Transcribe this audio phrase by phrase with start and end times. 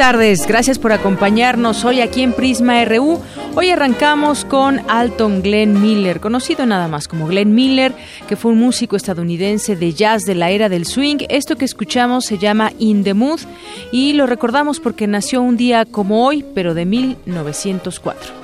[0.00, 3.20] Tardes, gracias por acompañarnos hoy aquí en Prisma RU.
[3.54, 7.92] Hoy arrancamos con Alton Glenn Miller, conocido nada más como Glenn Miller,
[8.26, 11.18] que fue un músico estadounidense de jazz de la era del swing.
[11.28, 13.40] Esto que escuchamos se llama In the Mood
[13.92, 18.39] y lo recordamos porque nació un día como hoy, pero de 1904.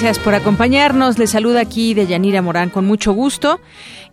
[0.00, 1.18] Gracias por acompañarnos.
[1.18, 3.58] Les saluda aquí de Yanira Morán con mucho gusto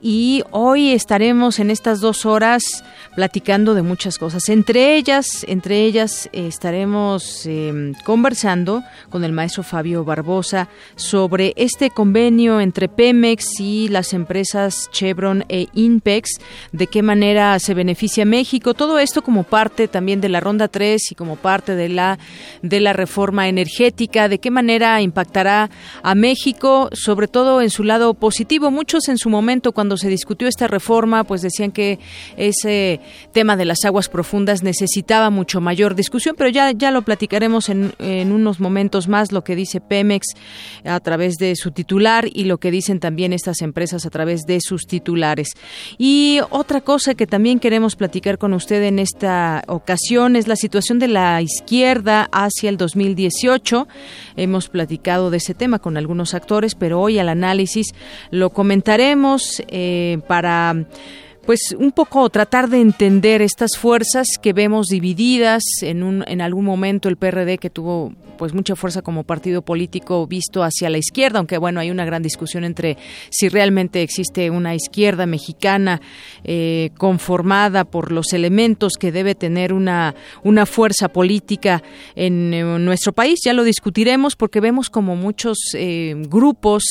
[0.01, 2.83] y hoy estaremos en estas dos horas
[3.15, 4.49] platicando de muchas cosas.
[4.49, 12.59] Entre ellas, entre ellas estaremos em, conversando con el maestro Fabio Barbosa sobre este convenio
[12.59, 16.39] entre Pemex y las empresas Chevron e Inpex,
[16.71, 21.11] de qué manera se beneficia México, todo esto como parte también de la ronda 3
[21.11, 22.19] y como parte de la
[22.61, 25.69] de la reforma energética, de qué manera impactará
[26.03, 28.71] a México, sobre todo en su lado positivo.
[28.71, 31.99] Muchos en su momento cuando se discutió esta reforma, pues decían que
[32.37, 32.99] ese
[33.31, 37.93] tema de las aguas profundas necesitaba mucho mayor discusión, pero ya, ya lo platicaremos en,
[37.99, 40.27] en unos momentos más, lo que dice Pemex
[40.83, 44.59] a través de su titular y lo que dicen también estas empresas a través de
[44.61, 45.49] sus titulares.
[45.97, 50.99] Y otra cosa que también queremos platicar con usted en esta ocasión es la situación
[50.99, 53.87] de la izquierda hacia el 2018.
[54.35, 57.93] Hemos platicado de ese tema con algunos actores, pero hoy al análisis
[58.31, 60.85] lo comentaremos eh, para
[61.45, 66.65] pues un poco tratar de entender estas fuerzas que vemos divididas en un en algún
[66.65, 71.39] momento el PRD que tuvo pues mucha fuerza como partido político visto hacia la izquierda,
[71.39, 72.97] aunque bueno, hay una gran discusión entre
[73.29, 76.01] si realmente existe una izquierda mexicana
[76.43, 81.81] eh, conformada por los elementos que debe tener una, una fuerza política
[82.15, 82.45] en,
[82.85, 83.39] nuestro país.
[83.43, 86.83] Ya lo discutiremos porque vemos como muchos eh, grupos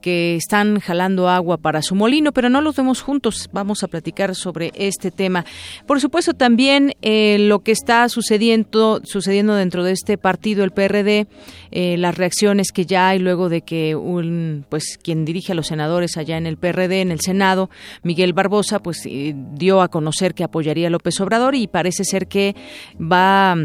[0.00, 3.48] que están jalando agua para su molino, pero no los vemos juntos.
[3.52, 3.88] Vamos a
[4.34, 5.44] sobre este tema.
[5.86, 11.26] Por supuesto, también eh, lo que está sucediendo, sucediendo dentro de este partido, el PRD,
[11.70, 15.68] eh, las reacciones que ya hay luego de que un, pues, quien dirige a los
[15.68, 17.70] senadores allá en el PRD, en el Senado,
[18.02, 22.26] Miguel Barbosa, pues eh, dio a conocer que apoyaría a López Obrador y parece ser
[22.26, 22.54] que
[23.00, 23.56] va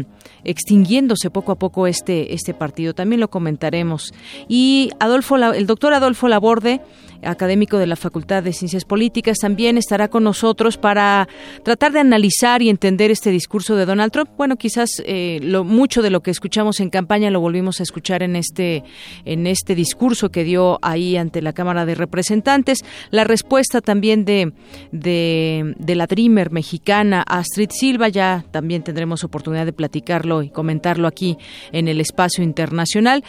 [0.44, 2.94] extinguiéndose poco a poco este, este partido.
[2.94, 4.12] También lo comentaremos.
[4.48, 6.80] Y Adolfo, el doctor Adolfo Laborde
[7.24, 11.28] académico de la Facultad de Ciencias Políticas, también estará con nosotros para
[11.62, 14.30] tratar de analizar y entender este discurso de Donald Trump.
[14.36, 18.22] Bueno, quizás eh, lo, mucho de lo que escuchamos en campaña lo volvimos a escuchar
[18.22, 18.84] en este,
[19.24, 22.84] en este discurso que dio ahí ante la Cámara de Representantes.
[23.10, 24.52] La respuesta también de,
[24.92, 31.38] de, la Dreamer mexicana Astrid Silva, ya también tendremos oportunidad de platicarlo y comentarlo aquí
[31.72, 33.24] en el espacio internacional.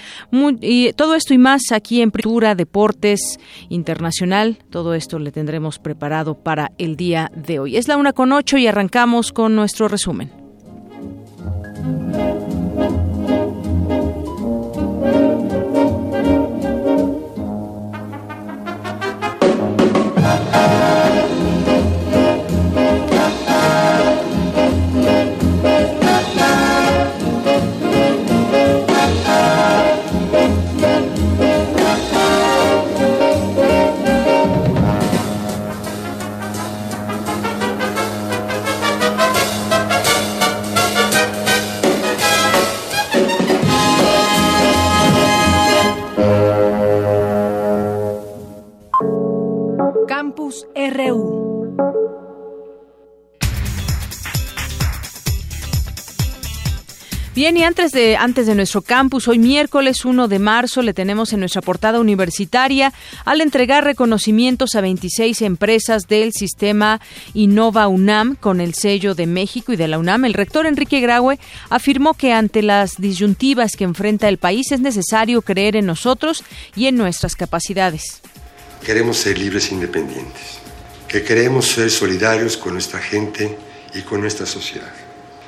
[0.62, 3.85] y todo esto y más aquí en Cultura, Deportes, internacional.
[4.70, 7.78] Todo esto le tendremos preparado para el día de hoy.
[7.78, 10.32] Es la una con ocho y arrancamos con nuestro resumen.
[50.36, 50.68] Campus
[57.34, 61.32] Bien, y antes de, antes de nuestro campus, hoy miércoles 1 de marzo le tenemos
[61.32, 62.92] en nuestra portada universitaria
[63.24, 67.00] al entregar reconocimientos a 26 empresas del sistema
[67.34, 70.26] Innova UNAM con el sello de México y de la UNAM.
[70.26, 71.40] El rector Enrique Graue
[71.70, 76.44] afirmó que ante las disyuntivas que enfrenta el país es necesario creer en nosotros
[76.76, 78.22] y en nuestras capacidades.
[78.86, 80.62] Queremos ser libres e independientes,
[81.08, 83.58] que queremos ser solidarios con nuestra gente
[83.94, 84.92] y con nuestra sociedad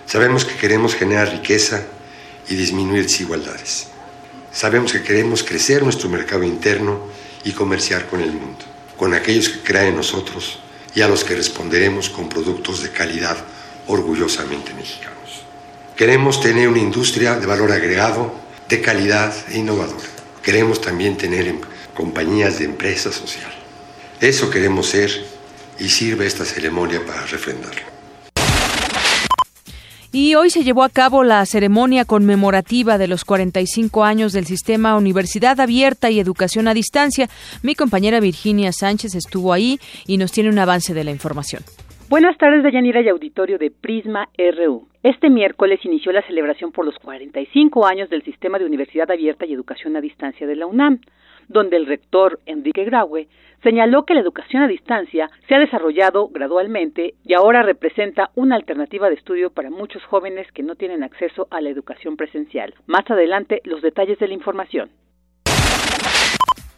[0.07, 1.83] Sabemos que queremos generar riqueza
[2.47, 3.87] y disminuir desigualdades.
[4.53, 7.01] Sabemos que queremos crecer nuestro mercado interno
[7.43, 8.63] y comerciar con el mundo,
[8.95, 10.59] con aquellos que crean en nosotros
[10.95, 13.35] y a los que responderemos con productos de calidad
[13.87, 15.43] orgullosamente mexicanos.
[15.97, 18.33] Queremos tener una industria de valor agregado,
[18.69, 20.07] de calidad e innovadora.
[20.41, 21.59] Queremos también tener em,
[21.97, 23.51] compañías de empresa social.
[24.21, 25.09] Eso queremos ser
[25.79, 27.81] y sirve esta ceremonia para refrendarlo.
[30.11, 34.95] Y hoy se llevó a cabo la ceremonia conmemorativa de los 45 años del sistema
[34.95, 37.29] Universidad Abierta y Educación a Distancia.
[37.63, 41.63] Mi compañera Virginia Sánchez estuvo ahí y nos tiene un avance de la información.
[42.09, 44.87] Buenas tardes, Dayanira y auditorio de Prisma RU.
[45.01, 49.53] Este miércoles inició la celebración por los 45 años del Sistema de Universidad Abierta y
[49.53, 51.01] Educación a Distancia de la UNAM,
[51.47, 53.27] donde el rector Enrique Graue
[53.63, 59.09] señaló que la educación a distancia se ha desarrollado gradualmente y ahora representa una alternativa
[59.09, 62.73] de estudio para muchos jóvenes que no tienen acceso a la educación presencial.
[62.85, 64.89] Más adelante, los detalles de la información.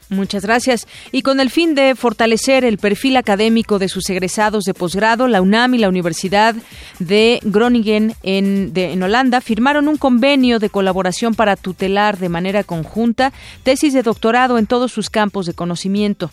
[0.10, 0.88] Muchas gracias.
[1.12, 5.42] Y con el fin de fortalecer el perfil académico de sus egresados de posgrado, la
[5.42, 6.56] UNAM y la Universidad
[6.98, 13.32] de Groningen en, en, Holanda firmaron un convenio de colaboración para tutelar de manera conjunta
[13.62, 16.32] tesis de doctorado en todos sus campos de conocimiento.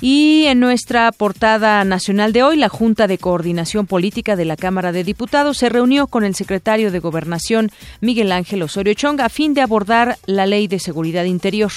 [0.00, 4.92] Y en nuestra portada nacional de hoy, la Junta de Coordinación Política de la Cámara
[4.92, 9.54] de Diputados se reunió con el secretario de Gobernación, Miguel Ángel Osorio Chong, a fin
[9.54, 11.72] de abordar la Ley de Seguridad Interior.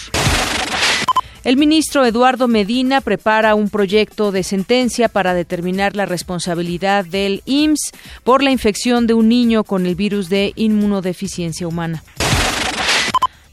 [1.44, 7.92] El ministro Eduardo Medina prepara un proyecto de sentencia para determinar la responsabilidad del IMSS
[8.24, 12.04] por la infección de un niño con el virus de inmunodeficiencia humana.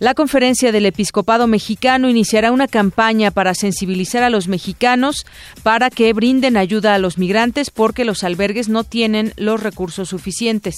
[0.00, 5.27] La conferencia del episcopado mexicano iniciará una campaña para sensibilizar a los mexicanos
[5.65, 10.77] para que brinden ayuda a los migrantes porque los albergues no tienen los recursos suficientes.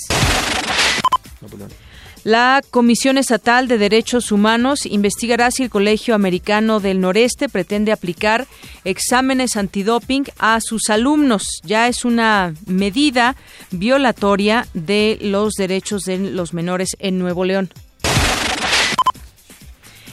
[2.25, 8.46] La Comisión Estatal de Derechos Humanos investigará si el Colegio Americano del Noreste pretende aplicar
[8.84, 11.61] exámenes antidoping a sus alumnos.
[11.62, 13.37] Ya es una medida
[13.70, 17.70] violatoria de los derechos de los menores en Nuevo León.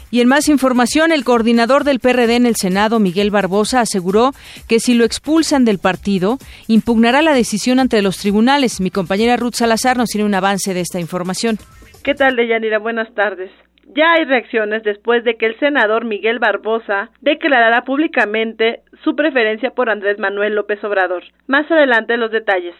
[0.10, 4.32] Y en más información, el coordinador del PRD en el Senado, Miguel Barbosa, aseguró
[4.70, 6.38] que si lo expulsan del partido,
[6.68, 8.80] impugnará la decisión ante los tribunales.
[8.80, 11.58] Mi compañera Ruth Salazar nos tiene un avance de esta información.
[12.04, 12.80] ¿Qué tal, Deyanira?
[12.80, 13.52] Buenas tardes.
[13.96, 19.90] Ya hay reacciones después de que el senador Miguel Barbosa declarara públicamente su preferencia por
[19.90, 21.24] Andrés Manuel López Obrador.
[21.48, 22.76] Más adelante los detalles.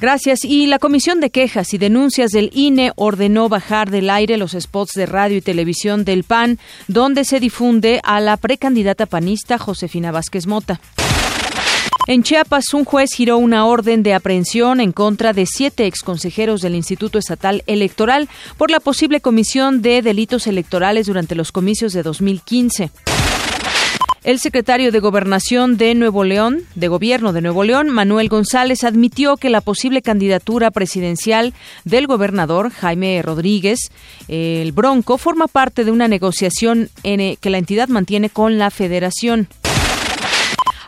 [0.00, 0.44] Gracias.
[0.44, 4.92] Y la Comisión de Quejas y Denuncias del INE ordenó bajar del aire los spots
[4.94, 10.46] de radio y televisión del PAN, donde se difunde a la precandidata panista Josefina Vázquez
[10.46, 10.80] Mota.
[12.06, 16.74] En Chiapas, un juez giró una orden de aprehensión en contra de siete exconsejeros del
[16.74, 22.90] Instituto Estatal Electoral por la posible comisión de delitos electorales durante los comicios de 2015.
[24.24, 29.36] El secretario de Gobernación de Nuevo León, de Gobierno de Nuevo León, Manuel González, admitió
[29.36, 33.90] que la posible candidatura presidencial del gobernador Jaime Rodríguez,
[34.26, 39.48] el Bronco, forma parte de una negociación que la entidad mantiene con la Federación.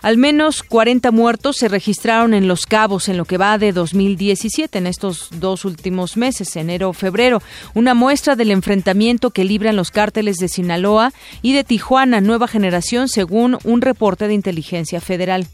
[0.02, 4.78] Al menos 40 muertos se registraron en Los Cabos en lo que va de 2017,
[4.78, 7.42] en estos dos últimos meses, enero-febrero,
[7.74, 13.08] una muestra del enfrentamiento que libran los cárteles de Sinaloa y de Tijuana, nueva generación,
[13.08, 15.46] según un reporte de inteligencia federal.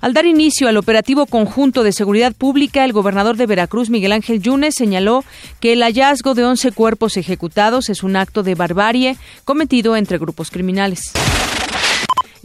[0.00, 4.42] Al dar inicio al operativo conjunto de seguridad pública, el gobernador de Veracruz, Miguel Ángel
[4.42, 5.24] Yunes, señaló
[5.60, 10.50] que el hallazgo de 11 cuerpos ejecutados es un acto de barbarie cometido entre grupos
[10.50, 11.12] criminales.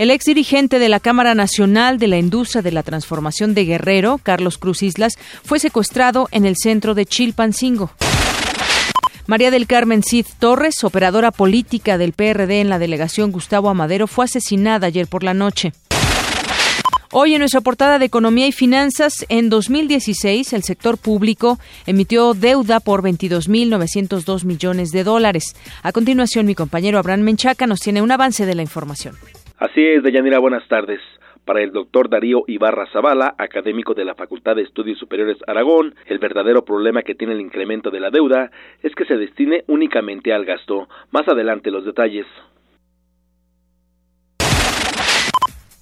[0.01, 4.17] El ex dirigente de la Cámara Nacional de la Industria de la Transformación de Guerrero,
[4.17, 7.91] Carlos Cruz Islas, fue secuestrado en el centro de Chilpancingo.
[9.27, 14.25] María del Carmen Cid Torres, operadora política del PRD en la delegación Gustavo Amadero, fue
[14.25, 15.71] asesinada ayer por la noche.
[17.11, 22.79] Hoy en nuestra portada de Economía y Finanzas, en 2016 el sector público emitió deuda
[22.79, 25.55] por 22.902 millones de dólares.
[25.83, 29.15] A continuación, mi compañero Abraham Menchaca nos tiene un avance de la información.
[29.61, 30.99] Así es, Deyanira, buenas tardes.
[31.45, 36.17] Para el doctor Darío Ibarra Zavala, académico de la Facultad de Estudios Superiores Aragón, el
[36.17, 38.49] verdadero problema que tiene el incremento de la deuda
[38.81, 40.89] es que se destine únicamente al gasto.
[41.11, 42.25] Más adelante los detalles.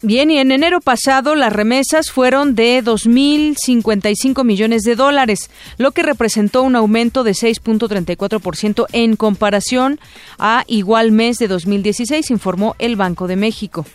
[0.01, 6.03] Bien, y en enero pasado las remesas fueron de 2.055 millones de dólares, lo que
[6.03, 9.99] representó un aumento de 6.34% en comparación
[10.37, 13.85] a igual mes de 2016, informó el Banco de México.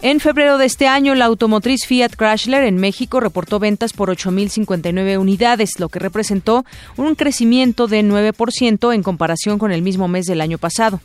[0.00, 5.20] En febrero de este año, la automotriz Fiat Chrysler en México reportó ventas por 8.059
[5.20, 6.64] unidades, lo que representó
[6.96, 11.00] un crecimiento de 9% en comparación con el mismo mes del año pasado.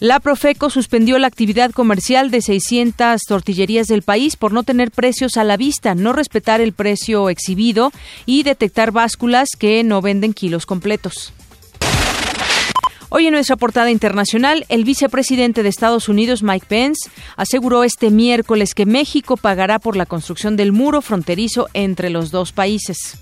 [0.00, 5.36] La Profeco suspendió la actividad comercial de 600 tortillerías del país por no tener precios
[5.36, 7.90] a la vista, no respetar el precio exhibido
[8.24, 11.32] y detectar básculas que no venden kilos completos.
[13.08, 18.74] Hoy en nuestra portada internacional, el vicepresidente de Estados Unidos, Mike Pence, aseguró este miércoles
[18.74, 23.18] que México pagará por la construcción del muro fronterizo entre los dos países.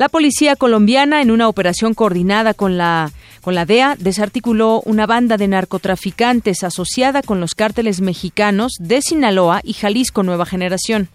[0.00, 5.36] La policía colombiana, en una operación coordinada con la, con la DEA, desarticuló una banda
[5.36, 11.10] de narcotraficantes asociada con los cárteles mexicanos de Sinaloa y Jalisco Nueva Generación.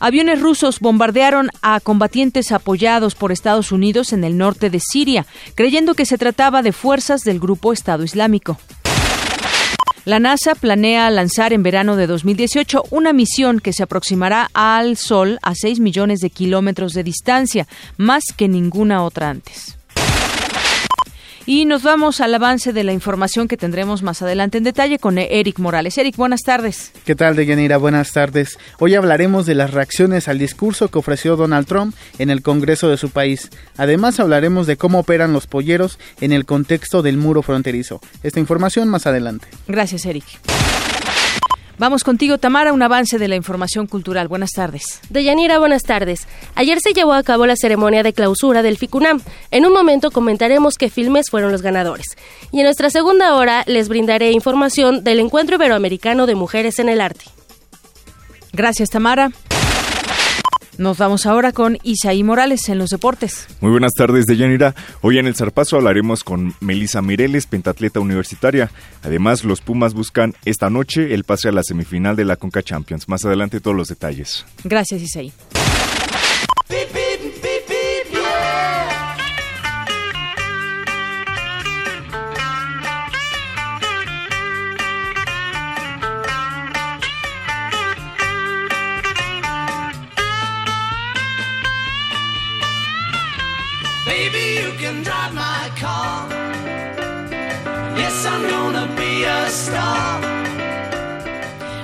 [0.00, 5.94] Aviones rusos bombardearon a combatientes apoyados por Estados Unidos en el norte de Siria, creyendo
[5.94, 8.58] que se trataba de fuerzas del grupo Estado Islámico.
[10.04, 15.38] La NASA planea lanzar en verano de 2018 una misión que se aproximará al Sol
[15.42, 17.68] a 6 millones de kilómetros de distancia,
[17.98, 19.78] más que ninguna otra antes.
[21.44, 25.18] Y nos vamos al avance de la información que tendremos más adelante en detalle con
[25.18, 25.98] Eric Morales.
[25.98, 26.92] Eric, buenas tardes.
[27.04, 27.78] ¿Qué tal, Deyanira?
[27.78, 28.58] Buenas tardes.
[28.78, 32.96] Hoy hablaremos de las reacciones al discurso que ofreció Donald Trump en el Congreso de
[32.96, 33.50] su país.
[33.76, 38.00] Además, hablaremos de cómo operan los polleros en el contexto del muro fronterizo.
[38.22, 39.48] Esta información más adelante.
[39.66, 40.24] Gracias, Eric.
[41.82, 44.28] Vamos contigo, Tamara, un avance de la información cultural.
[44.28, 45.00] Buenas tardes.
[45.10, 46.28] Deyanira, buenas tardes.
[46.54, 49.20] Ayer se llevó a cabo la ceremonia de clausura del FICUNAM.
[49.50, 52.16] En un momento comentaremos qué filmes fueron los ganadores.
[52.52, 57.00] Y en nuestra segunda hora les brindaré información del Encuentro Iberoamericano de Mujeres en el
[57.00, 57.24] Arte.
[58.52, 59.32] Gracias, Tamara.
[60.78, 63.46] Nos vamos ahora con Isaí Morales en los deportes.
[63.60, 64.74] Muy buenas tardes, Deyanira.
[65.00, 68.70] Hoy en el Zarpazo hablaremos con Melisa Mireles, pentatleta universitaria.
[69.02, 73.08] Además, los Pumas buscan esta noche el pase a la semifinal de la Conca Champions.
[73.08, 74.46] Más adelante todos los detalles.
[74.64, 75.32] Gracias, Isaí.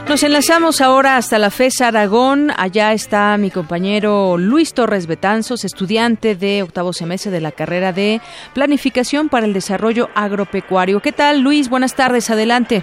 [0.09, 2.50] Nos enlazamos ahora hasta la FES Aragón.
[2.57, 8.23] Allá está mi compañero Luis Torres Betanzos, estudiante de octavo semestre de la carrera de
[8.54, 11.00] Planificación para el Desarrollo Agropecuario.
[11.00, 11.68] ¿Qué tal, Luis?
[11.68, 12.83] Buenas tardes, adelante.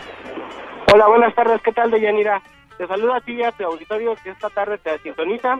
[0.93, 1.59] Hola, buenas tardes.
[1.63, 2.43] ¿Qué tal, Deyanira?
[2.77, 5.59] Te saludo a ti y a tu auditorio que esta tarde te sintoniza.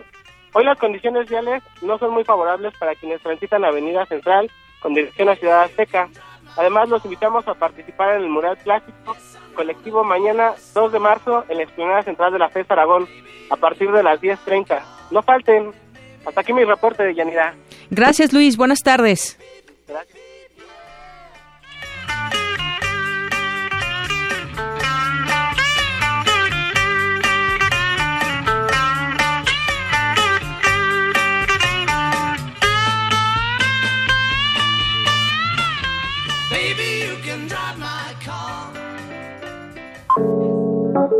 [0.52, 4.48] Hoy las condiciones viales no son muy favorables para quienes transitan la Avenida Central
[4.78, 6.08] con dirección a Ciudad Azteca.
[6.56, 9.16] Además, los invitamos a participar en el mural plástico
[9.56, 13.08] colectivo mañana 2 de marzo en la explanada central de la FES Aragón
[13.50, 14.80] a partir de las 10.30.
[15.10, 15.72] No falten.
[16.24, 17.54] Hasta aquí mi reporte de Yanira.
[17.90, 18.56] Gracias, Luis.
[18.56, 19.38] Buenas tardes.
[19.88, 20.25] Gracias.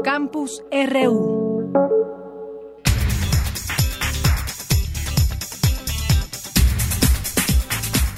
[0.05, 2.16] Campus RU.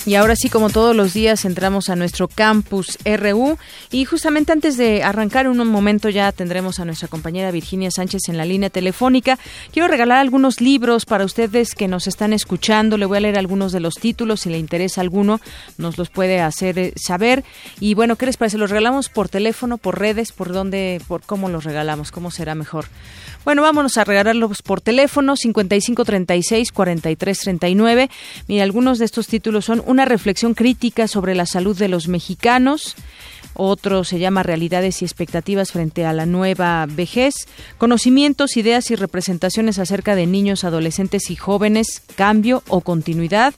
[0.08, 3.58] Y ahora sí, como todos los días, entramos a nuestro campus RU
[3.90, 8.38] y justamente antes de arrancar un momento ya tendremos a nuestra compañera Virginia Sánchez en
[8.38, 9.38] la línea telefónica.
[9.70, 12.96] Quiero regalar algunos libros para ustedes que nos están escuchando.
[12.96, 14.40] Le voy a leer algunos de los títulos.
[14.40, 15.42] Si le interesa alguno,
[15.76, 17.44] nos los puede hacer eh, saber.
[17.78, 18.56] Y bueno, ¿qué les parece?
[18.56, 20.32] ¿Los regalamos por teléfono, por redes?
[20.32, 21.02] ¿Por dónde?
[21.06, 22.12] ¿Por cómo los regalamos?
[22.12, 22.86] ¿Cómo será mejor?
[23.44, 28.10] Bueno, vámonos a regalarlos por teléfono 5536 4339.
[28.46, 32.94] Mira, algunos de estos títulos son Una reflexión crítica sobre la salud de los mexicanos,
[33.58, 37.34] otro se llama Realidades y expectativas frente a la nueva vejez,
[37.76, 43.52] conocimientos, ideas y representaciones acerca de niños, adolescentes y jóvenes, cambio o continuidad.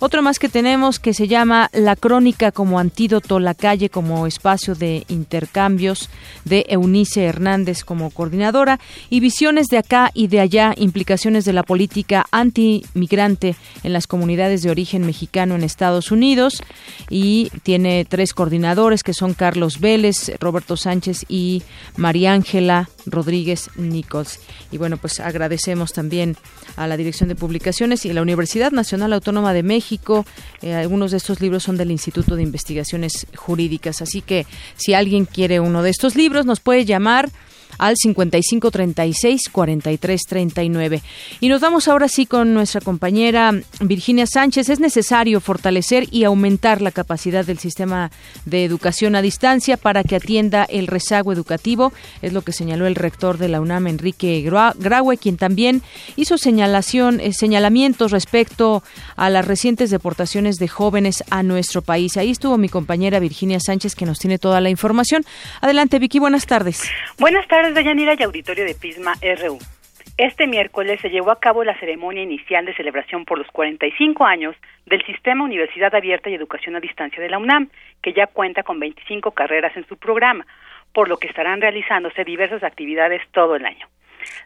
[0.00, 4.74] Otro más que tenemos que se llama La crónica como antídoto, la calle como espacio
[4.74, 6.10] de intercambios
[6.44, 8.80] de Eunice Hernández como coordinadora.
[9.08, 14.62] Y visiones de acá y de allá, implicaciones de la política antimigrante en las comunidades
[14.62, 16.62] de origen mexicano en Estados Unidos.
[17.08, 21.62] Y tiene tres coordinadores que son Carlos Vélez, Roberto Sánchez y
[21.98, 24.40] María Ángela Rodríguez Nichols.
[24.72, 26.38] Y bueno, pues agradecemos también
[26.76, 30.24] a la Dirección de Publicaciones y a la Universidad Nacional Autónoma de México.
[30.62, 34.00] Eh, algunos de estos libros son del Instituto de Investigaciones Jurídicas.
[34.00, 34.46] Así que
[34.76, 37.28] si alguien quiere uno de estos libros, nos puede llamar
[37.78, 41.02] al 55 36 43 39.
[41.40, 44.68] Y nos vamos ahora sí con nuestra compañera Virginia Sánchez.
[44.68, 48.10] Es necesario fortalecer y aumentar la capacidad del sistema
[48.44, 52.94] de educación a distancia para que atienda el rezago educativo, es lo que señaló el
[52.94, 55.82] rector de la UNAM, Enrique Graue, quien también
[56.16, 58.82] hizo señalación, eh, señalamientos respecto
[59.16, 62.16] a las recientes deportaciones de jóvenes a nuestro país.
[62.16, 65.24] Ahí estuvo mi compañera Virginia Sánchez que nos tiene toda la información.
[65.60, 66.82] Adelante, Vicky, buenas tardes.
[67.18, 69.58] Buenas tardes de Yanira y auditorio de Pisma RU.
[70.18, 74.54] Este miércoles se llevó a cabo la ceremonia inicial de celebración por los 45 años
[74.84, 77.70] del Sistema Universidad Abierta y Educación a Distancia de la UNAM,
[78.02, 80.46] que ya cuenta con 25 carreras en su programa,
[80.92, 83.88] por lo que estarán realizándose diversas actividades todo el año.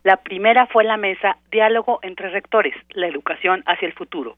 [0.05, 4.37] La primera fue la mesa Diálogo entre Rectores, la educación hacia el futuro,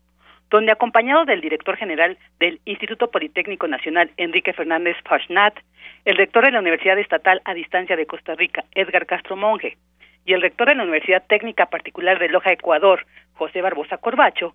[0.48, 5.54] donde acompañado del director general del Instituto Politécnico Nacional, Enrique Fernández Fashnat,
[6.04, 9.76] el rector de la Universidad Estatal a Distancia de Costa Rica, Edgar Castro Monge,
[10.24, 14.54] y el rector de la Universidad Técnica Particular de Loja, Ecuador, José Barbosa Corbacho,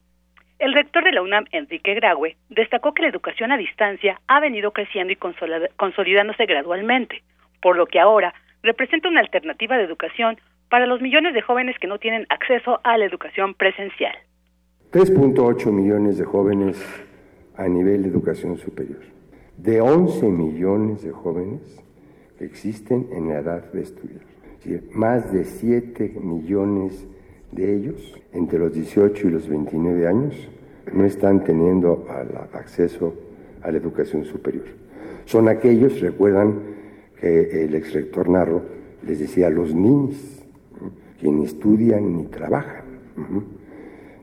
[0.57, 4.71] el rector de la UNAM, Enrique Graue, destacó que la educación a distancia ha venido
[4.71, 7.23] creciendo y consolidándose gradualmente,
[7.61, 11.87] por lo que ahora representa una alternativa de educación para los millones de jóvenes que
[11.87, 14.15] no tienen acceso a la educación presencial.
[14.91, 16.77] 3.8 millones de jóvenes
[17.57, 19.14] a nivel de educación superior
[19.57, 21.61] de 11 millones de jóvenes
[22.37, 24.21] que existen en la edad de estudiar.
[24.91, 27.05] más de 7 millones
[27.51, 30.49] de ellos, entre los 18 y los 29 años,
[30.93, 32.07] no están teniendo
[32.53, 33.13] acceso
[33.61, 34.65] a la educación superior.
[35.25, 36.59] Son aquellos, recuerdan
[37.19, 38.61] que el ex rector Narro
[39.05, 40.15] les decía, los niños,
[41.19, 42.83] que ni estudian ni trabajan.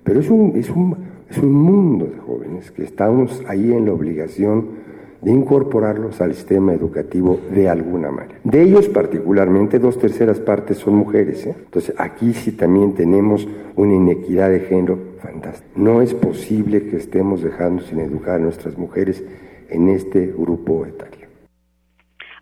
[0.04, 0.96] Pero es un, es, un,
[1.30, 4.82] es un mundo de jóvenes que estamos ahí en la obligación
[5.22, 8.40] de incorporarlos al sistema educativo de alguna manera.
[8.42, 11.46] De ellos particularmente dos terceras partes son mujeres.
[11.46, 11.54] ¿eh?
[11.56, 15.70] Entonces aquí sí también tenemos una inequidad de género fantástica.
[15.76, 19.24] No es posible que estemos dejando sin educar a nuestras mujeres
[19.70, 21.28] en este grupo etario.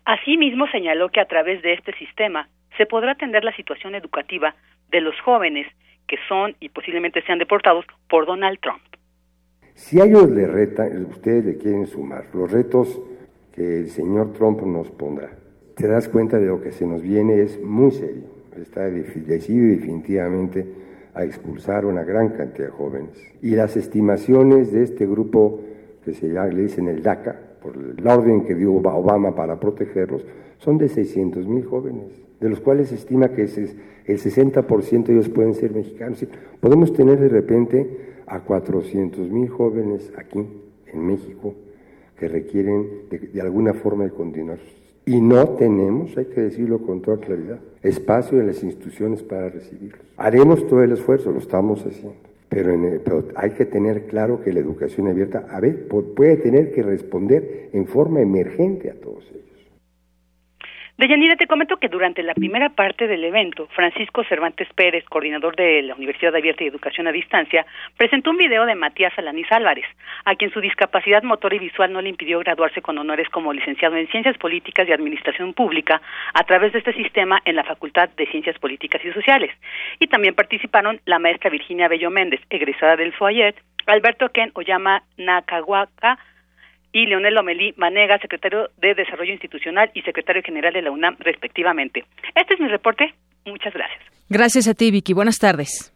[0.03, 4.55] Asimismo señaló que a través de este sistema se podrá atender la situación educativa
[4.89, 5.67] de los jóvenes
[6.07, 8.81] que son y posiblemente sean deportados por Donald Trump.
[9.81, 13.01] Si a ellos le retan, ustedes le quieren sumar los retos
[13.51, 15.31] que el señor Trump nos pondrá,
[15.75, 18.23] te das cuenta de lo que se nos viene es muy serio.
[18.55, 20.65] Está decidido definitivamente
[21.13, 23.17] a expulsar una gran cantidad de jóvenes.
[23.41, 25.59] Y las estimaciones de este grupo
[26.05, 30.25] que se le dicen el DACA, por la orden que dio Obama para protegerlos,
[30.57, 32.07] son de 600 mil jóvenes,
[32.39, 36.25] de los cuales se estima que el 60% de ellos pueden ser mexicanos.
[36.59, 37.87] Podemos tener de repente
[38.27, 40.45] a 400 mil jóvenes aquí
[40.91, 41.53] en México
[42.17, 44.59] que requieren de, alguna forma de continuar.
[45.05, 49.99] Y no tenemos, hay que decirlo con toda claridad, espacio en las instituciones para recibirlos.
[50.17, 52.30] Haremos todo el esfuerzo, lo estamos haciendo.
[52.51, 56.83] Pero, pero, hay que tener claro que la educación abierta a ver, puede tener que
[56.83, 59.50] responder en forma emergente a todos ellos.
[61.01, 65.81] Deyanira, te comento que durante la primera parte del evento, Francisco Cervantes Pérez, coordinador de
[65.81, 67.65] la Universidad Abierta y Educación a Distancia,
[67.97, 69.87] presentó un video de Matías Alanís Álvarez,
[70.25, 73.95] a quien su discapacidad motor y visual no le impidió graduarse con honores como licenciado
[73.97, 76.03] en Ciencias Políticas y Administración Pública
[76.35, 79.49] a través de este sistema en la Facultad de Ciencias Políticas y Sociales.
[79.97, 83.55] Y también participaron la maestra Virginia Bello Méndez, egresada del FOAYET,
[83.87, 86.19] Alberto Ken Oyama Nakawaka,
[86.93, 92.05] y Leonel Lomelí Manega, secretario de Desarrollo Institucional y secretario general de la UNAM, respectivamente.
[92.35, 93.13] Este es mi reporte.
[93.45, 94.01] Muchas gracias.
[94.29, 95.13] Gracias a ti, Vicky.
[95.13, 95.93] Buenas tardes.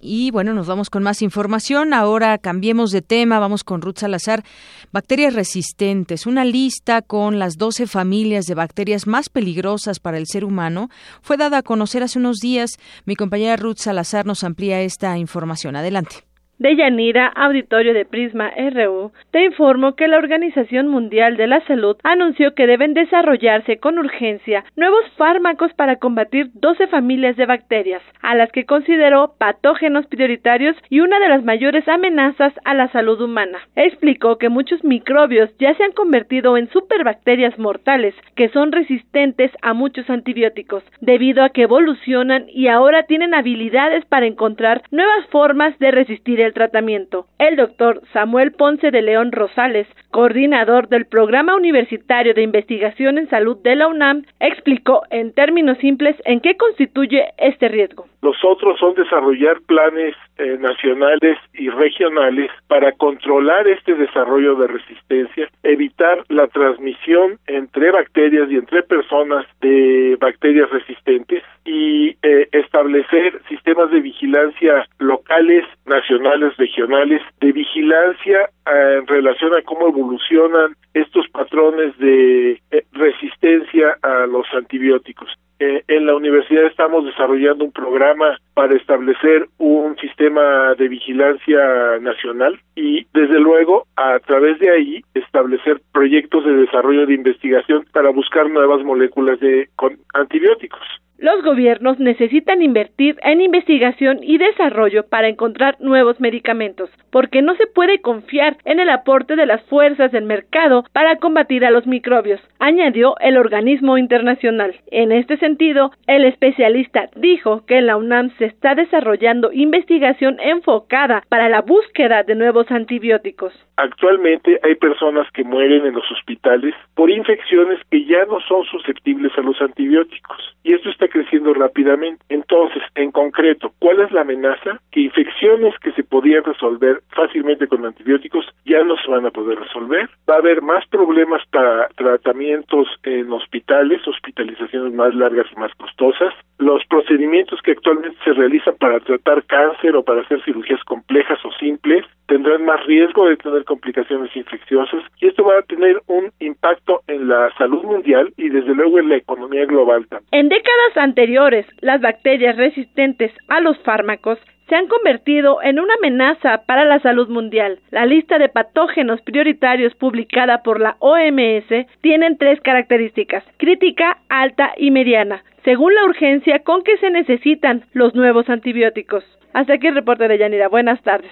[0.00, 1.92] Y bueno, nos vamos con más información.
[1.92, 3.40] Ahora cambiemos de tema.
[3.40, 4.44] Vamos con Ruth Salazar.
[4.92, 6.26] Bacterias resistentes.
[6.26, 10.88] Una lista con las 12 familias de bacterias más peligrosas para el ser humano
[11.20, 12.78] fue dada a conocer hace unos días.
[13.06, 15.74] Mi compañera Ruth Salazar nos amplía esta información.
[15.74, 16.27] Adelante.
[16.58, 21.96] De Yanira, auditorio de Prisma RU, te informo que la Organización Mundial de la Salud
[22.02, 28.34] anunció que deben desarrollarse con urgencia nuevos fármacos para combatir 12 familias de bacterias, a
[28.34, 33.60] las que consideró patógenos prioritarios y una de las mayores amenazas a la salud humana.
[33.76, 39.74] Explicó que muchos microbios ya se han convertido en superbacterias mortales que son resistentes a
[39.74, 45.92] muchos antibióticos, debido a que evolucionan y ahora tienen habilidades para encontrar nuevas formas de
[45.92, 47.26] resistir el tratamiento.
[47.38, 53.58] El doctor Samuel Ponce de León Rosales, coordinador del Programa Universitario de Investigación en Salud
[53.62, 58.06] de la UNAM, explicó en términos simples en qué constituye este riesgo.
[58.20, 65.48] Los otros son desarrollar planes eh, nacionales y regionales para controlar este desarrollo de resistencia,
[65.62, 73.90] evitar la transmisión entre bacterias y entre personas de bacterias resistentes y eh, establecer sistemas
[73.90, 81.96] de vigilancia locales, nacionales, regionales, de vigilancia eh, en relación a cómo evolucionan estos patrones
[81.98, 82.60] de
[82.92, 85.28] resistencia a los antibióticos.
[85.60, 92.60] Eh, en la universidad estamos desarrollando un programa para establecer un sistema de vigilancia nacional
[92.76, 98.48] y desde luego a través de ahí establecer proyectos de desarrollo de investigación para buscar
[98.48, 99.68] nuevas moléculas de
[100.14, 100.86] antibióticos.
[101.20, 107.66] Los gobiernos necesitan invertir en investigación y desarrollo para encontrar nuevos medicamentos, porque no se
[107.66, 112.40] puede confiar en el aporte de las fuerzas del mercado para combatir a los microbios,
[112.60, 114.76] añadió el organismo internacional.
[114.92, 121.24] En este sentido, el especialista dijo que en la UNAM se está desarrollando investigación enfocada
[121.28, 123.52] para la búsqueda de nuevos antibióticos.
[123.76, 129.32] Actualmente hay personas que mueren en los hospitales por infecciones que ya no son susceptibles
[129.36, 132.24] a los antibióticos y esto está creciendo rápidamente.
[132.28, 134.80] Entonces, en concreto, ¿cuál es la amenaza?
[134.90, 139.58] Que infecciones que se podían resolver fácilmente con antibióticos ya no se van a poder
[139.58, 140.08] resolver.
[140.28, 146.34] Va a haber más problemas para tratamientos en hospitales, hospitalizaciones más largas y más costosas.
[146.58, 151.52] Los procedimientos que actualmente se realizan para tratar cáncer o para hacer cirugías complejas o
[151.52, 157.02] simples tendrán más riesgo de tener complicaciones infecciosas y esto va a tener un impacto
[157.06, 160.28] en la salud mundial y desde luego en la economía global también.
[160.32, 166.62] En décadas anteriores, las bacterias resistentes a los fármacos se han convertido en una amenaza
[166.66, 167.78] para la salud mundial.
[167.90, 174.90] La lista de patógenos prioritarios publicada por la OMS tienen tres características, crítica, alta y
[174.90, 179.22] mediana, según la urgencia con que se necesitan los nuevos antibióticos.
[179.52, 180.66] Hasta aquí el reporte de Yanira.
[180.68, 181.30] Buenas tardes.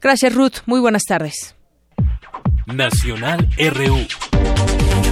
[0.00, 0.62] Gracias, Ruth.
[0.66, 1.56] Muy buenas tardes.
[2.66, 5.11] Nacional RU.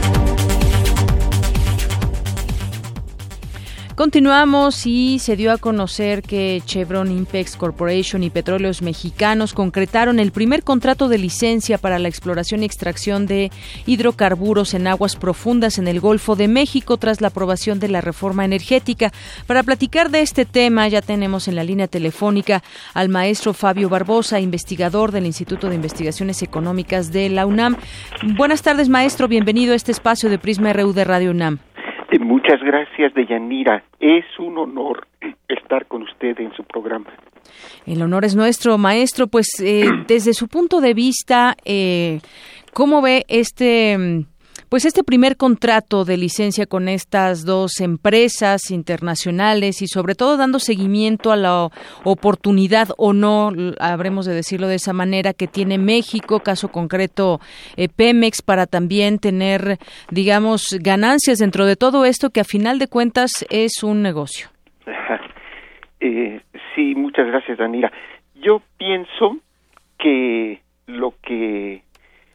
[4.00, 10.32] Continuamos y se dio a conocer que Chevron Impex Corporation y Petróleos Mexicanos concretaron el
[10.32, 13.50] primer contrato de licencia para la exploración y extracción de
[13.84, 18.46] hidrocarburos en aguas profundas en el Golfo de México tras la aprobación de la reforma
[18.46, 19.12] energética.
[19.46, 22.62] Para platicar de este tema ya tenemos en la línea telefónica
[22.94, 27.76] al maestro Fabio Barbosa, investigador del Instituto de Investigaciones Económicas de la UNAM.
[28.38, 29.28] Buenas tardes, maestro.
[29.28, 31.58] Bienvenido a este espacio de Prisma RU de Radio UNAM.
[32.18, 33.84] Muchas gracias, Deyanira.
[34.00, 35.06] Es un honor
[35.48, 37.10] estar con usted en su programa.
[37.86, 39.26] El honor es nuestro, maestro.
[39.28, 42.20] Pues eh, desde su punto de vista, eh,
[42.72, 44.26] ¿cómo ve este
[44.70, 50.60] pues este primer contrato de licencia con estas dos empresas internacionales y sobre todo dando
[50.60, 51.68] seguimiento a la
[52.04, 57.40] oportunidad o no, habremos de decirlo de esa manera, que tiene México, caso concreto
[57.76, 59.78] eh, Pemex, para también tener,
[60.12, 64.48] digamos, ganancias dentro de todo esto que a final de cuentas es un negocio.
[66.02, 66.40] Eh,
[66.74, 67.92] sí, muchas gracias, Danira.
[68.36, 69.36] Yo pienso
[69.98, 71.82] que lo que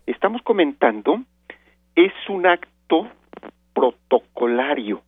[0.05, 1.23] estamos comentando
[1.95, 3.09] es un acto
[3.73, 5.01] protocolario.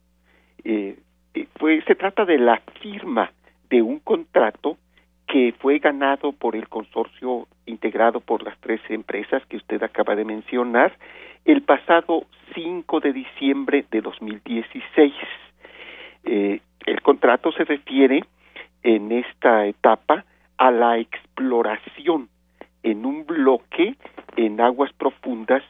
[0.63, 0.97] Eh,
[1.34, 1.47] eh
[1.86, 3.32] se trata de la firma
[3.69, 4.78] de un contrato
[5.28, 10.23] que fue ganado por el consorcio integrado por las tres empresas que usted acaba de
[10.23, 10.97] mencionar
[11.45, 15.13] el pasado 5 de diciembre de 2016.
[16.23, 18.23] Eh, el contrato se refiere
[18.84, 20.26] en esta etapa
[20.58, 22.30] a la exploración
[22.84, 23.95] en un bloque
[24.38, 25.63] en aguas profundas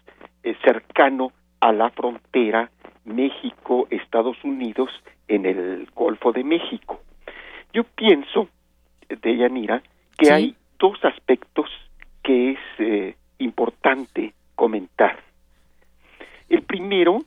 [0.44, 2.70] eh, cercano a la frontera
[3.06, 4.90] México-Estados Unidos
[5.28, 7.02] en el Golfo de México.
[7.74, 8.50] Yo pienso,
[9.10, 9.82] de Yanira,
[10.18, 11.70] que hay dos aspectos
[12.24, 15.20] que es eh, importante comentar.
[16.50, 17.22] El primero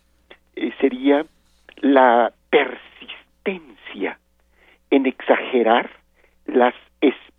[0.56, 1.24] eh, sería
[1.76, 4.18] la persistencia
[4.90, 5.90] en exagerar
[6.46, 7.30] las expectativas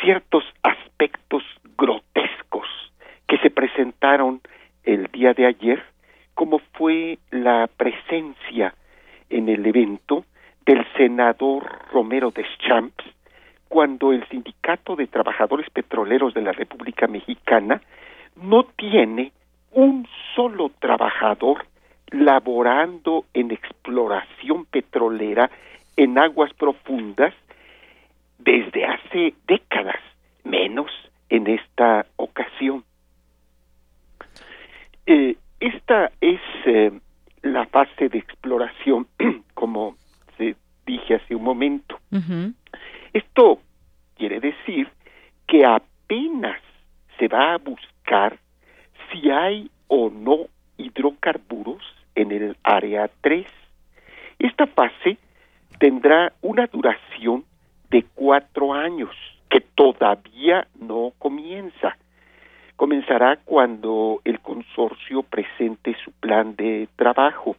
[0.00, 1.42] ciertos aspectos
[1.76, 2.66] grotescos
[3.26, 4.40] que se presentaron
[4.84, 5.82] el día de ayer,
[6.34, 8.74] como fue la presencia
[9.28, 10.24] en el evento
[10.64, 13.04] del senador Romero Deschamps,
[13.68, 17.80] cuando el Sindicato de Trabajadores Petroleros de la República Mexicana
[18.36, 19.32] no tiene
[19.72, 21.66] un solo trabajador
[22.10, 25.50] laborando en exploración petrolera
[25.96, 27.34] en aguas profundas
[28.38, 30.00] desde hace décadas,
[30.44, 30.90] menos
[31.28, 32.84] en esta ocasión.
[35.06, 36.92] Eh, esta es eh,
[37.42, 39.06] la fase de exploración,
[39.54, 39.96] como
[40.36, 41.98] se dije hace un momento.
[43.12, 43.60] Esto
[44.16, 44.88] quiere decir
[45.46, 46.60] que apenas
[47.18, 48.38] se va a buscar
[49.10, 50.46] si hay o no
[50.76, 51.82] hidrocarburos
[52.14, 53.46] en el área 3.
[54.38, 55.18] Esta fase
[55.78, 57.44] tendrá una duración
[57.90, 59.10] de cuatro años,
[59.48, 61.96] que todavía no comienza.
[62.76, 67.56] Comenzará cuando el consorcio presente su plan de trabajo,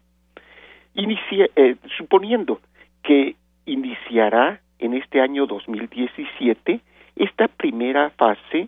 [0.96, 2.60] eh, suponiendo
[3.04, 3.36] que
[3.66, 6.80] iniciará en este año 2017,
[7.16, 8.68] esta primera fase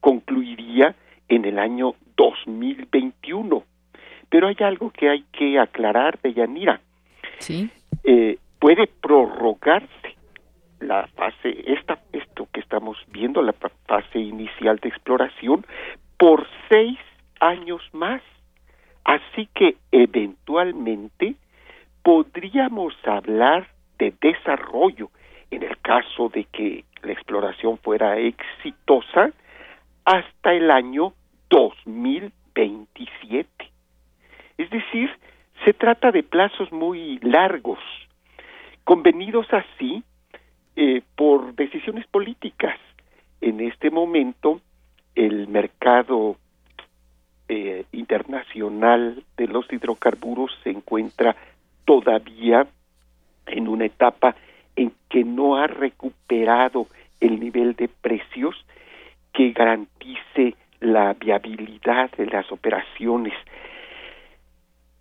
[0.00, 0.94] concluiría
[1.28, 3.64] en el año 2021.
[4.28, 6.80] Pero hay algo que hay que aclarar de Yanira.
[7.38, 7.70] Sí.
[8.04, 10.07] Eh, puede prorrogarse
[10.80, 13.54] la fase, esta, esto que estamos viendo, la
[13.86, 15.66] fase inicial de exploración,
[16.16, 16.98] por seis
[17.40, 18.22] años más.
[19.04, 21.36] Así que eventualmente
[22.02, 25.10] podríamos hablar de desarrollo
[25.50, 29.30] en el caso de que la exploración fuera exitosa
[30.04, 31.14] hasta el año
[31.50, 33.48] 2027.
[34.58, 35.10] Es decir,
[35.64, 37.78] se trata de plazos muy largos,
[38.84, 40.02] convenidos así
[40.80, 42.78] eh, por decisiones políticas.
[43.40, 44.60] En este momento,
[45.16, 46.36] el mercado
[47.48, 51.34] eh, internacional de los hidrocarburos se encuentra
[51.84, 52.68] todavía
[53.46, 54.36] en una etapa
[54.76, 56.86] en que no ha recuperado
[57.18, 58.54] el nivel de precios
[59.32, 63.34] que garantice la viabilidad de las operaciones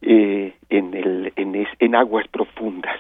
[0.02, 3.00] eh, en, el, en, en aguas profundas.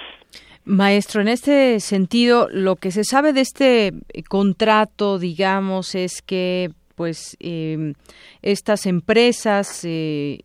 [0.67, 3.93] Maestro, en este sentido, lo que se sabe de este
[4.27, 7.93] contrato, digamos, es que pues eh,
[8.41, 10.39] estas empresas eh,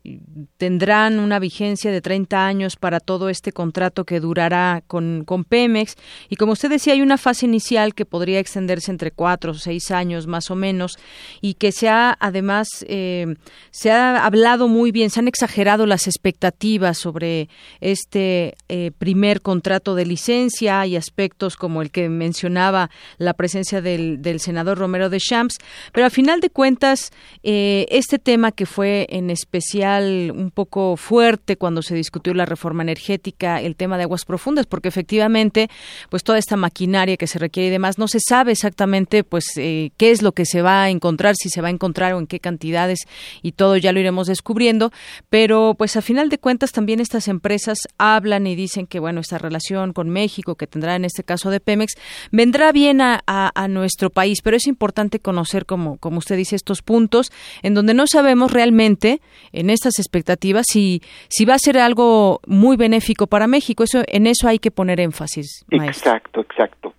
[0.57, 5.95] tendrán una vigencia de 30 años para todo este contrato que durará con, con, Pemex.
[6.29, 9.89] Y como usted decía, hay una fase inicial que podría extenderse entre cuatro o seis
[9.89, 10.99] años más o menos
[11.41, 13.33] y que se ha, además, eh,
[13.71, 17.49] se ha hablado muy bien, se han exagerado las expectativas sobre
[17.81, 20.85] este eh, primer contrato de licencia.
[20.85, 25.57] y aspectos como el que mencionaba la presencia del, del senador Romero de Champs,
[25.91, 31.57] pero al final de cuentas, eh, este tema que fue en especial un poco fuerte
[31.57, 35.69] cuando se discutió la reforma energética, el tema de aguas profundas, porque efectivamente,
[36.09, 39.91] pues toda esta maquinaria que se requiere y demás, no se sabe exactamente, pues, eh,
[39.97, 42.27] qué es lo que se va a encontrar, si se va a encontrar o en
[42.27, 42.99] qué cantidades
[43.41, 44.91] y todo ya lo iremos descubriendo,
[45.29, 49.37] pero pues a final de cuentas también estas empresas hablan y dicen que, bueno, esta
[49.37, 51.93] relación con México, que tendrá en este caso de Pemex,
[52.31, 53.21] vendrá bien a,
[53.69, 58.05] nuestro país, pero es importante conocer, como, como usted dice, estos puntos en donde no
[58.07, 59.19] sabemos realmente
[59.51, 63.83] en estas expectativas si, si va a ser algo muy benéfico para México.
[63.83, 65.65] Eso, en eso hay que poner énfasis.
[65.71, 66.93] Exacto, exacto.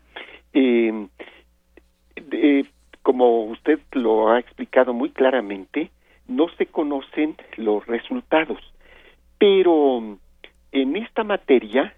[0.52, 1.08] Eh,
[3.02, 5.90] como usted lo ha explicado muy claramente,
[6.26, 8.58] no se conocen los resultados,
[9.38, 10.16] pero
[10.72, 11.94] en esta materia,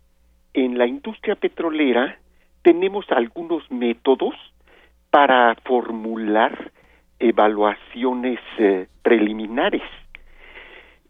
[0.53, 2.18] en la industria petrolera,
[2.62, 4.35] tenemos algunos métodos
[5.11, 6.72] para formular
[7.19, 9.83] evaluaciones eh, preliminares.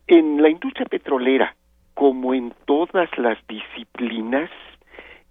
[0.06, 1.54] En la industria petrolera,
[1.94, 4.50] como en todas las disciplinas,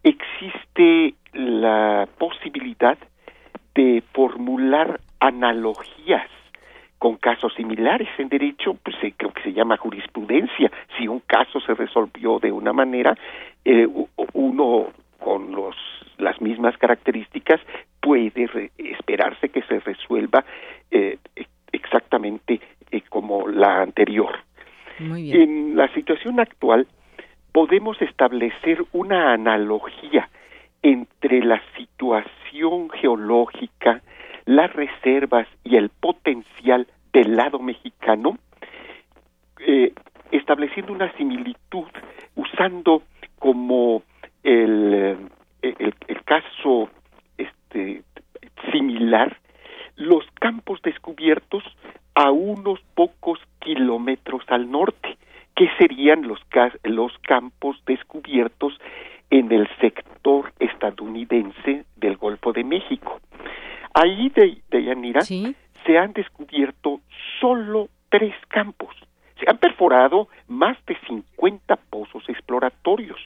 [0.04, 2.98] existe la posibilidad
[3.74, 6.30] de formular analogías
[6.98, 10.72] con casos similares en derecho, pues creo que se llama jurisprudencia.
[10.98, 13.16] Si un caso se resolvió de una manera,
[13.64, 13.88] eh,
[14.34, 14.88] uno
[15.20, 15.76] con los
[16.18, 17.60] las mismas características
[18.02, 20.46] puede esperarse que se resuelva
[20.92, 21.18] eh,
[21.72, 22.62] exactamente
[22.92, 24.40] eh, como la anterior.
[25.00, 26.88] En la situación actual
[27.52, 30.30] podemos establecer una analogía
[30.82, 34.02] entre la situación geológica,
[34.46, 38.38] las reservas y el potencial del lado mexicano,
[39.60, 39.94] eh,
[40.32, 41.88] estableciendo una similitud
[42.36, 43.02] usando
[43.40, 44.04] como
[44.44, 45.18] el,
[45.62, 46.90] el, el caso
[47.38, 48.04] este,
[48.72, 49.38] similar
[49.96, 51.64] los campos descubiertos
[52.14, 52.80] a unos
[53.66, 55.18] kilómetros al norte,
[55.56, 56.40] que serían los,
[56.84, 58.80] los campos descubiertos
[59.30, 63.20] en el sector estadounidense del Golfo de México.
[63.94, 67.02] Ahí de, de Yanira se han descubierto
[67.40, 68.96] solo tres campos.
[69.40, 73.20] Se han perforado más de 50 pozos exploratorios,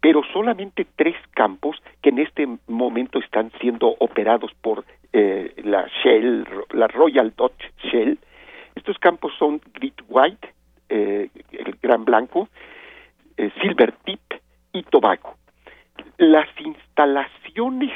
[0.00, 6.44] pero solamente tres campos que en este momento están siendo operados por eh, la Shell,
[6.72, 8.18] la Royal Dutch Shell.
[8.84, 10.52] Estos campos son Grit White,
[10.90, 12.50] eh, el Gran Blanco,
[13.38, 14.20] eh, Silver Tip
[14.74, 15.36] y Tobago.
[16.18, 17.94] Las instalaciones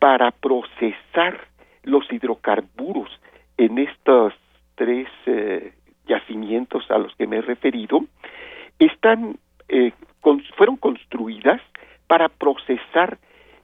[0.00, 1.48] para procesar
[1.84, 3.08] los hidrocarburos
[3.56, 4.34] en estos
[4.74, 5.72] tres eh,
[6.06, 8.04] yacimientos a los que me he referido
[8.78, 9.38] están
[9.70, 9.92] eh,
[10.58, 11.62] fueron construidas
[12.06, 13.16] para procesar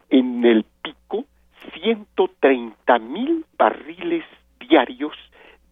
[0.08, 1.26] en el pico
[1.74, 4.24] 130 mil barriles
[4.60, 5.12] diarios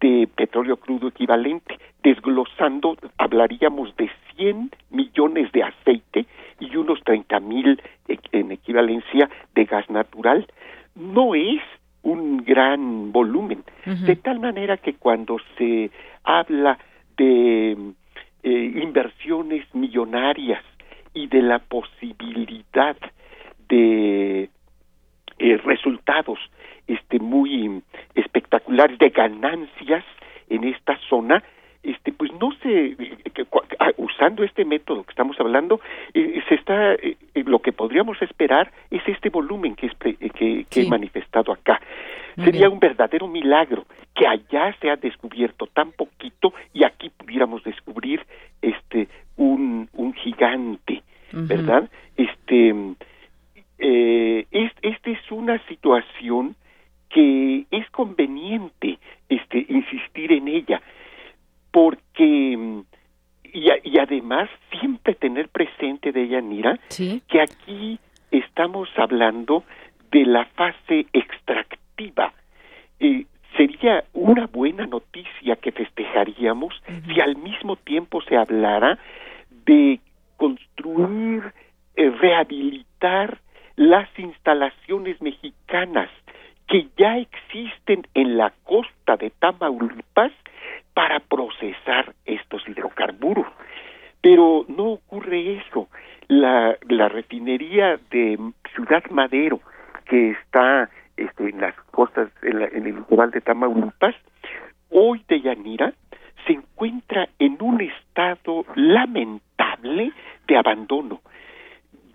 [0.06, 6.26] de petróleo crudo equivalente, desglosando, hablaríamos de 100 millones de aceite
[6.60, 7.80] y unos 30 mil
[8.32, 10.46] en equivalencia de gas natural.
[10.94, 11.60] No es
[12.02, 15.90] un gran volumen, de tal manera que cuando se
[16.22, 16.78] habla
[17.16, 17.76] de
[18.44, 20.62] eh, inversiones millonarias
[21.14, 22.96] y de la posibilidad
[23.68, 24.50] de
[25.38, 26.38] eh, resultados
[26.86, 27.82] este muy
[28.14, 30.04] espectaculares de ganancias
[30.48, 31.42] en esta zona.
[31.82, 32.96] Este pues no se
[33.78, 35.80] ah, usando este método que estamos hablando
[36.14, 39.88] eh, se está eh, lo que podríamos esperar es este volumen que
[40.30, 41.80] que, he manifestado acá.
[42.36, 48.20] Sería un verdadero milagro que allá se ha descubierto tan poquito y aquí pudiéramos descubrir
[48.60, 52.74] este un un gigante verdad este
[53.78, 56.56] eh, es, esta es una situación
[57.16, 58.98] que es conveniente
[59.30, 60.82] este, insistir en ella,
[61.70, 62.82] porque
[63.54, 66.78] y, y además siempre tener presente de ella, Nira,
[67.26, 67.98] que aquí
[68.30, 69.64] estamos hablando
[70.10, 72.34] de la fase extractiva.
[73.00, 73.24] Eh,
[73.56, 76.74] sería una buena noticia que festejaríamos
[77.06, 78.98] si al mismo tiempo se hablara
[79.64, 80.00] de
[80.36, 81.50] construir,
[81.94, 83.38] eh, rehabilitar
[83.76, 86.10] las instalaciones mexicanas
[86.68, 90.32] que ya existen en la costa de Tamaulipas
[90.94, 93.46] para procesar estos hidrocarburos.
[94.20, 95.88] Pero no ocurre eso.
[96.28, 98.38] La, la refinería de
[98.74, 99.60] Ciudad Madero,
[100.06, 104.14] que está este, en las costas, en, en el litoral de Tamaulipas,
[104.90, 105.92] hoy de Yanira,
[106.46, 110.12] se encuentra en un estado lamentable
[110.46, 111.20] de abandono.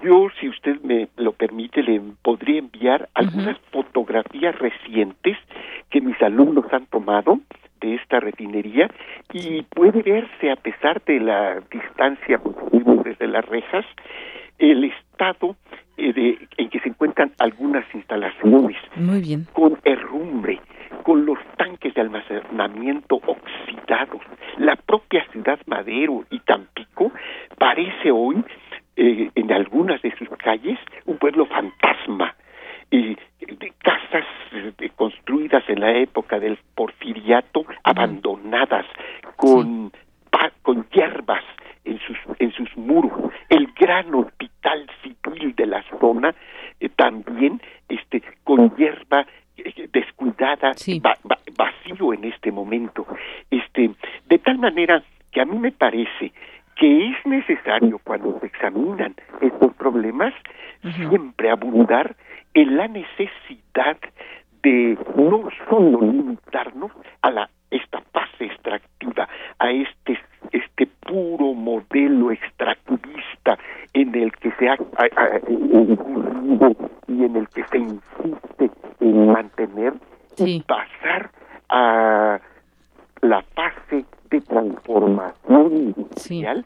[0.04, 5.38] Yo, si usted me lo permite, le podría enviar algunas fotografías recientes
[5.90, 7.40] que mis alumnos han tomado
[7.82, 8.90] de esta refinería
[9.34, 12.40] y puede verse a pesar de la distancia
[13.04, 13.86] desde las rejas
[14.60, 15.56] el estado
[15.98, 19.48] eh, de, en que se encuentran algunas instalaciones Muy bien.
[19.54, 20.60] con herrumbre,
[21.04, 24.22] con los tanques de almacenamiento oxidados.
[24.58, 27.12] La propia ciudad Madero y Tampico
[27.58, 28.44] parece hoy
[28.96, 32.36] eh, en algunas de sus calles un pueblo fantasma.
[32.90, 38.86] Y de casas eh, construidas en la época del porfiriato abandonadas
[39.38, 39.92] con
[40.64, 41.44] con hierbas
[41.86, 43.32] en sus en sus muros.
[43.50, 46.36] El gran hospital civil de la zona
[46.80, 49.26] eh, también este con hierba
[49.92, 50.74] descuidada
[51.58, 53.06] vacío en este momento.
[53.50, 53.92] Este
[54.28, 56.34] de tal manera que a mí me parece
[56.82, 60.34] que es necesario cuando se examinan estos problemas
[60.82, 62.16] siempre abundar
[62.56, 63.98] en la necesidad
[64.64, 66.92] de no solo limitarnos
[67.22, 70.20] a la esta fase extractiva, a este
[70.52, 73.60] este puro modelo extractivista
[73.94, 74.76] en el que se ha,
[77.08, 78.72] y en el que se insiste
[79.02, 79.94] en mantener
[80.36, 81.30] y pasar
[81.70, 82.40] a
[83.22, 86.66] la fase de transformación industrial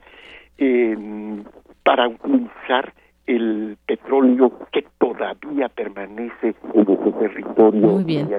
[1.83, 2.93] para utilizar
[3.27, 7.87] el petróleo que todavía permanece en ese territorio.
[7.87, 8.29] Muy bien.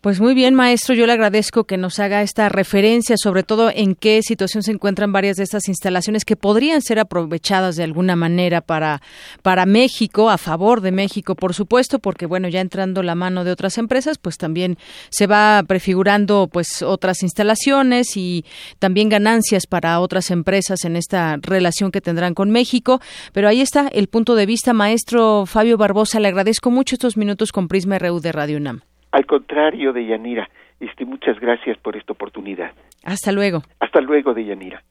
[0.00, 3.94] Pues muy bien, maestro, yo le agradezco que nos haga esta referencia, sobre todo en
[3.94, 8.60] qué situación se encuentran varias de estas instalaciones que podrían ser aprovechadas de alguna manera
[8.62, 9.02] para,
[9.42, 13.50] para México, a favor de México, por supuesto, porque bueno, ya entrando la mano de
[13.50, 14.78] otras empresas, pues también
[15.10, 18.44] se va prefigurando pues otras instalaciones y
[18.78, 23.00] también ganancias para otras empresas en esta relación que tendrán con México,
[23.32, 24.72] pero ahí está el punto de vista.
[24.72, 28.80] Maestro Fabio Barbosa, le agradezco mucho estos minutos con Prisma RU de Radio UNAM.
[29.12, 30.48] Al contrario, Deyanira,
[30.80, 32.72] este, muchas gracias por esta oportunidad.
[33.04, 33.62] Hasta luego.
[33.80, 34.82] Hasta luego, Deyanira.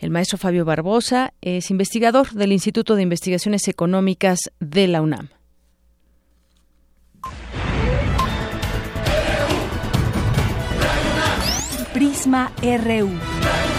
[0.00, 5.28] El maestro Fabio Barbosa es investigador del Instituto de Investigaciones Económicas de la UNAM.
[11.92, 13.69] Prisma RU.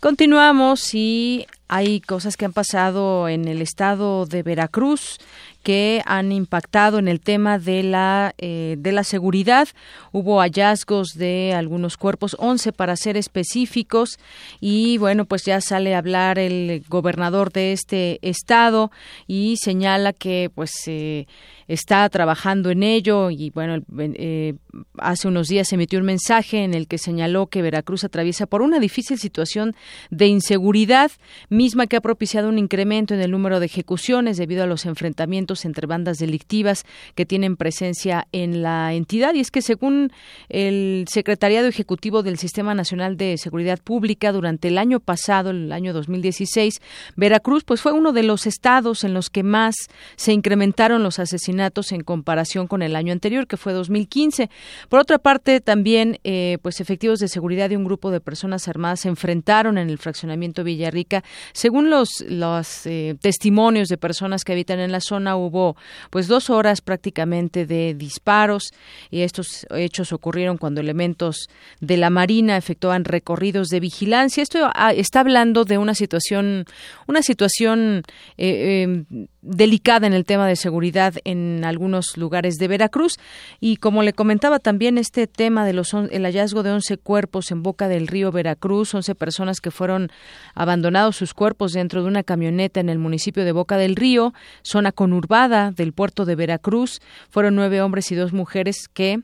[0.00, 5.18] Continuamos y hay cosas que han pasado en el estado de Veracruz
[5.62, 9.68] que han impactado en el tema de la eh, de la seguridad.
[10.10, 14.18] Hubo hallazgos de algunos cuerpos, 11 para ser específicos,
[14.58, 18.90] y bueno, pues ya sale a hablar el gobernador de este estado
[19.26, 21.26] y señala que pues eh,
[21.70, 24.54] está trabajando en ello y bueno, eh,
[24.98, 28.80] hace unos días emitió un mensaje en el que señaló que Veracruz atraviesa por una
[28.80, 29.76] difícil situación
[30.10, 31.12] de inseguridad,
[31.48, 35.64] misma que ha propiciado un incremento en el número de ejecuciones debido a los enfrentamientos
[35.64, 39.34] entre bandas delictivas que tienen presencia en la entidad.
[39.34, 40.10] Y es que según
[40.48, 45.92] el Secretariado Ejecutivo del Sistema Nacional de Seguridad Pública, durante el año pasado, el año
[45.92, 46.82] 2016,
[47.14, 49.76] Veracruz pues fue uno de los estados en los que más
[50.16, 51.59] se incrementaron los asesinatos
[51.90, 54.50] en comparación con el año anterior, que fue 2015.
[54.88, 59.00] Por otra parte, también, eh, pues efectivos de seguridad de un grupo de personas armadas
[59.00, 61.22] se enfrentaron en el fraccionamiento Villarrica.
[61.52, 65.76] Según los, los eh, testimonios de personas que habitan en la zona, hubo
[66.10, 68.70] pues dos horas prácticamente de disparos
[69.10, 71.48] y estos hechos ocurrieron cuando elementos
[71.80, 74.42] de la Marina efectuaban recorridos de vigilancia.
[74.42, 76.64] Esto ah, está hablando de una situación,
[77.06, 78.02] una situación
[78.36, 83.14] eh, em, delicada en el tema de seguridad en algunos lugares de Veracruz.
[83.60, 87.62] Y como le comentaba también este tema de los el hallazgo de 11 cuerpos en
[87.62, 90.10] boca del río Veracruz, 11 personas que fueron
[90.54, 94.32] abandonados sus cuerpos dentro de una camioneta en el municipio de Boca del Río,
[94.62, 99.20] zona conurbada del puerto de Veracruz, fueron nueve hombres y dos mujeres que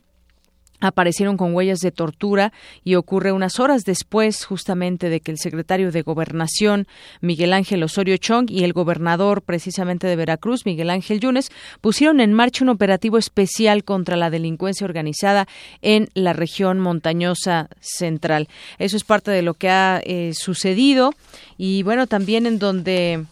[0.81, 2.53] aparecieron con huellas de tortura
[2.85, 6.87] y ocurre unas horas después justamente de que el secretario de Gobernación
[7.20, 11.51] Miguel Ángel Osorio Chong y el gobernador precisamente de Veracruz Miguel Ángel Yunes
[11.81, 15.47] pusieron en marcha un operativo especial contra la delincuencia organizada
[15.83, 18.49] en la región montañosa central.
[18.79, 21.12] Eso es parte de lo que ha eh, sucedido
[21.57, 23.24] y bueno también en donde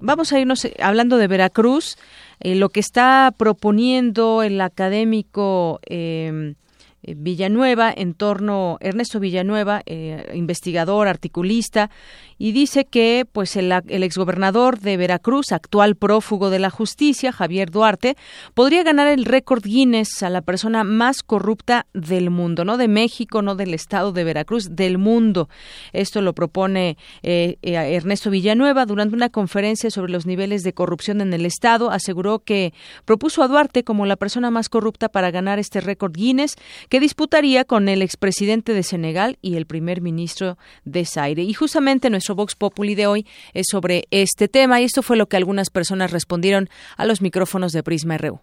[0.00, 1.96] vamos a irnos eh, hablando de Veracruz
[2.40, 6.54] eh, lo que está proponiendo el académico eh,
[7.02, 11.90] Villanueva, en torno Ernesto Villanueva, eh, investigador, articulista,
[12.38, 17.70] y dice que pues el, el, exgobernador de Veracruz, actual prófugo de la justicia, Javier
[17.70, 18.16] Duarte,
[18.54, 23.42] podría ganar el récord Guinness a la persona más corrupta del mundo, no de México,
[23.42, 25.48] no del estado de Veracruz, del mundo.
[25.92, 31.32] Esto lo propone eh, Ernesto Villanueva durante una conferencia sobre los niveles de corrupción en
[31.32, 31.90] el estado.
[31.90, 32.72] Aseguró que
[33.04, 36.56] propuso a Duarte como la persona más corrupta para ganar este récord Guinness
[36.92, 41.42] que disputaría con el expresidente de Senegal y el primer ministro de Zaire.
[41.42, 45.26] Y justamente nuestro Vox Populi de hoy es sobre este tema y esto fue lo
[45.26, 46.68] que algunas personas respondieron
[46.98, 48.40] a los micrófonos de Prisma RU.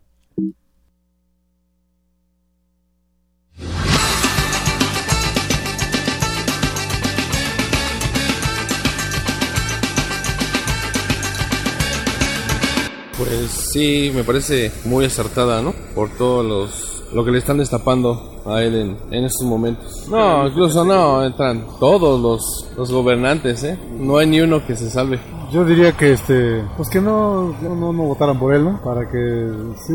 [13.15, 15.73] Pues sí, me parece muy acertada, ¿no?
[15.93, 20.07] Por todos los lo que le están destapando a él en, en estos momentos.
[20.09, 23.77] No, incluso no, entran todos los, los gobernantes, ¿eh?
[23.97, 25.19] No hay ni uno que se salve.
[25.51, 28.79] Yo diría que este, pues que no, no, no votaran por él, ¿no?
[28.83, 29.51] Para que
[29.83, 29.93] sí,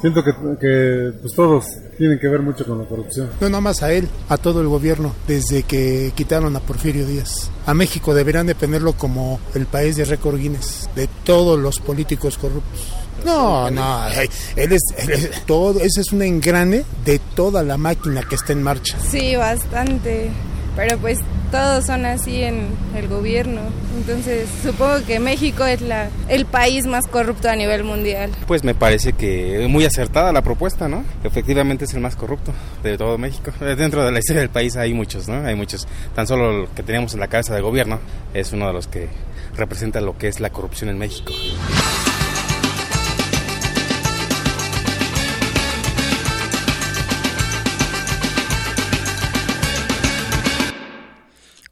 [0.00, 3.30] siento que, que pues todos tienen que ver mucho con la corrupción.
[3.40, 7.50] No nada más a él, a todo el gobierno, desde que quitaron a Porfirio Díaz.
[7.66, 12.36] A México deberían de tenerlo como el país de récord Guinness de todos los políticos
[12.36, 12.97] corruptos.
[13.24, 18.22] No, no, él es, él es, todo, ese es un engrane de toda la máquina
[18.22, 18.96] que está en marcha.
[19.00, 20.30] Sí, bastante,
[20.76, 21.18] pero pues
[21.50, 23.60] todos son así en el gobierno.
[23.96, 28.30] Entonces, supongo que México es la, el país más corrupto a nivel mundial.
[28.46, 31.04] Pues me parece que muy acertada la propuesta, ¿no?
[31.24, 32.52] Efectivamente es el más corrupto
[32.82, 33.52] de todo México.
[33.60, 35.46] Dentro de la historia del país hay muchos, ¿no?
[35.46, 35.86] Hay muchos.
[36.14, 37.98] Tan solo el que tenemos en la cabeza de gobierno
[38.34, 39.08] es uno de los que
[39.56, 41.32] representa lo que es la corrupción en México.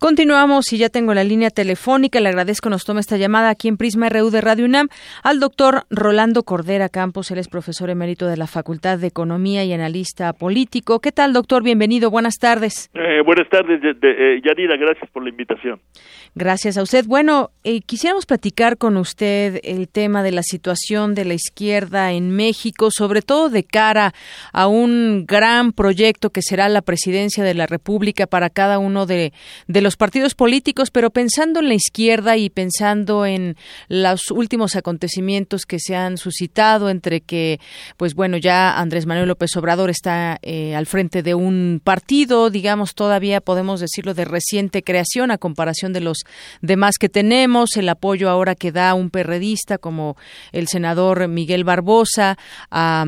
[0.07, 2.21] Continuamos y ya tengo la línea telefónica.
[2.21, 4.87] Le agradezco nos toma esta llamada aquí en Prisma RU de Radio UNAM
[5.25, 7.33] al doctor Rolando Cordera Campos.
[7.33, 11.01] Él es profesor emérito de la Facultad de Economía y analista político.
[11.01, 11.65] ¿Qué tal, doctor?
[11.65, 12.09] Bienvenido.
[12.13, 12.89] Buenas tardes.
[12.95, 14.77] Eh, buenas tardes, eh, Yanira.
[14.77, 15.81] Gracias por la invitación.
[16.39, 17.07] Gracias a usted.
[17.07, 22.31] Bueno, eh, quisiéramos platicar con usted el tema de la situación de la izquierda en
[22.31, 24.13] México, sobre todo de cara
[24.53, 29.33] a un gran proyecto que será la presidencia de la República para cada uno de,
[29.67, 33.57] los partidos políticos, pero pensando en la izquierda y pensando en
[33.89, 37.61] los últimos acontecimientos que se han suscitado entre que,
[37.97, 42.95] pues bueno, ya Andrés Manuel López Obrador está eh, al frente de un partido, digamos,
[42.95, 46.26] todavía podemos decirlo de reciente creación a comparación de los
[46.63, 50.17] demás que tenemos, el apoyo ahora que da un perredista como
[50.53, 52.37] el senador Miguel Barbosa,
[52.71, 53.05] a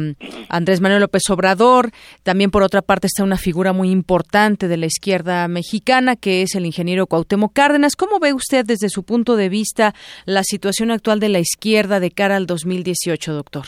[0.49, 1.91] Andrés Manuel López Obrador.
[2.23, 6.55] También, por otra parte, está una figura muy importante de la izquierda mexicana, que es
[6.55, 7.97] el ingeniero Cuauhtémoc Cárdenas.
[7.97, 9.95] ¿Cómo ve usted desde su punto de vista
[10.27, 13.67] la situación actual de la izquierda de cara al 2018, doctor?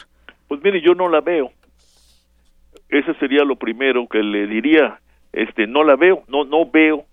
[0.49, 1.53] Pues mire, yo no la veo.
[2.89, 4.99] Eso sería lo primero que le diría.
[5.33, 7.05] Este, no la veo, no, no veo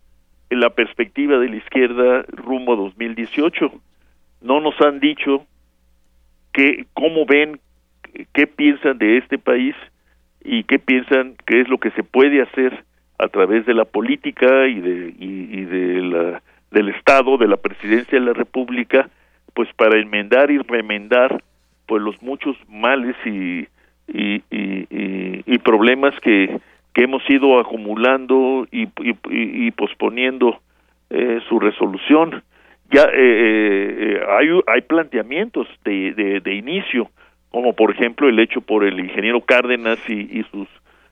[0.50, 3.72] en la perspectiva de la izquierda rumbo a 2018.
[4.42, 5.46] No nos han dicho
[6.54, 7.60] que, cómo ven,
[8.34, 9.76] qué piensan de este país
[10.44, 12.84] y qué piensan que es lo que se puede hacer
[13.20, 16.42] a través de la política y de, y, de la,
[16.72, 19.10] del Estado, de la presidencia de la República,
[19.54, 21.44] pues para enmendar y remendar
[21.88, 23.68] pues los muchos males y,
[24.08, 26.60] y, y problemas que,
[26.98, 28.88] que hemos ido acumulando y,
[29.74, 30.60] posponiendo
[31.12, 32.42] eh, su resolución.
[32.90, 37.12] Ya eh, eh, hay, hay planteamientos de, de, inicio,
[37.52, 40.68] como por ejemplo el hecho por el ingeniero Cárdenas y, sus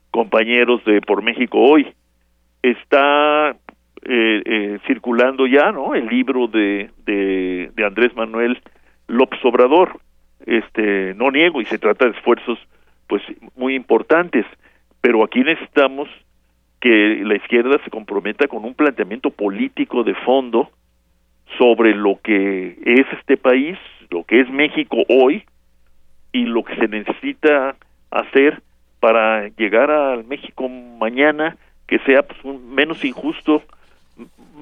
[0.10, 1.94] compañeros de Por México Hoy.
[2.64, 3.56] Está
[4.88, 8.60] circulando ya no el libro de, de, de Andrés Manuel
[9.08, 10.00] López Obrador.
[10.48, 12.58] Este, no niego, y se trata de esfuerzos
[13.08, 13.22] pues
[13.56, 14.48] muy importantes
[15.06, 16.10] pero aquí necesitamos
[16.82, 20.72] que la izquierda se comprometa con un planteamiento político de fondo
[21.60, 23.78] sobre lo que es este país,
[24.10, 25.44] lo que es México hoy
[26.32, 27.76] y lo que se necesita
[28.10, 28.64] hacer
[29.00, 33.62] para llegar al México mañana que sea pues, menos injusto,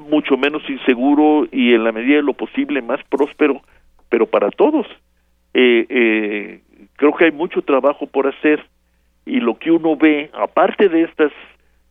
[0.09, 3.61] mucho menos inseguro y en la medida de lo posible más próspero,
[4.09, 4.87] pero para todos.
[5.53, 6.61] Eh, eh,
[6.97, 8.72] creo que hay mucho trabajo por hacer
[9.25, 11.31] y lo que uno ve, aparte de estas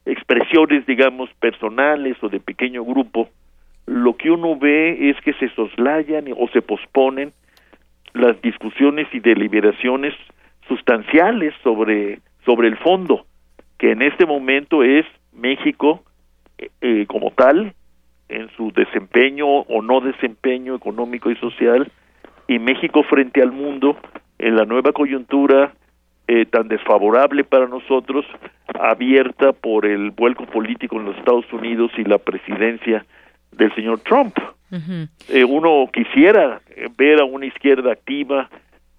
[0.04, 3.28] expresiones, digamos, personales o de pequeño grupo,
[3.86, 7.32] lo que uno ve es que se soslayan o se posponen
[8.12, 10.14] las discusiones y deliberaciones
[10.68, 13.26] sustanciales sobre, sobre el fondo,
[13.78, 16.02] que en este momento es México
[16.58, 17.74] eh, eh, como tal,
[18.28, 21.90] en su desempeño o no desempeño económico y social,
[22.48, 23.96] y México frente al mundo
[24.38, 25.72] en la nueva coyuntura
[26.28, 28.24] eh, tan desfavorable para nosotros,
[28.78, 33.04] abierta por el vuelco político en los Estados Unidos y la presidencia
[33.50, 34.38] del señor Trump.
[35.28, 36.62] Eh, uno quisiera
[36.96, 38.48] ver a una izquierda activa,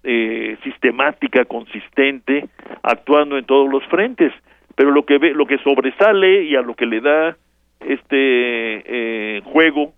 [0.04, 2.48] eh, sistemática, consistente,
[2.82, 4.32] actuando en todos los frentes,
[4.76, 7.36] pero lo que ve, lo que sobresale y a lo que le da
[7.80, 9.92] este juego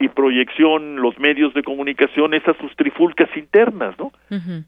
[0.00, 4.12] y proyección los medios de comunicación esas sus trifulcas internas, ¿no?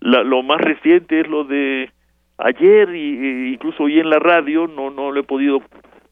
[0.01, 1.91] lo más reciente es lo de
[2.39, 5.63] ayer y, incluso hoy en la radio no no lo he podido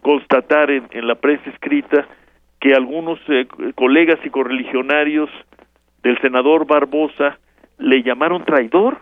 [0.02, 2.06] constatar en, en la prensa escrita
[2.60, 5.30] que algunos eh, colegas y correligionarios
[6.02, 7.38] del senador Barbosa
[7.78, 8.98] le llamaron traidor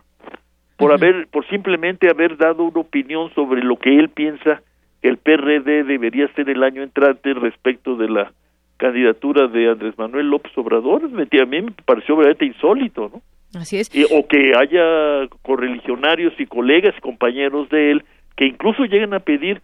[0.77, 4.63] por haber por simplemente haber dado una opinión sobre lo que él piensa
[5.01, 8.33] que el PRD debería ser el año entrante respecto de la
[8.77, 13.23] candidatura de Andrés Manuel López Obrador, a mí me pareció verdaderamente insólito, ¿no?
[13.59, 13.91] Así es.
[14.13, 18.05] o que haya correligionarios y colegas, compañeros de él,
[18.37, 19.63] que incluso lleguen a pedir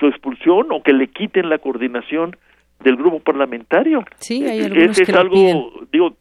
[0.00, 2.36] su expulsión o que le quiten la coordinación
[2.82, 4.04] del grupo parlamentario.
[4.16, 6.16] Sí, hay algunos es, algo, digo,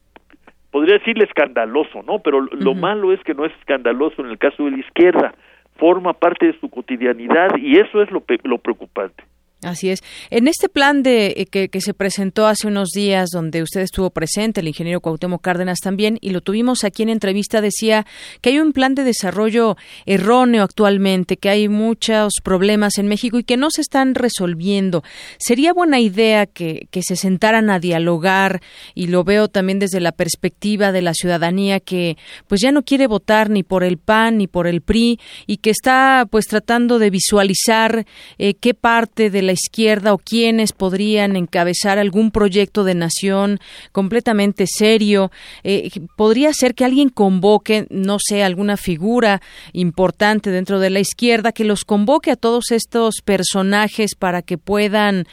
[0.71, 2.19] podría decirle escandaloso, ¿no?
[2.19, 5.33] Pero lo malo es que no es escandaloso en el caso de la izquierda,
[5.77, 9.23] forma parte de su cotidianidad y eso es lo, lo preocupante.
[9.63, 10.03] Así es.
[10.29, 14.09] En este plan de eh, que, que, se presentó hace unos días, donde usted estuvo
[14.09, 18.05] presente, el ingeniero Cuauhtémoc Cárdenas también, y lo tuvimos aquí en entrevista, decía
[18.41, 23.43] que hay un plan de desarrollo erróneo actualmente, que hay muchos problemas en México y
[23.43, 25.03] que no se están resolviendo.
[25.37, 28.61] Sería buena idea que, se sentaran a dialogar,
[28.95, 33.07] y lo veo también desde la perspectiva de la ciudadanía que pues ya no quiere
[33.07, 37.09] votar ni por el PAN ni por el PRI y que está pues tratando de
[37.09, 38.05] visualizar
[38.37, 43.59] eh, qué parte de la izquierda o quienes podrían encabezar algún proyecto de nación
[43.91, 45.31] completamente serio.
[45.63, 49.41] Eh, podría ser que alguien convoque, no sé, alguna figura
[49.71, 55.25] importante dentro de la izquierda que los convoque a todos estos personajes para que puedan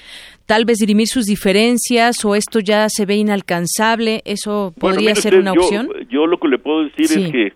[0.47, 4.23] tal vez dirimir sus diferencias o esto ya se ve inalcanzable.
[4.25, 5.89] ¿Eso podría ser una opción?
[6.09, 7.53] Yo lo que le puedo decir es que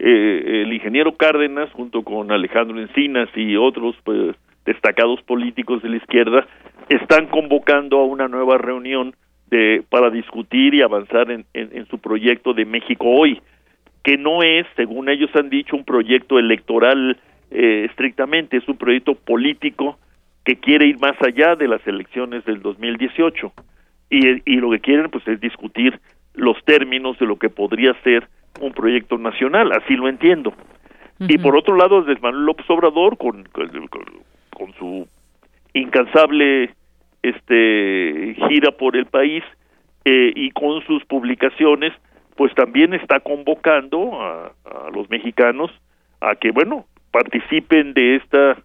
[0.00, 4.36] eh, el ingeniero Cárdenas, junto con Alejandro Encinas y otros pues,
[4.68, 6.46] destacados políticos de la izquierda,
[6.90, 9.14] están convocando a una nueva reunión
[9.50, 13.40] de, para discutir y avanzar en, en, su proyecto de México hoy,
[14.04, 17.18] que no es, según ellos han dicho, un proyecto electoral
[17.50, 19.98] eh, estrictamente, es un proyecto político
[20.44, 23.52] que quiere ir más allá de las elecciones del 2018
[24.10, 25.98] y, y lo que quieren pues es discutir
[26.34, 28.28] los términos de lo que podría ser
[28.60, 30.52] un proyecto nacional, así lo entiendo.
[31.20, 33.68] Y por otro lado, desde Manuel López Obrador, con, con,
[34.74, 35.06] su
[35.74, 36.70] incansable
[37.22, 39.42] este gira por el país
[40.04, 41.92] eh, y con sus publicaciones,
[42.36, 44.52] pues también está convocando a,
[44.94, 45.70] los mexicanos
[46.20, 48.56] a que, bueno, participen de esta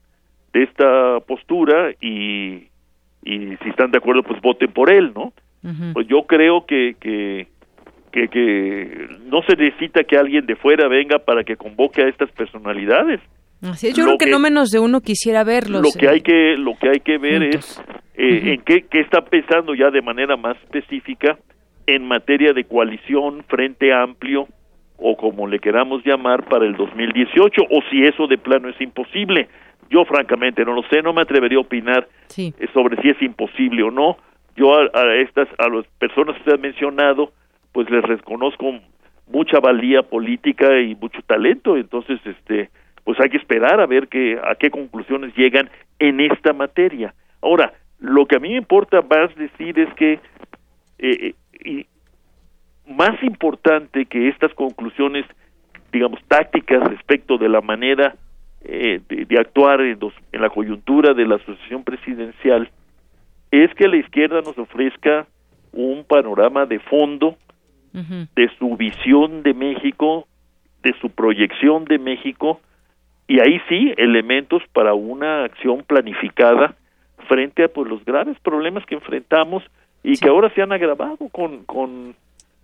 [0.53, 2.67] de esta postura y,
[3.23, 5.33] y si están de acuerdo, pues voten por él, ¿no?
[5.93, 7.47] Pues yo creo que, que
[8.13, 12.29] que, que no se necesita que alguien de fuera venga para que convoque a estas
[12.31, 13.19] personalidades.
[13.64, 15.82] Así es, yo creo que, no menos de uno quisiera verlos.
[15.82, 17.82] Lo que hay que lo que hay que ver es
[18.16, 21.38] eh, en qué, qué está pensando ya de manera más específica
[21.88, 24.47] en materia de coalición, frente amplio
[24.97, 29.47] o como le queramos llamar para el 2018 o si eso de plano es imposible.
[29.89, 32.07] Yo francamente no lo sé, no me atrevería a opinar
[32.38, 34.18] eh, sobre si es imposible o no.
[34.55, 37.32] Yo a, a estas a las personas que usted ha mencionado
[37.72, 38.80] pues les reconozco
[39.28, 42.70] mucha valía política y mucho talento, entonces este
[43.03, 47.13] pues hay que esperar a ver que a qué conclusiones llegan en esta materia.
[47.41, 50.19] Ahora, lo que a mí me importa más decir es que
[50.99, 51.85] eh, y
[52.87, 55.25] más importante que estas conclusiones,
[55.91, 58.15] digamos, tácticas respecto de la manera
[58.61, 59.99] eh, de, actuar en,
[60.31, 62.69] en la coyuntura de la asociación presidencial,
[63.51, 65.27] es que la izquierda nos ofrezca
[65.71, 67.37] un panorama de fondo
[67.93, 70.27] de su visión de México,
[70.81, 72.59] de su proyección de México,
[73.28, 76.76] y ahí sí elementos para una acción planificada
[77.28, 79.63] frente a pues los graves problemas que enfrentamos
[80.03, 82.15] y que ahora se han agravado con, con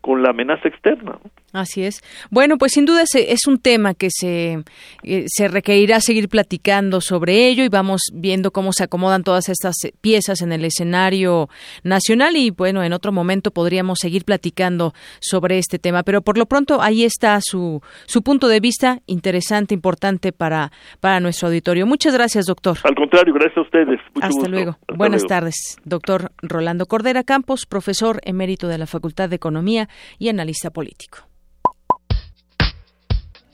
[0.01, 1.19] con la amenaza externa.
[1.51, 2.01] Así es.
[2.29, 4.63] Bueno, pues sin duda es, un tema que se,
[5.03, 9.75] eh, se requerirá seguir platicando sobre ello y vamos viendo cómo se acomodan todas estas
[9.99, 11.49] piezas en el escenario
[11.83, 16.45] nacional y bueno, en otro momento podríamos seguir platicando sobre este tema, pero por lo
[16.45, 21.87] pronto ahí está su, su punto de vista interesante, importante para, para nuestro auditorio.
[21.87, 22.77] Muchas gracias, doctor.
[22.83, 23.99] Al contrario, gracias a ustedes.
[24.21, 24.77] Hasta luego.
[24.95, 30.69] Buenas tardes, doctor Rolando Cordera Campos, profesor emérito de la Facultad de Economía y analista
[30.69, 31.29] político.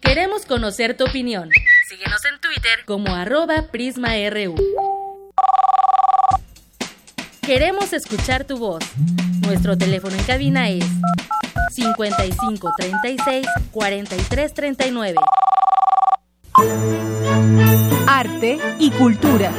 [0.01, 1.49] Queremos conocer tu opinión.
[1.89, 4.55] Síguenos en Twitter como arroba PrismaRU.
[7.41, 8.83] Queremos escuchar tu voz.
[9.41, 10.85] Nuestro teléfono en cabina es
[11.71, 15.15] 55 36 43 39.
[18.07, 19.51] Arte y cultura.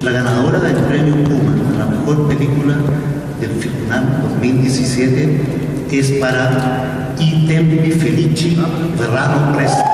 [0.00, 2.76] La ganadora del premio Puma a la mejor película
[3.40, 5.40] del FICUNAM 2017
[5.92, 8.56] es para Item Felici
[8.96, 9.84] Ferrano Presa.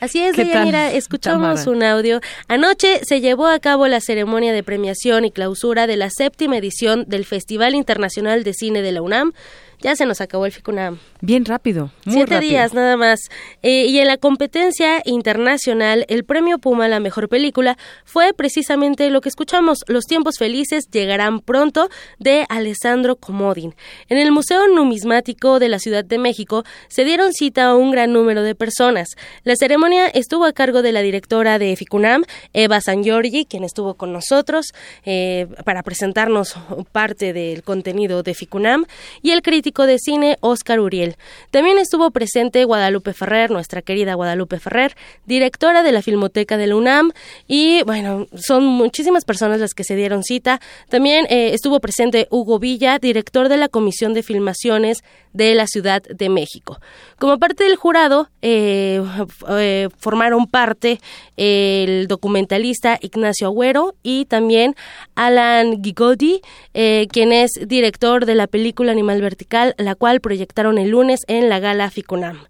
[0.00, 2.20] Así es, mira, escuchamos un audio.
[2.46, 7.04] Anoche se llevó a cabo la ceremonia de premiación y clausura de la séptima edición
[7.08, 9.32] del Festival Internacional de Cine de la UNAM
[9.80, 10.98] ya se nos acabó el FICUNAM.
[11.20, 13.20] Bien rápido, muy Siete días nada más.
[13.62, 19.10] Eh, y en la competencia internacional, el premio Puma a la mejor película fue precisamente
[19.10, 23.74] lo que escuchamos, Los tiempos felices llegarán pronto, de Alessandro Comodin.
[24.08, 28.12] En el Museo Numismático de la Ciudad de México se dieron cita a un gran
[28.12, 29.08] número de personas.
[29.44, 33.94] La ceremonia estuvo a cargo de la directora de FICUNAM, Eva San Giorgi, quien estuvo
[33.94, 34.66] con nosotros
[35.04, 36.56] eh, para presentarnos
[36.92, 38.86] parte del contenido de FICUNAM,
[39.22, 41.16] y el crítico de cine Oscar Uriel.
[41.50, 44.96] También estuvo presente Guadalupe Ferrer, nuestra querida Guadalupe Ferrer,
[45.26, 47.12] directora de la Filmoteca de la UNAM
[47.46, 50.60] y bueno, son muchísimas personas las que se dieron cita.
[50.88, 55.04] También eh, estuvo presente Hugo Villa, director de la Comisión de Filmaciones
[55.34, 56.80] de la Ciudad de México.
[57.18, 59.02] Como parte del jurado eh,
[59.50, 61.00] eh, formaron parte
[61.36, 64.74] el documentalista Ignacio Agüero y también
[65.14, 66.40] Alan Gigodi,
[66.72, 71.58] quien es director de la película Animal Vertical la cual proyectaron el lunes en la
[71.60, 72.44] gala Ficunam.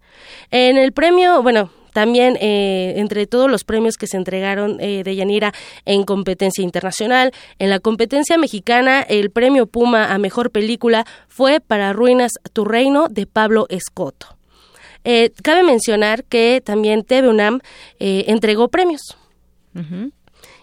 [0.51, 5.17] En el premio, bueno, también eh, entre todos los premios que se entregaron eh, de
[5.17, 5.53] Yanira
[5.85, 11.93] en competencia internacional, en la competencia mexicana, el premio Puma a mejor película fue para
[11.93, 14.37] Ruinas Tu Reino de Pablo Escoto.
[15.03, 17.61] Eh, cabe mencionar que también TV UNAM
[17.99, 19.17] entregó premios.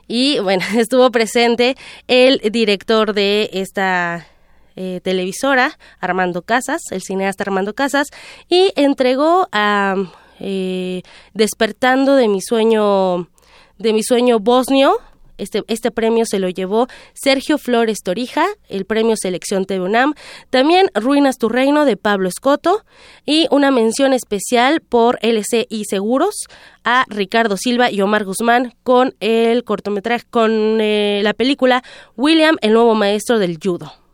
[0.08, 1.76] Y bueno, estuvo presente
[2.08, 4.28] el director de esta
[4.76, 8.07] eh, televisora, Armando Casas, el cineasta Armando Casas,
[8.49, 9.95] y entregó a
[10.39, 11.01] eh,
[11.34, 13.30] Despertando de mi sueño,
[13.78, 14.99] de mi sueño bosnio,
[15.38, 20.13] este, este, premio se lo llevó Sergio Flores Torija, el premio Selección TV UNAM,
[20.49, 22.86] también Ruinas tu Reino de Pablo Escoto.
[23.26, 26.36] Y una mención especial por LCI Seguros
[26.84, 31.84] a Ricardo Silva y Omar Guzmán con el cortometraje, con eh, la película
[32.15, 34.05] William, el nuevo maestro del judo.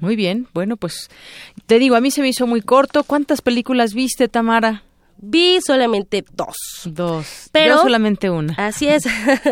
[0.00, 1.10] Muy bien, bueno, pues
[1.66, 3.04] te digo, a mí se me hizo muy corto.
[3.04, 4.82] ¿Cuántas películas viste, Tamara?
[5.20, 6.56] Vi solamente dos.
[6.84, 7.48] Dos.
[7.50, 8.54] Pero Yo solamente una.
[8.54, 9.04] Así es.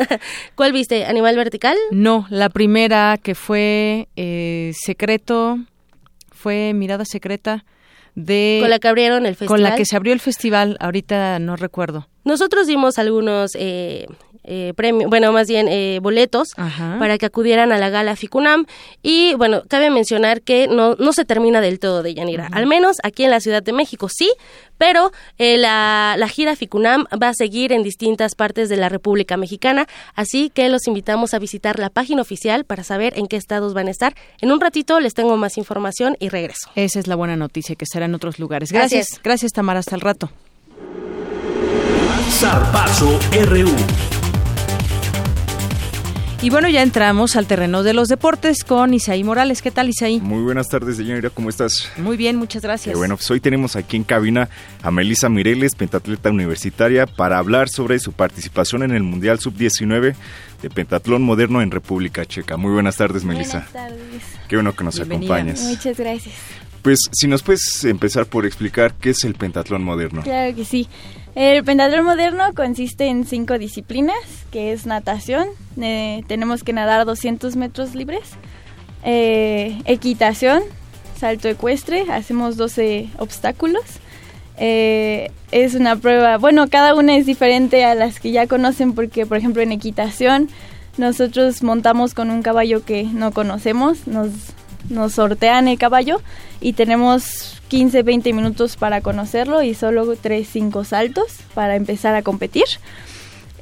[0.55, 1.05] ¿Cuál viste?
[1.07, 1.77] ¿Animal Vertical?
[1.91, 5.59] No, la primera que fue eh, Secreto,
[6.31, 7.65] fue Mirada Secreta
[8.15, 8.59] de...
[8.61, 9.49] Con la que abrieron el festival.
[9.49, 12.09] Con la que se abrió el festival, ahorita no recuerdo.
[12.25, 14.07] Nosotros dimos algunos eh,
[14.47, 16.49] eh, premio, bueno, más bien eh, boletos
[16.99, 18.67] para que acudieran a la gala FICUNAM.
[19.03, 22.49] Y bueno, cabe mencionar que no, no se termina del todo de Yanira.
[22.53, 24.31] Al menos aquí en la Ciudad de México sí,
[24.79, 29.37] pero eh, la, la gira FICUNAM va a seguir en distintas partes de la República
[29.37, 29.87] Mexicana.
[30.15, 33.89] Así que los invitamos a visitar la página oficial para saber en qué estados van
[33.89, 34.15] a estar.
[34.41, 36.71] En un ratito les tengo más información y regreso.
[36.75, 38.73] Esa es la buena noticia, que será en otros lugares.
[38.73, 39.21] Gracias.
[39.23, 39.81] Gracias, Tamara.
[39.81, 40.31] Hasta el rato.
[42.31, 43.19] Zarpazo
[43.49, 44.16] RU.
[46.43, 49.63] Y bueno, ya entramos al terreno de los deportes con Isaí Morales.
[49.63, 50.21] ¿Qué tal, Isaí?
[50.21, 51.31] Muy buenas tardes, señorita.
[51.31, 51.91] ¿Cómo estás?
[51.97, 52.97] Muy bien, muchas gracias.
[52.97, 54.51] bueno, pues hoy tenemos aquí en cabina
[54.83, 60.15] a Melisa Mireles, pentatleta universitaria, para hablar sobre su participación en el Mundial Sub-19
[60.61, 62.59] de pentatlón moderno en República Checa.
[62.59, 63.67] Muy buenas tardes, Melisa.
[63.73, 64.23] Buenas tardes.
[64.47, 65.63] Qué bueno que nos acompañes.
[65.63, 66.35] Muchas gracias.
[66.83, 70.23] Pues si nos puedes empezar por explicar qué es el pentatlón moderno.
[70.23, 70.87] Claro que sí.
[71.37, 74.17] El pentatlón moderno consiste en cinco disciplinas,
[74.51, 75.47] que es natación,
[75.79, 78.23] eh, tenemos que nadar 200 metros libres,
[79.05, 80.63] eh, equitación,
[81.21, 83.83] salto ecuestre, hacemos 12 obstáculos.
[84.57, 89.27] Eh, es una prueba, bueno, cada una es diferente a las que ya conocen porque,
[89.27, 90.49] por ejemplo, en equitación
[90.97, 94.31] nosotros montamos con un caballo que no conocemos, nos
[94.89, 96.21] nos sortean el caballo
[96.61, 102.23] y tenemos 15, 20 minutos para conocerlo y solo 3, 5 saltos para empezar a
[102.23, 102.65] competir.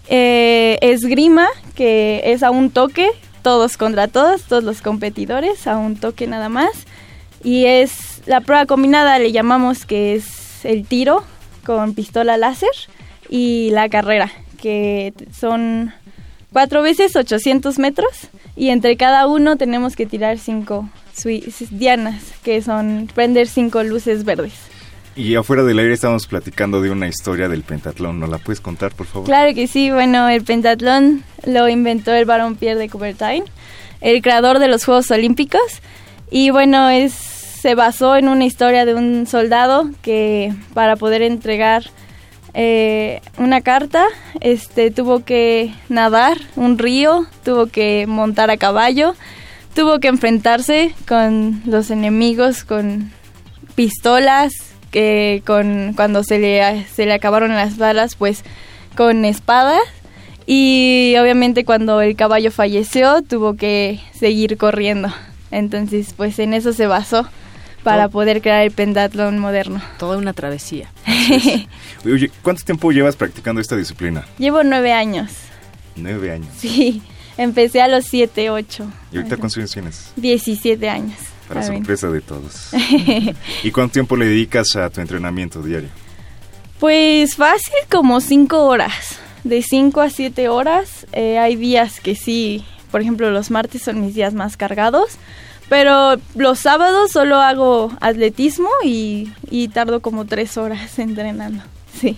[0.09, 3.09] Eh, esgrima, que es a un toque,
[3.43, 6.73] todos contra todos, todos los competidores, a un toque nada más.
[7.43, 11.25] Y es la prueba combinada, le llamamos que es el tiro
[11.65, 12.71] con pistola láser
[13.29, 15.93] y la carrera, que son
[16.55, 20.89] cuatro veces 800 metros y entre cada uno tenemos que tirar cinco
[21.71, 24.55] dianas, que son prender cinco luces verdes.
[25.17, 28.21] Y afuera del aire estamos platicando de una historia del pentatlón.
[28.21, 29.27] ¿No la puedes contar, por favor?
[29.27, 29.91] Claro que sí.
[29.91, 33.45] Bueno, el pentatlón lo inventó el barón Pierre de Coubertin,
[34.01, 35.83] el creador de los Juegos Olímpicos.
[36.31, 41.85] Y bueno, es, se basó en una historia de un soldado que para poder entregar
[42.55, 44.07] eh, una carta,
[44.41, 49.15] este, tuvo que nadar un río, tuvo que montar a caballo
[49.75, 53.11] tuvo que enfrentarse con los enemigos con
[53.75, 54.53] pistolas,
[54.91, 58.45] que con cuando se le, se le acabaron las balas, pues
[58.97, 59.83] con espadas.
[60.47, 65.09] Y obviamente cuando el caballo falleció, tuvo que seguir corriendo.
[65.51, 67.27] Entonces, pues en eso se basó
[67.85, 69.81] para poder crear el pentatlón moderno.
[69.99, 70.91] Toda una travesía.
[72.05, 74.25] Oye, ¿cuánto tiempo llevas practicando esta disciplina?
[74.39, 75.31] Llevo nueve años.
[75.95, 76.49] Nueve años.
[76.59, 77.03] Sí.
[77.37, 78.93] Empecé a los 7, 8.
[79.13, 80.13] ¿Y ahorita cuántos años tienes?
[80.17, 81.19] 17 años.
[81.49, 82.71] Para sorpresa de todos.
[83.63, 85.89] ¿Y cuánto tiempo le dedicas a tu entrenamiento diario?
[86.79, 89.19] Pues fácil, como 5 horas.
[89.43, 91.07] De 5 a 7 horas.
[91.13, 95.19] Eh, hay días que sí, por ejemplo, los martes son mis días más cargados.
[95.69, 101.63] Pero los sábados solo hago atletismo y, y tardo como 3 horas entrenando.
[101.99, 102.17] Sí.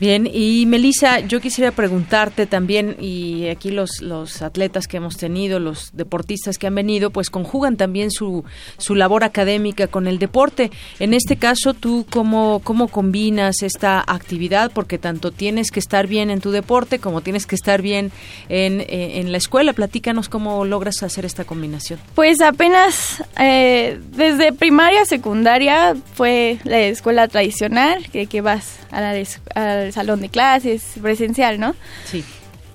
[0.00, 5.60] Bien, y Melissa, yo quisiera preguntarte también, y aquí los, los atletas que hemos tenido,
[5.60, 8.44] los deportistas que han venido, pues conjugan también su,
[8.78, 10.70] su labor académica con el deporte.
[10.98, 14.72] En este caso, ¿tú cómo, cómo combinas esta actividad?
[14.72, 18.10] Porque tanto tienes que estar bien en tu deporte como tienes que estar bien
[18.48, 19.72] en, eh, en la escuela.
[19.72, 21.98] Platícanos cómo logras hacer esta combinación.
[22.14, 29.24] Pues apenas eh, desde primaria, secundaria, fue la escuela tradicional, que, que vas a la,
[29.54, 31.74] a al salón de clases, presencial, ¿no?
[32.04, 32.24] Sí.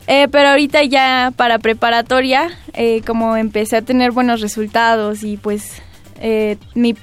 [0.08, 5.82] Eh, pero ahorita ya para preparatoria, eh, como empecé a tener buenos resultados y pues
[6.20, 6.96] eh, mi,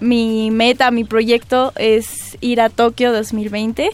[0.00, 3.90] mi meta, mi proyecto es ir a Tokio 2020,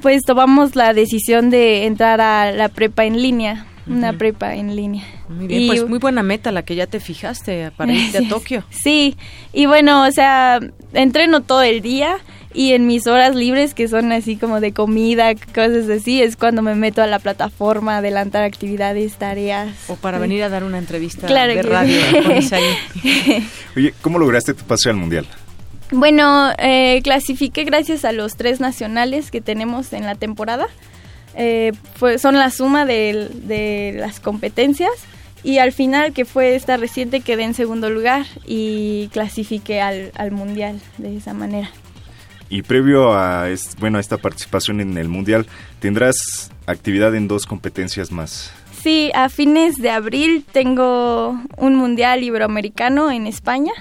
[0.00, 5.04] pues tomamos la decisión de entrar a la prepa en línea, una prepa en línea.
[5.28, 8.28] Muy bien, Y- pues muy buena meta la que ya te fijaste para irte a
[8.28, 8.64] Tokio.
[8.70, 9.16] Sí,
[9.52, 10.58] y bueno, o sea,
[10.94, 12.16] entreno todo el día
[12.56, 16.62] y en mis horas libres, que son así como de comida, cosas así, es cuando
[16.62, 19.68] me meto a la plataforma, a adelantar actividades, tareas.
[19.88, 20.22] O para Sí.
[20.22, 22.00] venir a dar una entrevista Claro de que radio
[22.40, 23.42] sí.
[23.76, 25.26] Oye, ¿cómo lograste tu pase al mundial?
[25.92, 30.66] Bueno, eh, clasifiqué gracias a los tres nacionales que tenemos en la temporada.
[31.36, 34.90] Eh, fue, son la suma de, de las competencias
[35.44, 40.32] y al final, que fue esta reciente, quedé en segundo lugar y clasifiqué al, al
[40.32, 41.70] mundial de esa manera.
[42.48, 45.46] Y previo a, es- bueno, a esta participación en el mundial,
[45.80, 48.52] tendrás actividad en dos competencias más.
[48.82, 53.72] Sí, a fines de abril tengo un mundial iberoamericano en España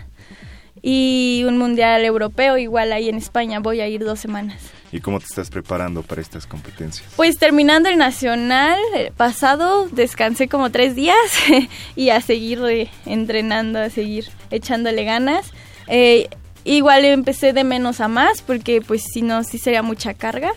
[0.81, 3.59] y un mundial europeo igual ahí en España.
[3.59, 4.59] Voy a ir dos semanas.
[4.91, 7.07] ¿Y cómo te estás preparando para estas competencias?
[7.15, 11.15] Pues terminando el nacional eh, pasado, descansé como tres días
[11.95, 15.51] y a seguir eh, entrenando, a seguir echándole ganas.
[15.87, 16.29] Eh,
[16.65, 20.51] igual empecé de menos a más porque pues si no, sí sería mucha carga.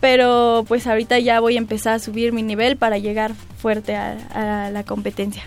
[0.00, 4.66] Pero pues ahorita ya voy a empezar a subir mi nivel para llegar fuerte a,
[4.66, 5.44] a la competencia.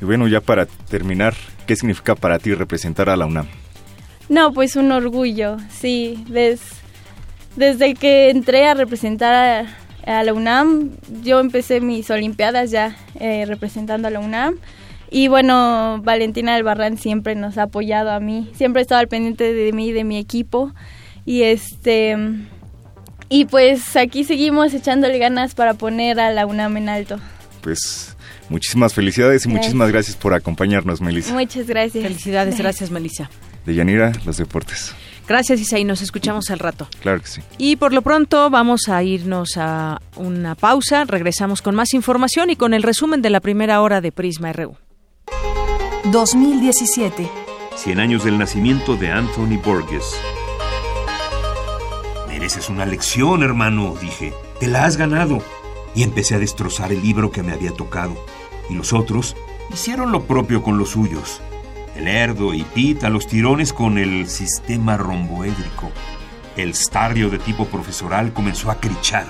[0.00, 1.34] Y bueno, ya para terminar,
[1.66, 3.46] ¿qué significa para ti representar a la UNAM?
[4.28, 6.24] No, pues un orgullo, sí.
[6.28, 6.80] Des-
[7.54, 9.66] desde que entré a representar
[10.06, 10.90] a, a la UNAM,
[11.22, 14.56] yo empecé mis Olimpiadas ya eh, representando a la UNAM.
[15.10, 19.52] Y bueno, Valentina Albarrán siempre nos ha apoyado a mí, siempre ha estado al pendiente
[19.52, 20.72] de mí, de mi equipo.
[21.26, 22.16] Y este.
[23.28, 27.20] Y pues aquí seguimos echándole ganas para poner a la UNAM en alto.
[27.60, 28.16] Pues
[28.48, 29.54] muchísimas felicidades y Gracias.
[29.54, 31.32] muchísimas gracias por acompañarnos, Melissa.
[31.34, 32.02] Muchas gracias.
[32.02, 33.30] Felicidades, gracias Melissa.
[33.66, 34.94] De Yanira, los deportes.
[35.28, 36.88] Gracias Isaí, nos escuchamos al rato.
[37.02, 37.40] Claro que sí.
[37.56, 42.56] Y por lo pronto vamos a irnos a una pausa, regresamos con más información y
[42.56, 44.76] con el resumen de la primera hora de Prisma RU.
[46.10, 47.30] 2017.
[47.76, 50.16] 100 años del nacimiento de Anthony Borges.
[52.26, 54.34] Mereces una lección, hermano, dije.
[54.58, 55.38] Te la has ganado.
[55.94, 58.16] Y empecé a destrozar el libro que me había tocado.
[58.68, 59.36] Y los otros
[59.72, 61.40] hicieron lo propio con los suyos.
[61.94, 65.92] El Erdo y Pita los tirones con el sistema romboédrico.
[66.56, 69.26] El stario de tipo profesoral comenzó a crichar.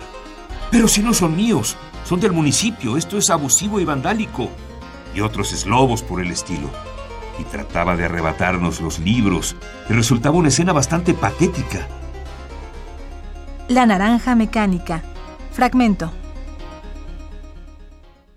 [0.70, 4.50] Pero si no son míos, son del municipio, esto es abusivo y vandálico.
[5.14, 6.70] Y otros eslobos por el estilo.
[7.38, 9.56] Y trataba de arrebatarnos los libros,
[9.88, 11.88] y resultaba una escena bastante patética.
[13.68, 15.02] La naranja mecánica.
[15.52, 16.12] Fragmento.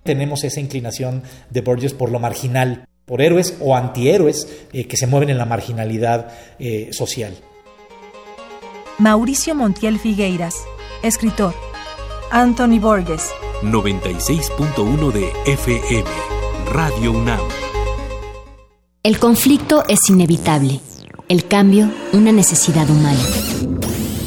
[0.03, 5.07] Tenemos esa inclinación de Borges por lo marginal, por héroes o antihéroes eh, que se
[5.07, 7.35] mueven en la marginalidad eh, social.
[8.99, 10.55] Mauricio Montiel Figueiras.
[11.01, 11.55] Escritor.
[12.31, 13.31] Anthony Borges.
[13.63, 16.42] 96.1 de FM.
[16.71, 17.39] Radio UNAM.
[19.03, 20.79] El conflicto es inevitable,
[21.29, 23.19] el cambio una necesidad humana.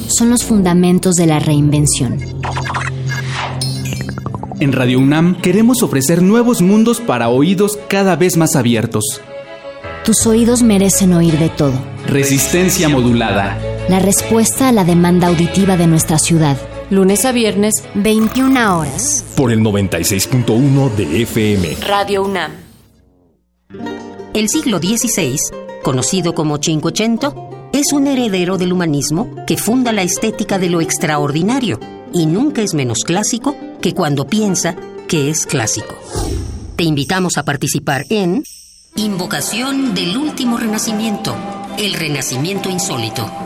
[0.09, 2.18] Son los fundamentos de la reinvención.
[4.61, 9.20] En Radio UNAM queremos ofrecer nuevos mundos para oídos cada vez más abiertos.
[10.05, 11.74] Tus oídos merecen oír de todo.
[12.07, 13.59] Resistencia modulada.
[13.89, 16.57] La respuesta a la demanda auditiva de nuestra ciudad.
[16.89, 19.24] Lunes a viernes, 21 horas.
[19.37, 21.76] Por el 96.1 de FM.
[21.80, 22.53] Radio UNAM.
[24.32, 25.37] El siglo XVI,
[25.82, 31.80] conocido como Cinquecento, es un heredero del humanismo que funda la estética de lo extraordinario
[32.12, 34.76] y nunca es menos clásico que cuando piensa
[35.09, 35.97] que es clásico.
[36.76, 38.45] Te invitamos a participar en
[38.95, 41.34] Invocación del Último Renacimiento,
[41.78, 43.45] el Renacimiento Insólito.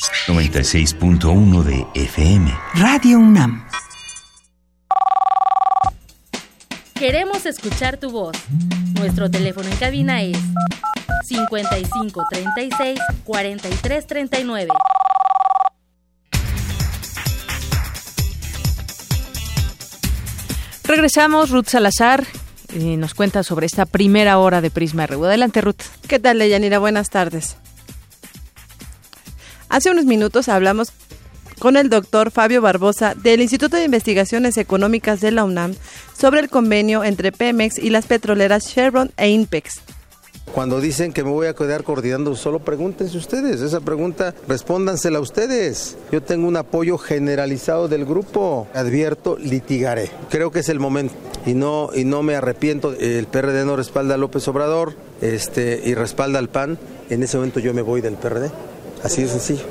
[0.27, 2.53] 96.1 de FM.
[2.75, 3.65] Radio UNAM.
[6.93, 8.37] Queremos escuchar tu voz.
[8.99, 10.37] Nuestro teléfono en cabina es
[11.25, 14.67] 55 36 43 39.
[20.83, 22.27] Regresamos, Ruth Salazar
[22.73, 25.25] nos cuenta sobre esta primera hora de Prisma RU.
[25.25, 25.81] Adelante, Ruth.
[26.07, 26.79] ¿Qué tal, Leyanira?
[26.79, 27.57] Buenas tardes.
[29.71, 30.91] Hace unos minutos hablamos
[31.57, 35.75] con el doctor Fabio Barbosa del Instituto de Investigaciones Económicas de la UNAM
[36.11, 39.79] sobre el convenio entre Pemex y las petroleras Chevron e INPEX.
[40.53, 43.61] Cuando dicen que me voy a quedar coordinando solo, pregúntense ustedes.
[43.61, 45.95] Esa pregunta, respóndansela ustedes.
[46.11, 48.67] Yo tengo un apoyo generalizado del grupo.
[48.73, 50.11] Advierto, litigaré.
[50.29, 51.13] Creo que es el momento.
[51.45, 52.91] Y no, y no me arrepiento.
[52.91, 56.77] El PRD no respalda a López Obrador este, y respalda al PAN.
[57.09, 58.51] En ese momento yo me voy del PRD.
[59.03, 59.65] Así de sencillo.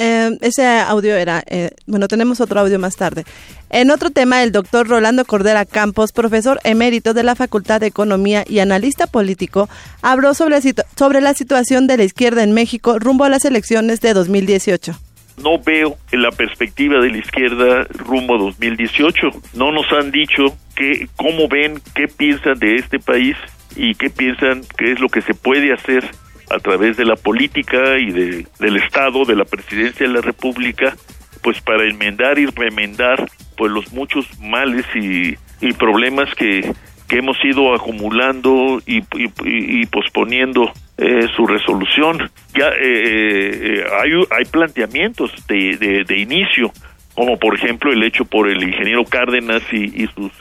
[0.00, 3.24] Eh, ese audio era, eh, bueno, tenemos otro audio más tarde.
[3.68, 8.44] En otro tema, el doctor Rolando Cordera Campos, profesor emérito de la Facultad de Economía
[8.46, 9.68] y analista político,
[10.00, 10.60] habló sobre,
[10.96, 14.96] sobre la situación de la izquierda en México rumbo a las elecciones de 2018
[15.42, 19.30] no veo en la perspectiva de la izquierda rumbo a 2018.
[19.54, 23.36] No nos han dicho que, cómo ven, qué piensan de este país
[23.78, 26.04] y qué piensan que es lo que se puede hacer
[26.50, 30.96] a través de la política y de, del Estado, de la presidencia de la República,
[31.42, 33.26] pues para enmendar y remendar
[33.56, 36.72] pues los muchos males y, y problemas que,
[37.06, 42.30] que hemos ido acumulando y, y, y posponiendo eh, su resolución.
[42.54, 46.72] Ya eh, eh, hay, hay planteamientos de, de, de, inicio,
[47.14, 50.32] como por ejemplo el hecho por el ingeniero Cárdenas y, y sus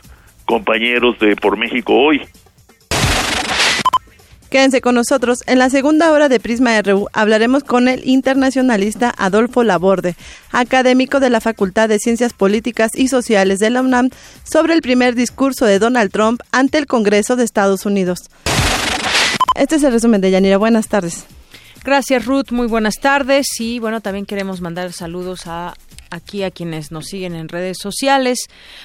[0.46, 2.22] compañeros de Por México Hoy,
[4.50, 5.40] Quédense con nosotros.
[5.46, 10.16] En la segunda hora de Prisma RU hablaremos con el internacionalista Adolfo Laborde,
[10.52, 14.10] académico de la Facultad de Ciencias Políticas y Sociales de la UNAM,
[14.44, 18.20] sobre el primer discurso de Donald Trump ante el Congreso de Estados Unidos.
[19.56, 20.58] Este es el resumen de Yanira.
[20.58, 21.26] Buenas tardes.
[21.84, 25.74] Gracias Ruth, muy buenas tardes y bueno, también queremos mandar saludos a
[26.10, 28.40] aquí a quienes nos siguen en redes sociales.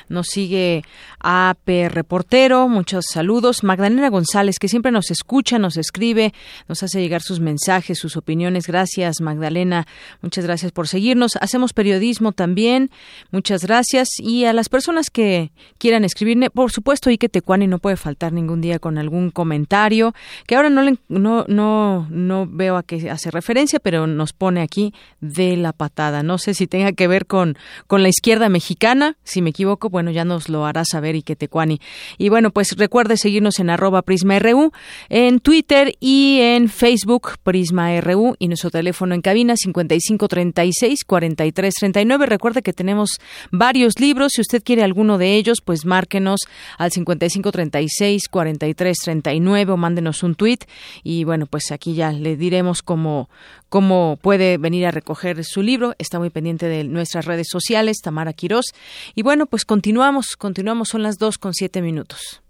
[0.08, 0.84] Nos sigue
[1.20, 3.62] AP Reportero, muchos saludos.
[3.62, 6.32] Magdalena González, que siempre nos escucha, nos escribe,
[6.68, 8.66] nos hace llegar sus mensajes, sus opiniones.
[8.66, 9.86] Gracias, Magdalena.
[10.20, 11.36] Muchas gracias por seguirnos.
[11.40, 12.90] Hacemos periodismo también.
[13.30, 14.08] Muchas gracias.
[14.18, 18.60] Y a las personas que quieran escribirme, por supuesto, Ike Tecuani no puede faltar ningún
[18.60, 20.14] día con algún comentario,
[20.46, 24.62] que ahora no, le, no, no, no veo a qué hace referencia, pero nos pone
[24.62, 26.22] aquí de la patada.
[26.22, 27.56] No sé si tenga que ver con,
[27.86, 29.16] con la izquierda mexicana.
[29.24, 31.80] Si me equivoco, bueno, ya nos lo hará saber y que Tecuani.
[32.18, 34.72] Y bueno, pues recuerde seguirnos en arroba PrismaRU,
[35.08, 42.26] en Twitter y en Facebook PrismaRU y nuestro teléfono en cabina 5536-4339.
[42.26, 43.18] Recuerde que tenemos
[43.50, 44.32] varios libros.
[44.34, 46.40] Si usted quiere alguno de ellos, pues márquenos
[46.78, 50.60] al 5536-4339 o mándenos un tweet.
[51.02, 53.28] Y bueno, pues aquí ya le diremos cómo,
[53.72, 55.94] cómo puede venir a recoger su libro.
[55.96, 58.66] Está muy pendiente de nuestras redes sociales, Tamara Quirós.
[59.14, 62.42] Y bueno, pues continuamos, continuamos, son las dos con siete minutos.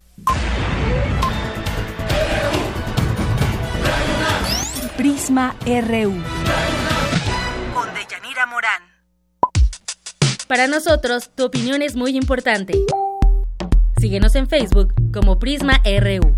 [4.96, 6.12] Prisma RU.
[7.72, 8.82] Con Deyanira Morán.
[10.48, 12.74] Para nosotros, tu opinión es muy importante.
[13.98, 16.34] Síguenos en Facebook como Prisma RU.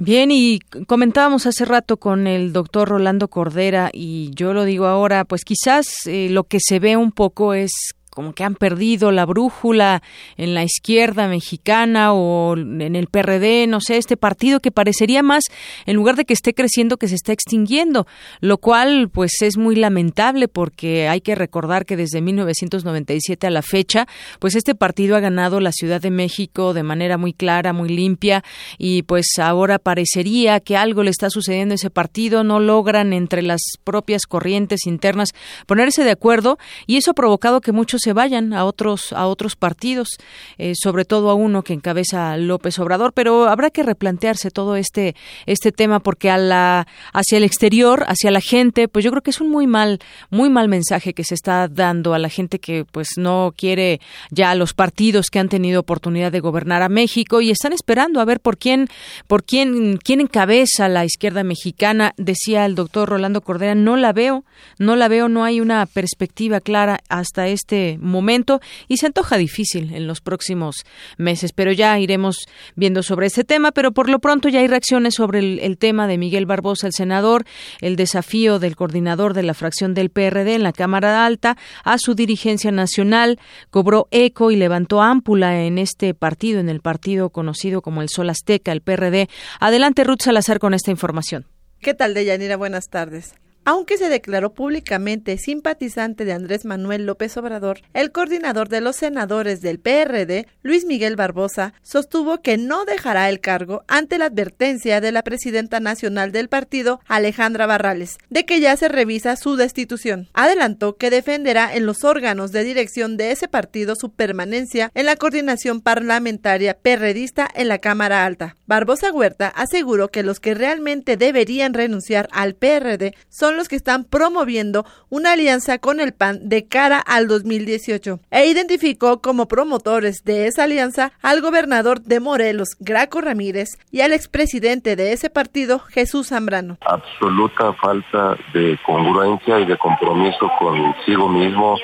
[0.00, 5.24] Bien, y comentábamos hace rato con el doctor Rolando Cordera, y yo lo digo ahora,
[5.24, 9.24] pues quizás eh, lo que se ve un poco es como que han perdido la
[9.24, 10.02] brújula
[10.36, 15.44] en la izquierda mexicana o en el PRD, no sé, este partido que parecería más,
[15.86, 18.08] en lugar de que esté creciendo, que se está extinguiendo,
[18.40, 23.62] lo cual pues es muy lamentable porque hay que recordar que desde 1997 a la
[23.62, 24.08] fecha,
[24.40, 28.42] pues este partido ha ganado la Ciudad de México de manera muy clara, muy limpia
[28.78, 33.42] y pues ahora parecería que algo le está sucediendo a ese partido, no logran entre
[33.42, 35.34] las propias corrientes internas
[35.66, 36.58] ponerse de acuerdo
[36.88, 40.08] y eso ha provocado que muchos se vayan a otros a otros partidos,
[40.56, 45.14] eh, sobre todo a uno que encabeza López Obrador, pero habrá que replantearse todo este
[45.44, 49.28] este tema porque a la hacia el exterior, hacia la gente, pues yo creo que
[49.28, 49.98] es un muy mal
[50.30, 54.00] muy mal mensaje que se está dando a la gente que pues no quiere
[54.30, 58.24] ya los partidos que han tenido oportunidad de gobernar a México y están esperando a
[58.24, 58.88] ver por quién
[59.26, 64.46] por quién quién encabeza la izquierda mexicana, decía el doctor Rolando Cordera, no la veo,
[64.78, 69.94] no la veo, no hay una perspectiva clara hasta este momento y se antoja difícil
[69.94, 70.84] en los próximos
[71.16, 75.14] meses, pero ya iremos viendo sobre ese tema, pero por lo pronto ya hay reacciones
[75.14, 77.44] sobre el, el tema de Miguel Barbosa, el senador,
[77.80, 82.14] el desafío del coordinador de la fracción del PRD en la Cámara Alta a su
[82.14, 83.38] dirigencia nacional,
[83.70, 88.30] cobró eco y levantó ámpula en este partido, en el partido conocido como el Sol
[88.30, 89.28] Azteca, el PRD.
[89.60, 91.46] Adelante, Ruth Salazar, con esta información.
[91.80, 92.56] ¿Qué tal, Deyanira?
[92.56, 93.34] Buenas tardes.
[93.70, 99.60] Aunque se declaró públicamente simpatizante de Andrés Manuel López Obrador, el coordinador de los senadores
[99.60, 105.12] del PRD, Luis Miguel Barbosa, sostuvo que no dejará el cargo ante la advertencia de
[105.12, 110.28] la presidenta nacional del partido, Alejandra Barrales, de que ya se revisa su destitución.
[110.32, 115.16] Adelantó que defenderá en los órganos de dirección de ese partido su permanencia en la
[115.16, 118.56] coordinación parlamentaria perredista en la Cámara Alta.
[118.64, 124.04] Barbosa Huerta aseguró que los que realmente deberían renunciar al PRD son los que están
[124.04, 130.46] promoviendo una alianza con el PAN de cara al 2018 e identificó como promotores de
[130.46, 136.28] esa alianza al gobernador de Morelos, Graco Ramírez, y al expresidente de ese partido, Jesús
[136.28, 136.78] Zambrano.
[136.86, 141.76] Absoluta falta de congruencia y de compromiso consigo mismo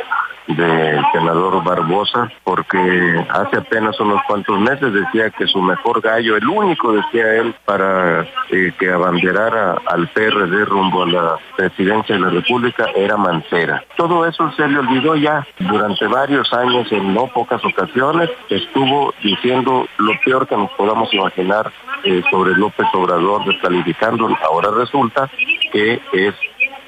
[0.47, 6.47] del senador Barbosa, porque hace apenas unos cuantos meses decía que su mejor gallo, el
[6.47, 12.30] único, decía él, para eh, que abanderara al PRD rumbo a la presidencia de la
[12.30, 13.84] República era Mancera.
[13.97, 15.47] Todo eso se le olvidó ya.
[15.59, 21.72] Durante varios años, en no pocas ocasiones, estuvo diciendo lo peor que nos podamos imaginar
[22.05, 24.36] eh, sobre López Obrador, descalificándolo.
[24.45, 25.30] Ahora resulta
[25.72, 26.34] que es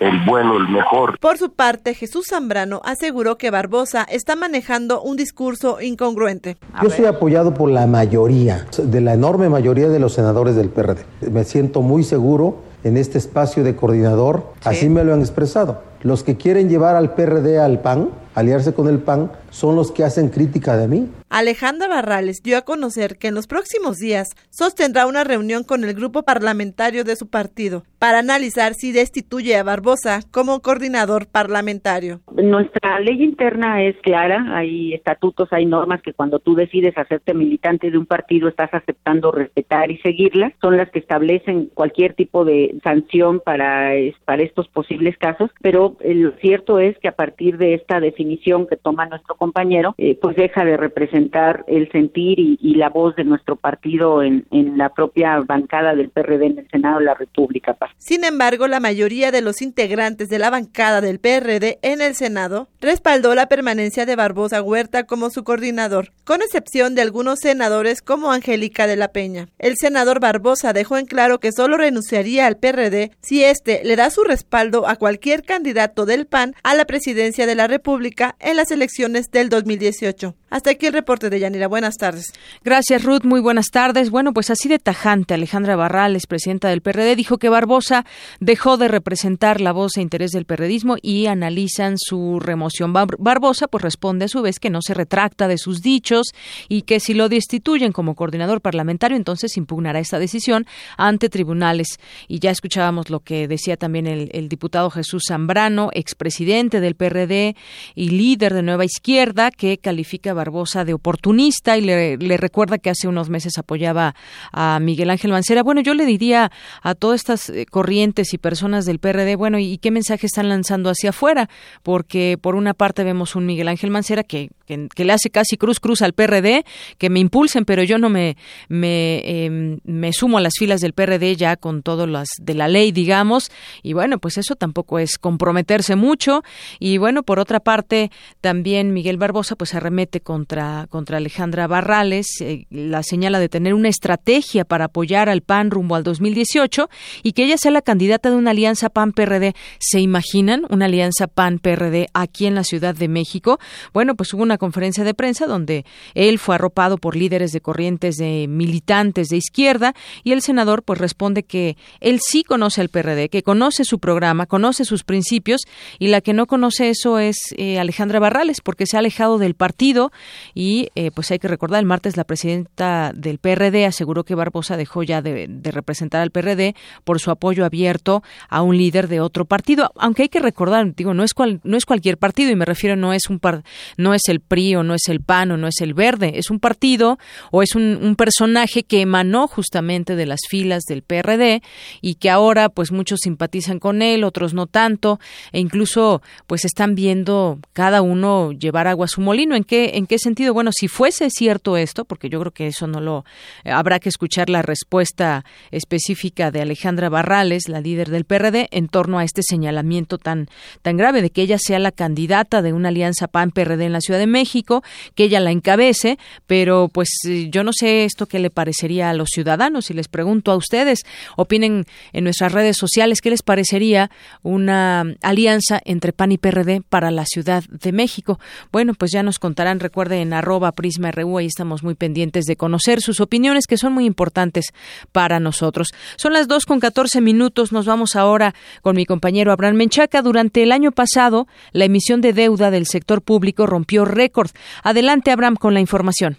[0.01, 1.19] el bueno, el mejor.
[1.19, 6.57] Por su parte, Jesús Zambrano aseguró que Barbosa está manejando un discurso incongruente.
[6.83, 11.05] Yo soy apoyado por la mayoría, de la enorme mayoría de los senadores del PRD.
[11.31, 15.83] Me siento muy seguro en este espacio de coordinador, así me lo han expresado.
[16.03, 20.05] Los que quieren llevar al PRD al PAN, aliarse con el PAN, son los que
[20.05, 21.09] hacen crítica de mí.
[21.31, 25.95] Alejandra Barrales dio a conocer que en los próximos días sostendrá una reunión con el
[25.95, 32.21] grupo parlamentario de su partido para analizar si destituye a Barbosa como coordinador parlamentario.
[32.31, 37.91] Nuestra ley interna es clara, hay estatutos, hay normas que cuando tú decides hacerte militante
[37.91, 42.79] de un partido estás aceptando respetar y seguirlas, son las que establecen cualquier tipo de
[42.85, 43.93] sanción para,
[44.27, 48.26] para estos posibles casos, pero lo cierto es que a partir de esta definición
[48.69, 53.17] que toma nuestro compañero, eh, pues deja de representar el sentir y, y la voz
[53.17, 57.15] de nuestro partido en, en, la propia bancada del PRD en el Senado de la
[57.15, 57.77] República.
[57.99, 62.69] Sin embargo, la mayoría de los integrantes de la bancada del PRD en el Senado
[62.81, 68.33] respaldó la permanencia de Barbosa Huerta como su coordinador, con excepción de algunos senadores como
[68.33, 69.49] Angélica de la Peña.
[69.59, 74.11] El senador Barbosa dejó en claro que solo renunciaría al PRD si éste le da
[74.11, 78.71] su respaldo a cualquier candidato del PAN a la presidencia de la República en las
[78.71, 80.35] elecciones del 2018.
[80.49, 81.67] Hasta aquí el reporte de Yanira.
[81.67, 82.27] Buenas tardes.
[82.63, 83.25] Gracias, Ruth.
[83.25, 84.11] Muy buenas tardes.
[84.11, 88.07] Bueno, pues así de tajante, Alejandra Barrales, presidenta del PRD, dijo que Barbosa
[88.39, 92.93] dejó de representar la voz e interés del perredismo y analizan su remoción.
[92.93, 96.29] Barbosa, pues responde a su vez que no se retracta de sus dichos
[96.69, 100.65] y que si lo destituyen como coordinador parlamentario, entonces impugnará esta decisión
[100.97, 101.99] ante tribunales.
[102.29, 107.57] Y ya escuchábamos lo que decía también el, el diputado Jesús Zambrano, expresidente del PRD
[107.97, 113.09] y líder de Nueva Izquierda, que califica Barbosa de oportunista y le, recuerda que hace
[113.09, 114.15] unos meses apoyaba
[114.53, 115.63] a Miguel Ángel Mancera.
[115.63, 116.53] Bueno, yo le diría
[116.83, 120.91] a todas estas eh, corrientes y personas del PRD, bueno, ¿y qué mensaje están lanzando
[120.91, 121.49] hacia afuera?
[121.83, 125.81] Porque por una parte vemos un Miguel Ángel Mancera que, que, le hace casi cruz
[125.81, 126.65] cruz al PRD,
[126.99, 128.37] que me impulsen, pero yo no me,
[128.69, 132.69] me, eh, me sumo a las filas del PRD ya con todo las de la
[132.69, 133.51] ley, digamos,
[133.83, 136.43] y bueno, pues eso tampoco es comprometerse mucho.
[136.79, 138.11] Y bueno, por otra parte,
[138.41, 142.27] también Miguel Barbosa pues arremete contra, contra Alejandra Barrales.
[142.41, 146.91] Eh, la señala de tener una estrategia para apoyar al PAN rumbo al 2018
[147.23, 149.55] y que ella sea la candidata de una alianza PAN-PRD.
[149.79, 153.61] ¿Se imaginan una alianza PAN-PRD aquí en la Ciudad de México?
[153.95, 155.85] Bueno, pues hubo una conferencia de prensa donde
[156.15, 159.95] él fue arropado por líderes de corrientes de militantes de izquierda
[160.25, 164.47] y el senador pues responde que él sí conoce al PRD, que conoce su programa,
[164.47, 165.61] conoce sus principios
[166.01, 169.55] y la que no conoce eso es eh, Alejandra Barrales porque se ha alejado del
[169.55, 170.11] partido
[170.55, 174.77] y eh, pues hay que recordar el martes la presidenta del PRD aseguró que Barbosa
[174.77, 176.75] dejó ya de, representar al PRD
[177.05, 181.15] por su apoyo abierto a un líder de otro partido, aunque hay que recordar, digo,
[181.15, 183.63] no es cual, no es cualquier partido y me refiero no es un par,
[183.97, 186.51] no es el PRI o no es el PAN o no es el Verde, es
[186.51, 187.19] un partido
[187.51, 191.63] o es un, personaje que emanó justamente de las filas del PRD
[192.01, 195.21] y que ahora pues muchos simpatizan con él, otros no tanto
[195.53, 199.55] e incluso pues están viendo cada uno llevar agua a su molino.
[199.55, 200.55] ¿En qué, en qué sentido?
[200.55, 203.25] Bueno, si fuese cierto esto, porque yo creo que eso no lo
[203.65, 208.89] eh, habrá que escuchar la respuesta específica de Alejandra Barrales, la líder del PRD, en
[208.89, 210.49] torno a este señalamiento tan,
[210.83, 214.21] tan grave de que ella sea la candidata de una alianza PAN-PRD en la Ciudad
[214.21, 214.83] de México,
[215.15, 219.15] que ella la encabece, pero pues eh, yo no sé esto qué le parecería a
[219.15, 219.87] los ciudadanos.
[219.87, 221.01] Si les pregunto a ustedes,
[221.37, 224.11] opinen en nuestras redes sociales qué les parecería
[224.43, 228.39] una alianza entre PAN y PRD para la Ciudad de México.
[228.73, 232.55] Bueno, pues ya nos contarán, recuerden, en arroba Prisma RU, ahí estamos muy pendientes de
[232.55, 234.75] conocer sus opiniones que son muy importantes
[235.11, 235.89] para nosotros.
[236.19, 238.53] Son las dos con catorce minutos, nos vamos ahora
[238.83, 240.21] con mi compañero Abraham Menchaca.
[240.21, 244.51] Durante el año pasado, la emisión de deuda del sector público rompió récord.
[244.85, 246.37] Adelante, Abraham, con la información.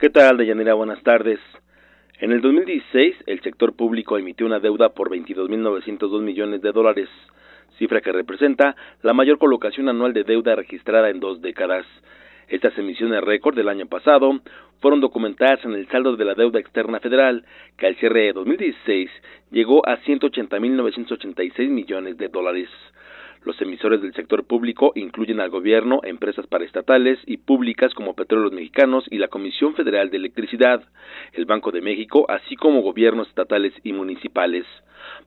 [0.00, 0.74] ¿Qué tal, Deyanira?
[0.74, 1.38] Buenas tardes.
[2.18, 7.08] En el 2016, el sector público emitió una deuda por 22.902 millones de dólares,
[7.78, 11.86] cifra que representa la mayor colocación anual de deuda registrada en dos décadas.
[12.48, 14.40] Estas emisiones récord del año pasado
[14.80, 17.44] fueron documentadas en el saldo de la deuda externa federal,
[17.76, 19.10] que al cierre de 2016
[19.50, 22.70] llegó a 180.986 millones de dólares.
[23.44, 29.04] Los emisores del sector público incluyen al gobierno, empresas paraestatales y públicas como Petróleos Mexicanos
[29.10, 30.82] y la Comisión Federal de Electricidad,
[31.34, 34.64] el Banco de México, así como gobiernos estatales y municipales.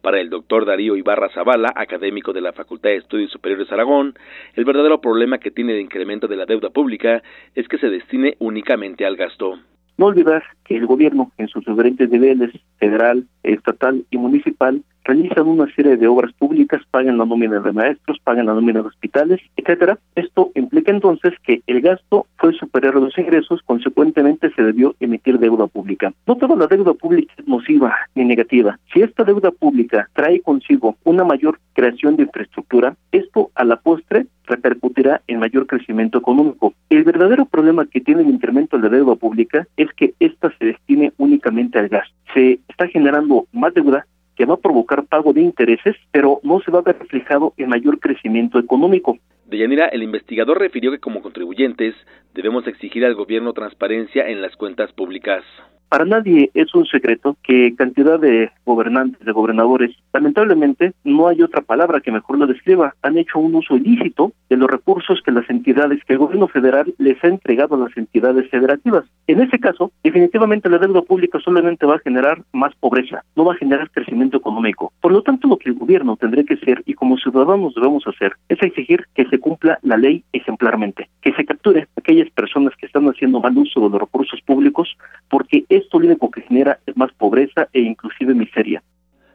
[0.02, 4.15] Para el doctor Darío Ibarra Zavala, académico de la Facultad de Estudios Superiores Aragón,
[4.56, 7.22] el verdadero problema que tiene el incremento de la deuda pública
[7.53, 9.60] es que se destine únicamente al gasto.
[9.98, 15.73] No olvidar que el gobierno, en sus diferentes niveles, federal, estatal y municipal, realizan una
[15.73, 19.98] serie de obras públicas, pagan la nómina de maestros, pagan la nómina de hospitales, etcétera.
[20.15, 25.40] Esto implica entonces que el gasto fue superior a los ingresos, consecuentemente se debió emitir
[25.40, 26.14] deuda pública.
[26.28, 28.80] No toda la deuda pública es nociva ni negativa.
[28.94, 34.28] Si esta deuda pública trae consigo una mayor creación de infraestructura, esto a la postre
[34.45, 36.73] repercutirá en mayor crecimiento económico.
[36.90, 40.65] El verdadero problema que tiene el incremento de la deuda pública es que ésta se
[40.65, 42.14] destine únicamente al gasto.
[42.34, 44.06] Se está generando más deuda
[44.41, 47.69] que va a provocar pago de intereses, pero no se va a ver reflejado en
[47.69, 49.19] mayor crecimiento económico.
[49.45, 51.93] Deyanira, el investigador refirió que como contribuyentes
[52.34, 55.43] debemos exigir al gobierno transparencia en las cuentas públicas.
[55.91, 61.59] Para nadie es un secreto que cantidad de gobernantes, de gobernadores, lamentablemente no hay otra
[61.59, 65.49] palabra que mejor lo describa, han hecho un uso ilícito de los recursos que las
[65.49, 69.03] entidades, que el gobierno federal les ha entregado a las entidades federativas.
[69.27, 73.51] En ese caso, definitivamente la deuda pública solamente va a generar más pobreza, no va
[73.51, 74.93] a generar crecimiento económico.
[75.01, 78.31] Por lo tanto, lo que el gobierno tendría que hacer y como ciudadanos debemos hacer
[78.47, 83.09] es exigir que se cumpla la ley ejemplarmente, que se capture aquellas personas que están
[83.09, 84.95] haciendo mal uso de los recursos públicos,
[85.30, 88.82] porque esto lo único que genera es más pobreza e inclusive miseria.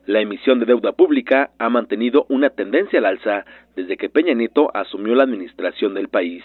[0.07, 3.45] La emisión de deuda pública ha mantenido una tendencia al alza
[3.75, 6.45] desde que Peña Nieto asumió la administración del país.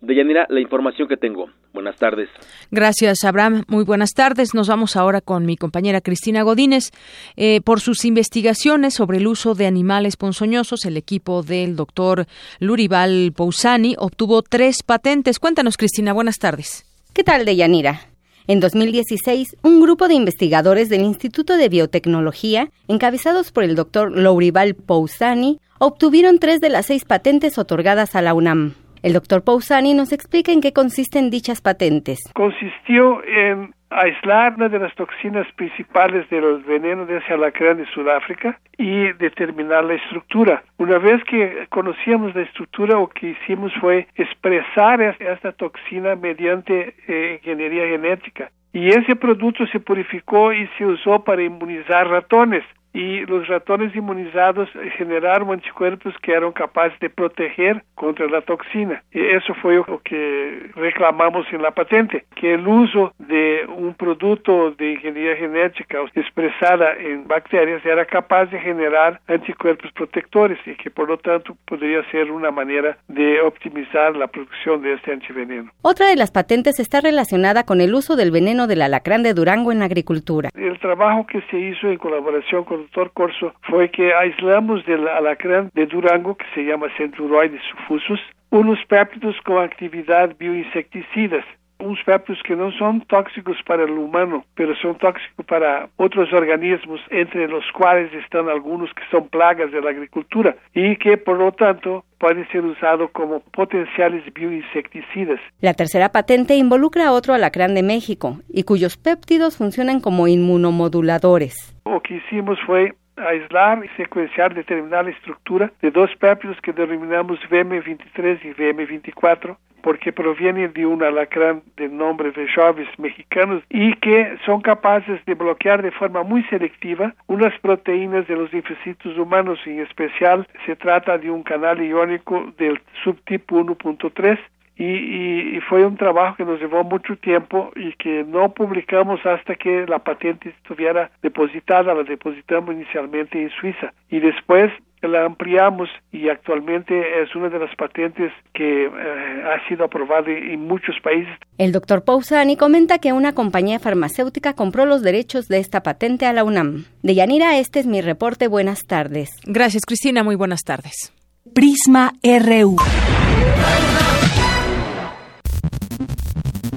[0.00, 1.48] Deyanira, la información que tengo.
[1.72, 2.28] Buenas tardes.
[2.70, 3.64] Gracias, Abraham.
[3.68, 4.54] Muy buenas tardes.
[4.54, 6.92] Nos vamos ahora con mi compañera Cristina Godínez.
[7.36, 12.26] Eh, por sus investigaciones sobre el uso de animales ponzoñosos, el equipo del doctor
[12.60, 15.40] Lurival Pousani obtuvo tres patentes.
[15.40, 16.12] Cuéntanos, Cristina.
[16.12, 16.84] Buenas tardes.
[17.12, 18.13] ¿Qué tal, Deyanira?
[18.46, 24.74] En 2016, un grupo de investigadores del Instituto de Biotecnología, encabezados por el doctor Lourival
[24.74, 28.74] Pousani, obtuvieron tres de las seis patentes otorgadas a la UNAM.
[29.02, 32.18] El doctor Pousani nos explica en qué consisten dichas patentes.
[32.34, 38.58] Consistió en aislar una de las toxinas principales del veneno de ese alacrán de Sudáfrica
[38.76, 40.64] y determinar la estructura.
[40.78, 47.40] Una vez que conocíamos la estructura, lo que hicimos fue expresar esta toxina mediante eh,
[47.42, 48.50] ingeniería genética.
[48.72, 52.64] Y ese producto se purificó y se usó para inmunizar ratones.
[52.94, 59.02] Y los ratones inmunizados generaron anticuerpos que eran capaces de proteger contra la toxina.
[59.12, 64.70] Y eso fue lo que reclamamos en la patente, que el uso de un producto
[64.70, 71.08] de ingeniería genética expresada en bacterias era capaz de generar anticuerpos protectores y que por
[71.08, 75.72] lo tanto podría ser una manera de optimizar la producción de este antiveneno.
[75.82, 79.72] Otra de las patentes está relacionada con el uso del veneno del alacrán de Durango
[79.72, 80.50] en la agricultura.
[80.54, 85.70] El trabajo que se hizo en colaboración con doctor Corso fue que aislamos del alacrán
[85.74, 88.20] de Durango, que se llama Centuroides suffusus,
[88.50, 91.44] unos péptidos con actividad bioinsecticidas
[91.84, 97.00] uns péptidos que não são tóxicos para o humano, pero são tóxicos para outros organismos,
[97.10, 102.04] entre os quais estão alguns que são plagas da agricultura e que, por lo tanto,
[102.18, 105.40] podem ser usados como potenciales bioinsecticidas.
[105.60, 111.74] La tercera patente involucra a otro alacrán de México y cuyos péptidos funcionan como inmunomoduladores.
[111.84, 118.44] O que hicimos foi aislar e sequenciar determinada estrutura de dois péptidos que denominamos VM23
[118.44, 124.62] e VM24 porque provienen de un alacrán de nombre de Joves mexicanos y que son
[124.62, 130.48] capaces de bloquear de forma muy selectiva unas proteínas de los linfocitos humanos, en especial
[130.64, 134.38] se trata de un canal iónico del subtipo 1.3
[134.76, 139.24] y, y, y, fue un trabajo que nos llevó mucho tiempo y que no publicamos
[139.24, 144.72] hasta que la patente estuviera depositada, la depositamos inicialmente en Suiza y después
[145.08, 150.66] la ampliamos y actualmente es una de las patentes que eh, ha sido aprobada en
[150.66, 151.34] muchos países.
[151.58, 156.32] El doctor Pausani comenta que una compañía farmacéutica compró los derechos de esta patente a
[156.32, 156.84] la UNAM.
[157.02, 158.48] De Yanira, este es mi reporte.
[158.48, 159.30] Buenas tardes.
[159.44, 160.22] Gracias, Cristina.
[160.22, 161.12] Muy buenas tardes.
[161.52, 162.76] Prisma RU.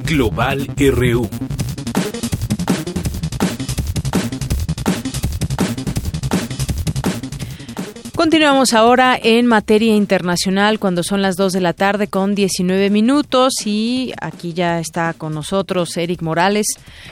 [0.07, 1.56] Global RU.
[8.27, 13.53] Continuamos ahora en materia internacional cuando son las 2 de la tarde con 19 minutos
[13.65, 16.65] y aquí ya está con nosotros Eric Morales.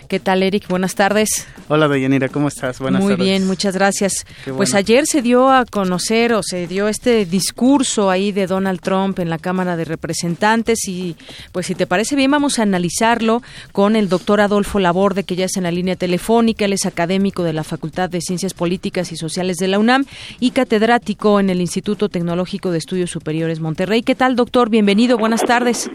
[0.09, 0.67] ¿Qué tal Eric?
[0.67, 1.47] Buenas tardes.
[1.69, 2.79] Hola Deyanira, ¿cómo estás?
[2.79, 3.25] Buenas Muy tardes.
[3.25, 4.25] bien, muchas gracias.
[4.57, 9.17] Pues ayer se dio a conocer o se dio este discurso ahí de Donald Trump
[9.19, 11.15] en la Cámara de Representantes y
[11.53, 15.45] pues si te parece bien vamos a analizarlo con el doctor Adolfo Laborde que ya
[15.45, 19.15] es en la línea telefónica, él es académico de la Facultad de Ciencias Políticas y
[19.15, 20.03] Sociales de la UNAM
[20.41, 24.01] y catedrático en el Instituto Tecnológico de Estudios Superiores Monterrey.
[24.01, 24.69] ¿Qué tal, doctor?
[24.69, 25.89] Bienvenido, buenas tardes.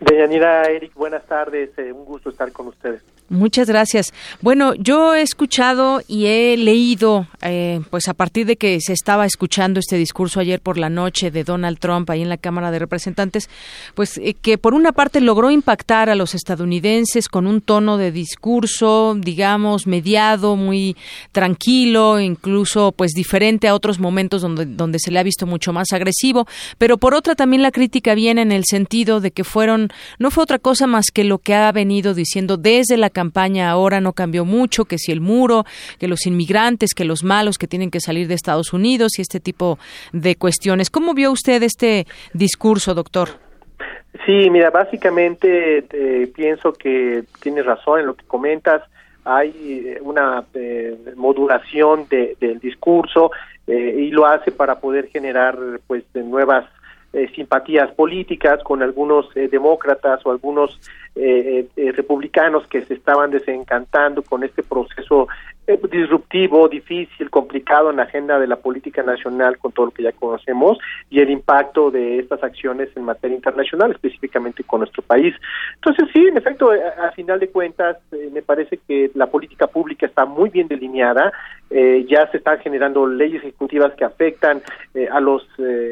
[0.00, 1.70] Deyanira, Eric, buenas tardes.
[1.78, 3.00] Eh, un gusto estar con ustedes.
[3.28, 4.14] Muchas gracias.
[4.40, 9.26] Bueno, yo he escuchado y he leído, eh, pues a partir de que se estaba
[9.26, 12.78] escuchando este discurso ayer por la noche de Donald Trump ahí en la Cámara de
[12.78, 13.50] Representantes,
[13.96, 18.12] pues eh, que por una parte logró impactar a los estadounidenses con un tono de
[18.12, 20.96] discurso, digamos, mediado, muy
[21.32, 25.92] tranquilo, incluso pues diferente a otros momentos donde, donde se le ha visto mucho más
[25.92, 26.46] agresivo,
[26.78, 29.90] pero por otra también la crítica viene en el sentido de que fueron,
[30.20, 33.98] no fue otra cosa más que lo que ha venido diciendo desde la campaña ahora
[34.00, 35.64] no cambió mucho, que si el muro,
[35.98, 39.40] que los inmigrantes, que los malos que tienen que salir de Estados Unidos y este
[39.40, 39.78] tipo
[40.12, 40.90] de cuestiones.
[40.90, 43.28] ¿Cómo vio usted este discurso, doctor?
[44.26, 45.48] Sí, mira, básicamente
[45.90, 48.82] eh, pienso que tienes razón en lo que comentas.
[49.24, 53.30] Hay eh, una eh, modulación de, del discurso
[53.66, 55.56] eh, y lo hace para poder generar
[55.86, 56.66] pues nuevas
[57.16, 60.78] eh, simpatías políticas con algunos eh, demócratas o algunos
[61.16, 65.28] eh, republicanos que se estaban desencantando con este proceso
[65.90, 70.12] disruptivo, difícil, complicado en la agenda de la política nacional con todo lo que ya
[70.12, 70.78] conocemos
[71.10, 75.34] y el impacto de estas acciones en materia internacional, específicamente con nuestro país.
[75.74, 79.66] Entonces, sí, en efecto, a, a final de cuentas, eh, me parece que la política
[79.66, 81.32] pública está muy bien delineada,
[81.70, 84.62] eh, ya se están generando leyes ejecutivas que afectan
[84.94, 85.46] eh, a los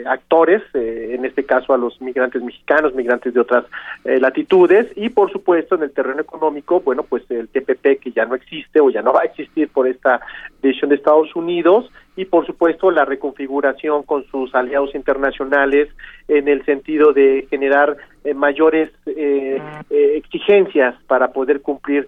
[0.06, 3.64] actores, en este caso a los migrantes mexicanos, migrantes de otras
[4.04, 8.34] latitudes, y por supuesto en el terreno económico, bueno, pues el TPP que ya no
[8.34, 10.20] existe o ya no va a existir por esta
[10.62, 15.88] decisión de Estados Unidos y por supuesto la reconfiguración con sus aliados internacionales
[16.28, 19.60] en el sentido de generar eh, mayores eh,
[19.90, 22.06] eh, exigencias para poder cumplir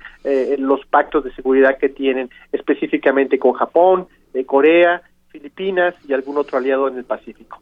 [0.58, 4.08] los pactos de seguridad que tienen específicamente con Japón,
[4.44, 7.60] Corea, Filipinas y algún otro aliado en el Pacífico.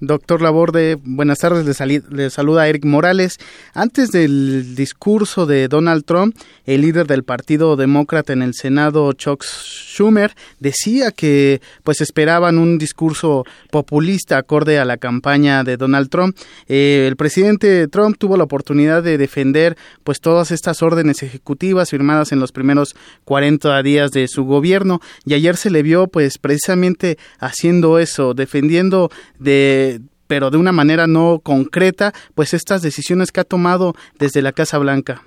[0.00, 3.38] Doctor Laborde, buenas tardes, le, le, saluda Eric Morales.
[3.72, 6.36] Antes del discurso de Donald Trump,
[6.66, 12.76] el líder del Partido Demócrata en el Senado, Chuck Schumer, decía que pues esperaban un
[12.76, 16.36] discurso populista acorde a la campaña de Donald Trump.
[16.68, 22.32] Eh, el presidente Trump tuvo la oportunidad de defender pues todas estas órdenes ejecutivas firmadas
[22.32, 22.94] en los primeros
[23.24, 29.10] 40 días de su gobierno y ayer se le vio pues precisamente haciendo eso, defendiendo
[29.38, 29.95] de
[30.26, 34.78] pero de una manera no concreta, pues estas decisiones que ha tomado desde la Casa
[34.78, 35.22] Blanca.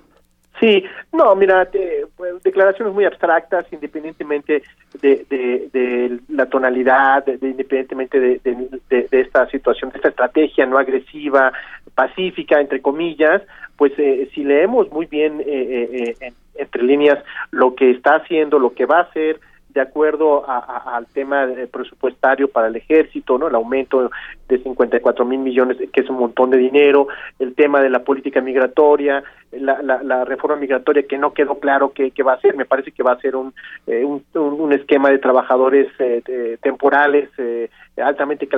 [0.60, 1.66] Sí, no, mira,
[2.16, 4.62] pues, declaraciones muy abstractas, independientemente
[5.00, 11.50] de, de, la tonalidad, de, independientemente de, esta situación, de esta estrategia no agresiva,
[11.94, 13.40] pacífica, entre comillas,
[13.76, 17.18] pues eh, si leemos muy bien eh, eh, entre líneas
[17.50, 19.40] lo que está haciendo, lo que va a hacer,
[19.72, 23.48] de acuerdo al tema presupuestario para el ejército, ¿no?
[23.48, 24.10] El aumento
[24.48, 28.40] de 54 mil millones, que es un montón de dinero, el tema de la política
[28.40, 29.22] migratoria,
[29.52, 33.02] la, la, reforma migratoria que no quedó claro qué, va a ser, me parece que
[33.02, 33.52] va a ser un,
[33.86, 38.48] eh, un, esquema de trabajadores eh, temporales eh, altamente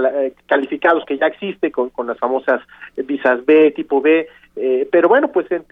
[0.46, 2.60] calificados que ya existe con, con las famosas
[2.96, 5.64] visas B, tipo B, eh, pero bueno, pues en,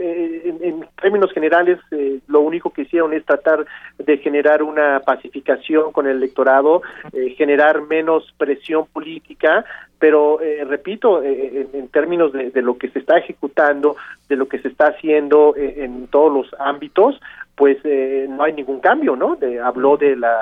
[1.00, 3.66] términos generales eh, lo único que hicieron es tratar
[3.98, 6.82] de generar una pacificación con el electorado,
[7.12, 9.64] eh, generar menos presión política,
[9.98, 13.96] pero repito, en, términos de, lo que se está ejecutando,
[14.30, 17.20] de lo que se está haciendo en todos los ámbitos,
[17.54, 19.36] pues no hay ningún cambio, ¿no?
[19.36, 20.40] De, habló de la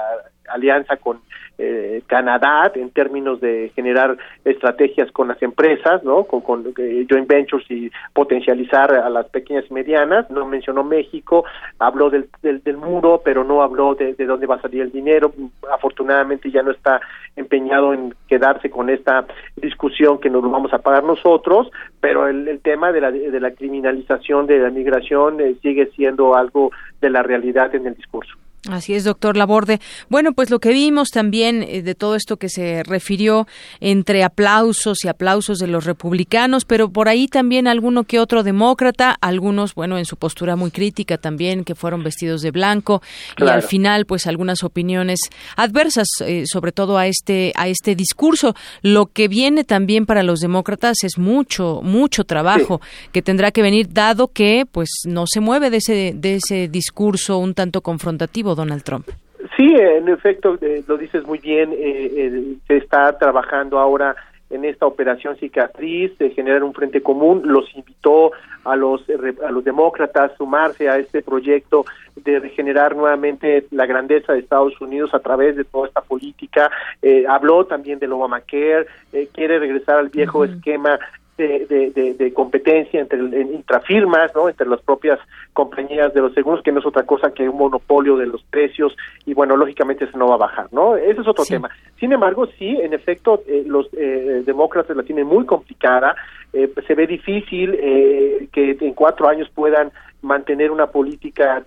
[0.50, 1.20] alianza con
[1.60, 6.22] eh, Canadá en términos de generar estrategias con las empresas, ¿no?
[6.22, 10.30] Con, con eh, joint ventures y potencializar a las pequeñas y medianas.
[10.30, 11.44] No mencionó México,
[11.80, 15.32] habló del, del, muro, pero no habló de, de, dónde va a salir el dinero.
[15.72, 17.00] Afortunadamente ya no está
[17.34, 19.26] empeñado en quedarse con esta
[19.56, 23.40] discusión que nos lo vamos a pagar nosotros, pero el, el tema de la, de
[23.40, 26.70] la criminalización de la migración eh, sigue siendo algo
[27.00, 28.34] de la realidad en el discurso.
[28.66, 29.80] Así es, doctor Laborde.
[30.09, 33.47] Bueno, pues lo que vimos también eh, de todo esto que se refirió
[33.78, 39.16] entre aplausos y aplausos de los republicanos, pero por ahí también alguno que otro demócrata,
[39.20, 43.01] algunos, bueno, en su postura muy crítica también, que fueron vestidos de blanco,
[43.39, 45.20] y al final, pues algunas opiniones
[45.56, 48.56] adversas, eh, sobre todo a este, a este discurso.
[48.82, 52.80] Lo que viene también para los demócratas es mucho, mucho trabajo
[53.12, 57.39] que tendrá que venir, dado que, pues, no se mueve de ese, de ese discurso
[57.39, 59.08] un tanto confrontativo Donald Trump.
[59.56, 64.14] Sí, en efecto, eh, lo dices muy bien, eh, se está trabajando ahora
[64.50, 68.32] en esta operación cicatriz, de generar un frente común, los invitó
[68.64, 69.02] a los,
[69.46, 71.84] a los demócratas a sumarse a este proyecto
[72.16, 76.70] de regenerar nuevamente la grandeza de Estados Unidos a través de toda esta política,
[77.02, 78.86] eh, habló también del Obamacare,
[79.34, 80.98] quiere regresar al viejo esquema
[81.39, 84.48] de, de, competencia entre intrafirmas, ¿no?
[84.48, 85.19] entre las propias
[85.52, 88.97] compañías de los seguros, que no es otra cosa que un monopolio de los precios
[89.24, 90.97] y bueno, lógicamente eso no va a bajar, ¿no?
[90.97, 91.70] Ese es otro tema.
[92.01, 96.16] Sin embargo, sí, en efecto, eh, los eh, demócratas la tienen muy complicada,
[96.52, 97.73] eh, se ve difícil
[98.52, 99.93] que en cuatro años puedan
[100.23, 101.62] mantener una política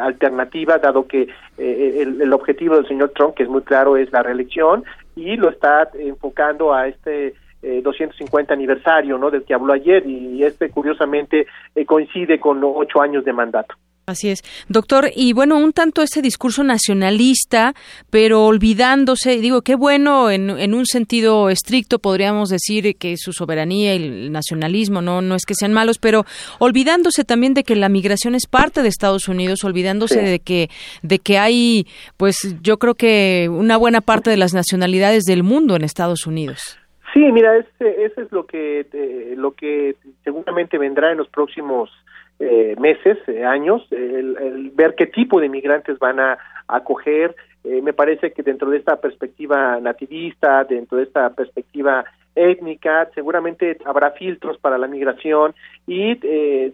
[0.00, 1.28] alternativa, dado que
[1.58, 4.84] el, el objetivo del señor Trump, que es muy claro, es la reelección
[5.16, 9.30] y lo está enfocando a este eh, 250 aniversario, ¿no?
[9.30, 13.74] Del que habló ayer y este curiosamente eh, coincide con los ocho años de mandato.
[14.10, 14.42] Así es.
[14.68, 17.74] Doctor, y bueno, un tanto ese discurso nacionalista,
[18.10, 23.94] pero olvidándose, digo, qué bueno en, en, un sentido estricto podríamos decir que su soberanía
[23.94, 26.24] y el nacionalismo no, no es que sean malos, pero
[26.58, 30.70] olvidándose también de que la migración es parte de Estados Unidos, olvidándose de que
[31.02, 35.76] de que hay, pues yo creo que una buena parte de las nacionalidades del mundo
[35.76, 36.79] en Estados Unidos.
[37.12, 41.90] Sí, mira, ese, ese es lo que eh, lo que seguramente vendrá en los próximos
[42.38, 46.38] eh, meses, eh, años, el, ver qué tipo de migrantes van a
[46.68, 47.34] acoger.
[47.64, 52.04] me parece que dentro de esta perspectiva nativista, dentro de esta perspectiva
[52.34, 55.54] étnica, seguramente habrá filtros para la migración
[55.86, 56.16] y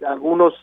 [0.04, 0.54] algunos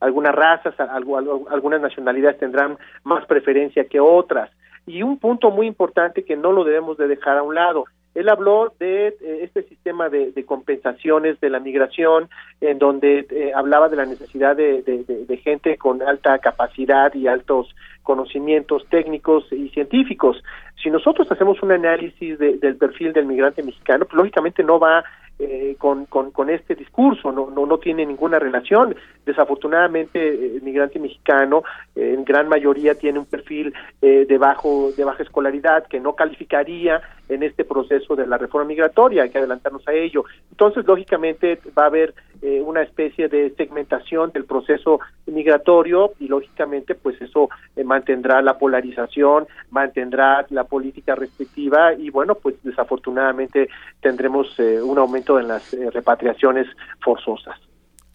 [0.00, 4.50] algunas razas, algunas nacionalidades tendrán más preferencia que otras.
[4.86, 7.84] Y un punto muy importante que no lo debemos de dejar a un lado,
[8.16, 12.30] él habló de eh, este sistema de, compensaciones de la migración,
[12.62, 18.86] en donde eh, hablaba de la necesidad de, gente con alta capacidad y altos conocimientos
[18.88, 20.42] técnicos y científicos.
[20.82, 25.04] Si nosotros hacemos un análisis del perfil del migrante mexicano, pues lógicamente no va
[25.38, 28.96] eh, con, con, con, este discurso, no, no, no tiene ninguna relación.
[29.26, 31.64] Desafortunadamente, el migrante mexicano
[31.94, 37.42] en gran mayoría tiene un perfil de, bajo, de baja escolaridad que no calificaría en
[37.42, 40.24] este proceso de la reforma migratoria, hay que adelantarnos a ello.
[40.50, 47.20] Entonces, lógicamente, va a haber una especie de segmentación del proceso migratorio y, lógicamente, pues
[47.20, 47.48] eso
[47.84, 53.68] mantendrá la polarización, mantendrá la política restrictiva y, bueno, pues desafortunadamente
[54.00, 56.66] tendremos un aumento en las eh, repatriaciones
[57.00, 57.58] forzosas.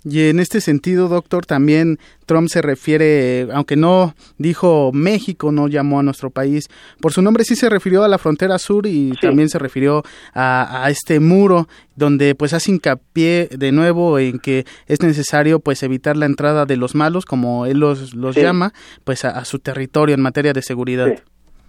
[0.04, 6.00] Y en este sentido, doctor, también Trump se refiere, aunque no dijo México, no llamó
[6.00, 6.70] a nuestro país
[7.00, 10.02] por su nombre, sí se refirió a la frontera sur y también se refirió
[10.34, 16.18] a, este muro donde pues hace hincapié de nuevo en que es necesario pues evitar
[16.18, 18.74] la entrada de los malos, como él los, los llama,
[19.04, 21.14] pues a, su territorio en materia de seguridad.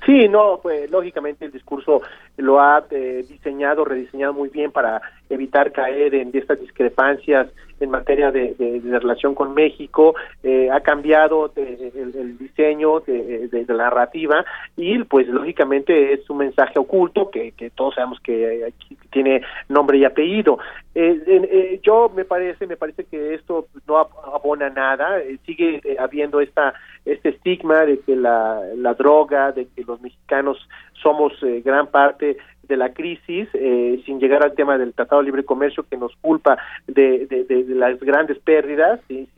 [0.07, 2.03] Sí, no, pues lógicamente el discurso
[2.37, 5.01] lo ha eh, diseñado, rediseñado muy bien para
[5.33, 7.49] evitar caer en estas discrepancias
[7.83, 8.55] en materia de,
[9.01, 14.45] relación con México, eh, ha cambiado eh, el, diseño de, la narrativa
[14.77, 18.73] y pues lógicamente es un mensaje oculto que, todos sabemos que
[19.11, 20.59] tiene nombre y apellido.
[21.83, 27.85] yo me parece, me parece que esto no abona nada, sigue habiendo esta este estigma
[27.85, 30.57] de que la, la droga, de que los mexicanos
[31.03, 31.33] somos
[31.65, 32.37] gran parte
[32.69, 36.15] de la crisis, eh, sin llegar al tema del Tratado de Libre Comercio que nos
[36.17, 39.29] culpa de, de, las grandes pérdidas, sin,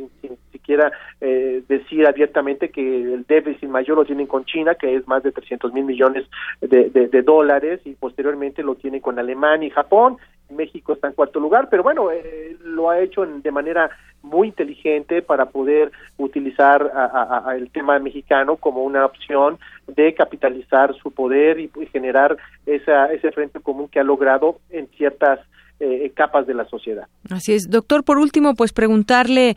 [0.52, 5.22] siquiera eh, decir abiertamente que el déficit mayor lo tienen con China, que es más
[5.22, 6.24] de 300 mil millones
[6.60, 10.16] de, de, dólares, y posteriormente lo tienen con Alemania y Japón.
[10.54, 13.90] México está en cuarto lugar, pero bueno, eh, lo ha hecho de manera
[14.22, 21.10] muy inteligente para poder utilizar a, el tema mexicano como una opción de capitalizar su
[21.10, 25.40] poder y, y generar esa, ese frente común que ha logrado en ciertas
[25.80, 27.08] eh, capas de la sociedad.
[27.30, 27.68] Así es.
[27.68, 29.56] Doctor, por último, pues preguntarle,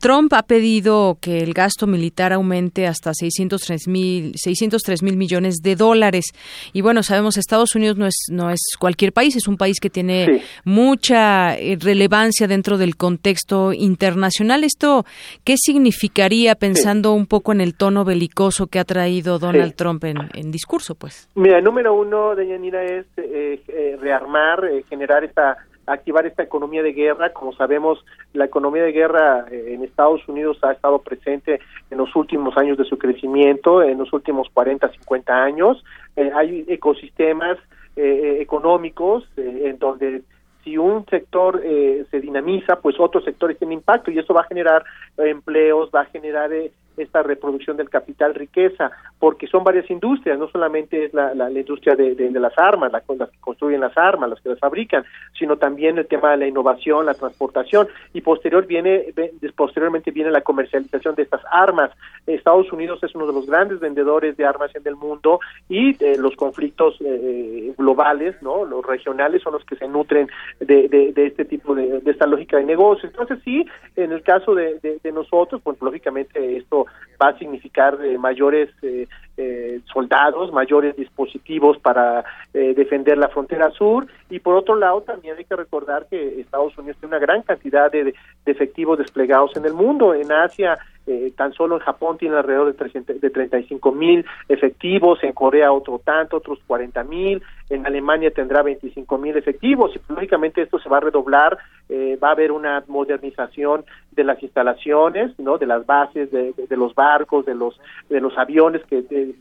[0.00, 5.74] Trump ha pedido que el gasto militar aumente hasta 603 mil, 603 mil millones de
[5.74, 6.26] dólares.
[6.72, 9.90] Y bueno, sabemos, Estados Unidos no es, no es cualquier país, es un país que
[9.90, 14.62] tiene mucha eh, relevancia dentro del contexto internacional.
[14.62, 15.04] ¿Esto
[15.42, 20.50] qué significaría pensando un poco en el tono belicoso que ha traído Donald Trump en,
[20.52, 20.94] discurso?
[20.94, 21.28] pues?
[21.34, 25.56] Mira, número uno, Deyanira, es eh, rearmar, generar esta
[25.86, 27.32] activar esta economía de guerra.
[27.32, 31.60] Como sabemos, la economía de guerra eh, en Estados Unidos ha estado presente
[31.90, 35.84] en los últimos años de su crecimiento, en los últimos 40, 50 años.
[36.16, 37.58] Eh, hay ecosistemas
[37.96, 40.22] eh, económicos en donde
[40.62, 44.84] si un sector se dinamiza, pues otros sectores tienen impacto y eso va a generar
[45.16, 46.50] empleos, va a generar
[46.96, 51.94] esta reproducción del capital riqueza, porque son varias industrias, no solamente es la, la, industria
[51.94, 55.04] de, de, las armas, las que construyen las armas, las que las fabrican,
[55.38, 59.06] sino también el tema de la innovación, la transportación, y posterior viene,
[59.54, 61.90] posteriormente viene la comercialización de estas armas.
[62.26, 66.16] Estados Unidos es uno de los grandes vendedores de armas en el mundo y eh,
[66.18, 70.28] los conflictos eh, globales, no, los regionales son los que se nutren
[70.60, 73.08] de, de, este tipo de, de esta lógica de negocio.
[73.08, 73.64] Entonces sí,
[73.96, 76.85] en el caso de, de nosotros, pues lógicamente esto
[77.20, 84.06] va a significar eh, mayores eh, eh, soldados, mayores dispositivos para defender la frontera sur.
[84.30, 87.92] Y por otro lado también hay que recordar que Estados Unidos tiene una gran cantidad
[87.92, 88.14] de,
[88.46, 93.14] efectivos desplegados en el mundo, en Asia eh, tan solo en Japón tiene alrededor de,
[93.20, 99.18] de 35 mil efectivos, en Corea otro tanto, otros 40 mil, en Alemania tendrá 25
[99.18, 103.84] mil efectivos y lógicamente esto se va a redoblar, eh, va a haber una modernización
[104.12, 107.78] de las instalaciones, no, de las bases, de, los barcos, de los
[108.08, 109.34] de los aviones que eh,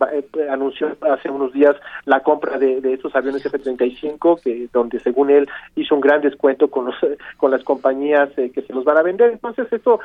[0.50, 1.76] anunció hace unos días
[2.06, 6.70] la compra de, de estos aviones F-35 que donde según él hizo un gran descuento
[6.70, 6.96] con los
[7.38, 10.00] con las compañías que se los van a vender, entonces esto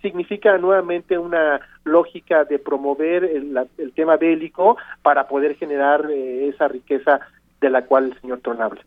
[0.00, 7.20] significa nuevamente una lógica de promover el, tema bélico para poder generar eh, esa riqueza
[7.62, 8.82] de la cual el señor Trump habla.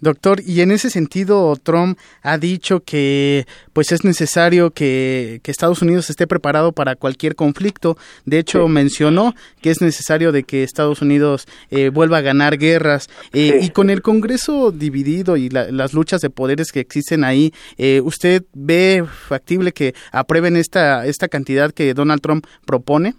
[0.00, 6.10] Doctor, y en ese sentido, Trump ha dicho que pues es necesario que, Estados Unidos
[6.10, 7.96] esté preparado para cualquier conflicto.
[8.26, 13.08] De hecho, mencionó que es necesario de que Estados Unidos eh, vuelva a ganar guerras.
[13.32, 18.02] Eh, y con el Congreso dividido y las luchas de poderes que existen ahí, eh,
[18.04, 23.14] ¿usted ve factible que aprueben esta, esta cantidad que Donald Trump propone?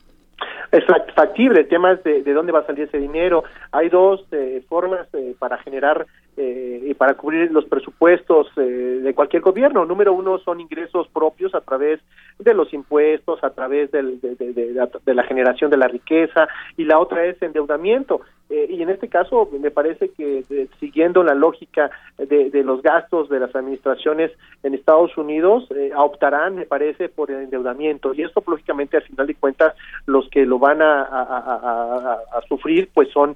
[0.72, 0.84] Es
[1.16, 3.44] factible, el tema es de, de dónde va a salir ese dinero.
[3.72, 4.26] Hay dos
[4.68, 5.08] formas
[5.40, 6.06] para generar
[6.38, 9.86] eh, y para cubrir los presupuestos eh, de cualquier gobierno.
[9.86, 12.02] Número uno son ingresos propios a través
[12.40, 16.48] de los impuestos, a través del, de, la generación de la riqueza,
[16.78, 18.22] y la otra es endeudamiento.
[18.50, 23.28] Eh, y en este caso me parece que eh, siguiendo la lógica de, los gastos
[23.28, 24.32] de las administraciones
[24.62, 28.14] en Estados Unidos, eh, optarán, me parece, por el endeudamiento.
[28.14, 29.74] Y esto, lógicamente, al final de cuentas,
[30.06, 33.36] los que lo van a, sufrir, pues son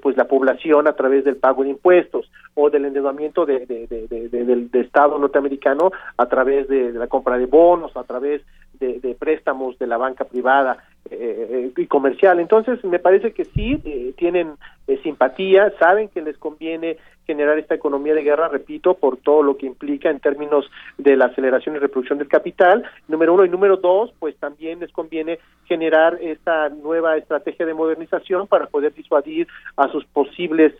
[0.00, 4.70] pues la población a través del pago de impuestos o del endeudamiento de, de, del
[4.72, 8.33] Estado norteamericano a través de, la compra de bonos, a través
[8.80, 10.78] de, préstamos de la banca privada
[11.10, 12.40] eh, y comercial.
[12.40, 14.54] Entonces, me parece que sí, eh, tienen
[14.86, 16.96] eh, simpatía, saben que les conviene
[17.26, 21.26] generar esta economía de guerra, repito, por todo lo que implica en términos de la
[21.26, 26.18] aceleración y reproducción del capital, número uno, y número dos, pues también les conviene generar
[26.20, 30.74] esta nueva estrategia de modernización para poder disuadir a sus posibles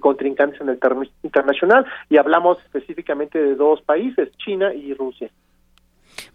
[0.00, 5.30] contrincantes en el terreno internacional, y hablamos específicamente de dos países, China y Rusia.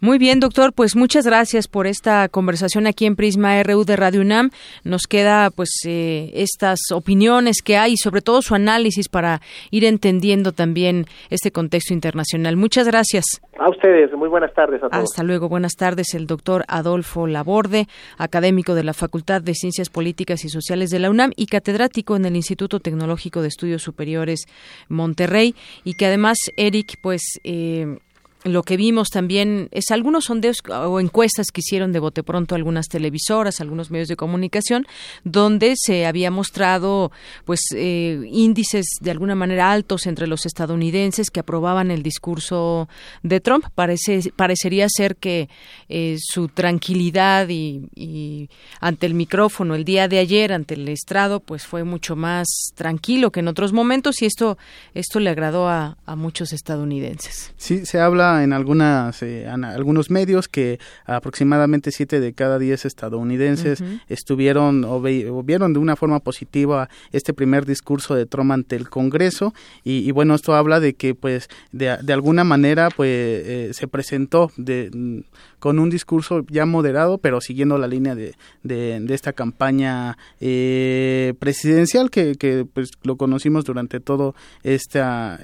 [0.04, 4.20] Muy bien, doctor, pues muchas gracias por esta conversación aquí en Prisma RU de Radio
[4.22, 4.50] UNAM.
[4.82, 9.84] Nos queda pues eh, estas opiniones que hay y sobre todo su análisis para ir
[9.84, 12.56] entendiendo también este contexto internacional.
[12.56, 13.40] Muchas gracias.
[13.60, 15.04] A ustedes, muy buenas tardes a todos.
[15.04, 16.14] Hasta luego, buenas tardes.
[16.14, 17.86] El doctor Adolfo Laborde,
[18.18, 22.24] académico de la Facultad de Ciencias Políticas y Sociales de la UNAM y catedrático en
[22.24, 24.46] el Instituto Tecnológico de Estudios Superiores
[24.88, 25.54] Monterrey
[25.84, 27.38] y que además, Eric, pues...
[27.44, 27.98] Eh,
[28.44, 32.88] lo que vimos también es algunos sondeos o encuestas que hicieron de bote pronto algunas
[32.88, 34.86] televisoras, algunos medios de comunicación,
[35.24, 37.12] donde se había mostrado
[37.44, 42.88] pues eh, índices de alguna manera altos entre los estadounidenses que aprobaban el discurso
[43.22, 43.66] de Trump.
[43.74, 45.48] Parece, parecería ser que
[45.88, 48.48] eh, su tranquilidad y, y,
[48.80, 53.30] ante el micrófono el día de ayer, ante el estrado, pues fue mucho más tranquilo
[53.30, 54.58] que en otros momentos y esto,
[54.94, 57.52] esto le agradó a, a muchos estadounidenses.
[57.56, 63.82] Sí, se habla en algunas eh, algunos medios que aproximadamente siete de cada diez estadounidenses
[64.08, 69.54] estuvieron o, vieron de una forma positiva este primer discurso de Trump ante el Congreso.
[69.84, 74.50] Y, bueno esto habla de que pues de, de alguna manera pues eh, se presentó
[74.56, 75.24] de
[75.62, 78.34] con un discurso ya moderado, pero siguiendo la línea de,
[78.64, 84.34] de, esta campaña eh, presidencial que, que, pues lo conocimos durante todo
[84.64, 85.38] esta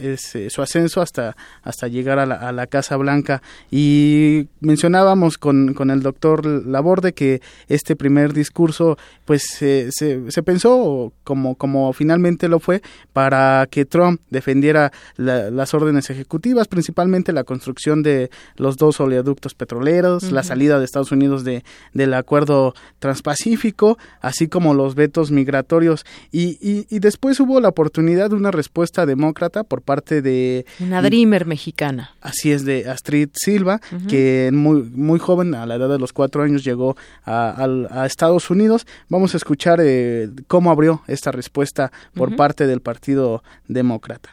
[0.48, 3.42] su ascenso hasta hasta llegar a la, a la Casa Blanca.
[3.70, 11.12] Y mencionábamos con, con el doctor Laborde que este primer discurso pues se, se, pensó
[11.22, 12.82] como como finalmente lo fue
[13.12, 20.07] para que Trump defendiera las órdenes ejecutivas principalmente la construcción de los dos oleoductos petroleros
[20.30, 26.04] la salida de Estados Unidos de, del acuerdo transpacífico, así como los vetos migratorios.
[26.32, 30.66] Y, y, después hubo la oportunidad de una respuesta demócrata por parte de...
[30.80, 32.10] Una Dreamer mexicana.
[32.20, 36.42] Así es, de Astrid Silva, que muy, muy joven, a la edad de los cuatro
[36.42, 38.86] años, llegó a, a, Estados Unidos.
[39.08, 44.30] Vamos a escuchar eh, cómo abrió esta respuesta por parte del Partido Demócrata.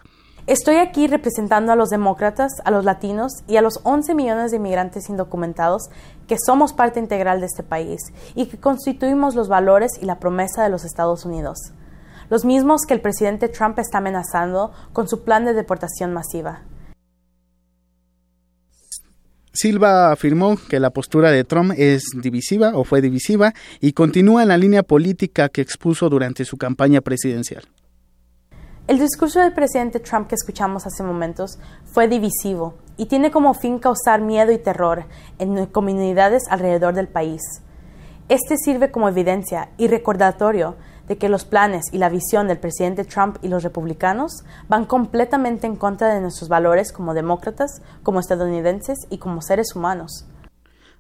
[0.47, 4.57] Estoy aquí representando a los demócratas, a los latinos y a los 11 millones de
[4.57, 5.89] inmigrantes indocumentados
[6.27, 7.99] que somos parte integral de este país
[8.35, 11.57] y que constituimos los valores y la promesa de los Estados Unidos.
[12.29, 16.61] Los mismos que el presidente Trump está amenazando con su plan de deportación masiva.
[19.51, 24.49] Silva afirmó que la postura de Trump es divisiva o fue divisiva y continúa en
[24.49, 27.63] la línea política que expuso durante su campaña presidencial.
[28.87, 33.79] El discurso del presidente Trump que escuchamos hace momentos fue divisivo y tiene como fin
[33.79, 35.05] causar miedo y terror
[35.39, 37.41] en comunidades alrededor del país.
[38.29, 40.75] Este sirve como evidencia y recordatorio
[41.07, 45.65] de que los planes y la visión del presidente Trump y los republicanos van completamente
[45.65, 50.27] en contra de nuestros valores como demócratas, como estadounidenses y como seres humanos.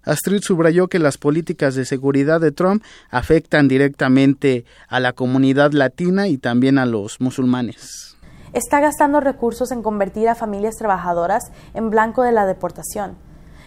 [0.05, 6.27] Astrid subrayó que las políticas de seguridad de Trump afectan directamente a la comunidad latina
[6.27, 8.15] y también a los musulmanes.
[8.53, 13.17] Está gastando recursos en convertir a familias trabajadoras en blanco de la deportación.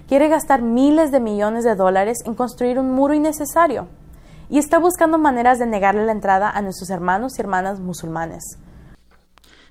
[0.09, 3.89] Quiere gastar miles de millones de dólares en construir un muro innecesario.
[4.48, 8.43] Y está buscando maneras de negarle la entrada a nuestros hermanos y hermanas musulmanes.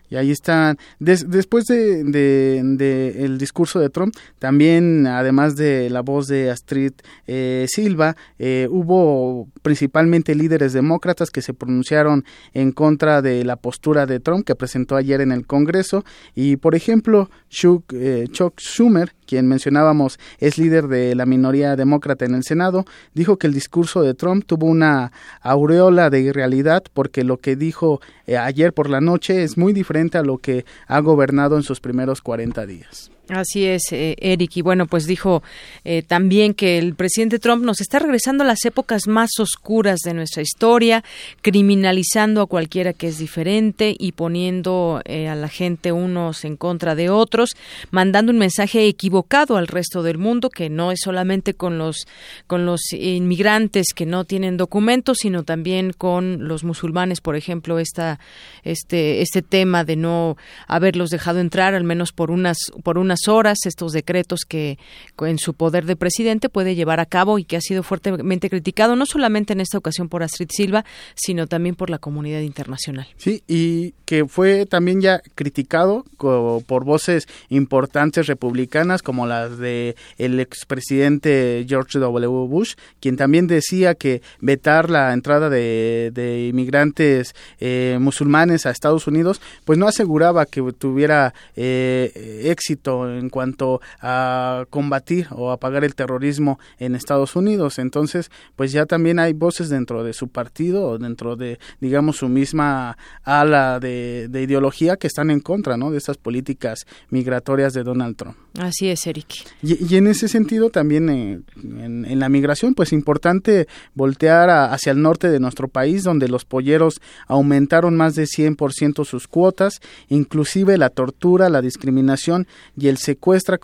[0.09, 6.27] Y ahí están, después de, de, el discurso de Trump, también, además de la voz
[6.27, 6.93] de Astrid
[7.27, 12.23] eh, Silva, eh, hubo principalmente líderes demócratas que se pronunciaron
[12.53, 16.05] en contra de la postura de Trump que presentó ayer en el Congreso.
[16.35, 22.25] Y, por ejemplo, Chuck, eh, Chuck Schumer, quien mencionábamos es líder de la minoría demócrata
[22.25, 27.23] en el Senado, dijo que el discurso de Trump tuvo una aureola de irrealidad porque
[27.23, 31.57] lo que dijo ayer por la noche es muy diferente a lo que ha gobernado
[31.57, 33.11] en sus primeros 40 días.
[33.29, 34.55] Así es, eh, Eric.
[34.55, 35.43] Y bueno, pues dijo
[35.83, 40.13] eh, también que el presidente Trump nos está regresando a las épocas más oscuras de
[40.13, 41.03] nuestra historia,
[41.41, 46.95] criminalizando a cualquiera que es diferente y poniendo eh, a la gente unos en contra
[46.95, 47.57] de otros,
[47.91, 52.07] mandando un mensaje equivocado al resto del mundo, que no es solamente con los,
[52.47, 58.21] con los inmigrantes que no tienen documentos, sino también con los musulmanes, por ejemplo, esta,
[58.63, 60.37] este, este tema de no
[60.67, 64.77] haberlos dejado entrar, al menos por unas, por unas horas estos decretos que
[65.19, 68.95] en su poder de presidente puede llevar a cabo y que ha sido fuertemente criticado
[68.95, 70.85] no solamente en esta ocasión por Astrid Silva,
[71.15, 73.07] sino también por la comunidad internacional.
[73.17, 80.39] Sí, y que fue también ya criticado por voces importantes republicanas como las de el
[80.39, 82.47] expresidente George W.
[82.47, 89.41] Bush, quien también decía que vetar la entrada de, inmigrantes eh, musulmanes a Estados Unidos,
[89.65, 96.59] pues no aseguraba que tuviera eh, éxito en cuanto a combatir o apagar el terrorismo
[96.79, 97.79] en Estados Unidos.
[97.79, 102.29] Entonces, pues ya también hay voces dentro de su partido o dentro de, digamos, su
[102.29, 105.91] misma ala de, ideología que están en contra, ¿no?
[105.91, 108.37] De estas políticas migratorias de Donald Trump.
[108.57, 109.27] Así es, Eric.
[109.61, 115.29] Y, en ese sentido también eh, en, la migración, pues importante voltear hacia el norte
[115.29, 119.79] de nuestro país, donde los polleros aumentaron más de 100% sus cuotas,
[120.09, 123.59] inclusive la tortura, la discriminación y el secuestra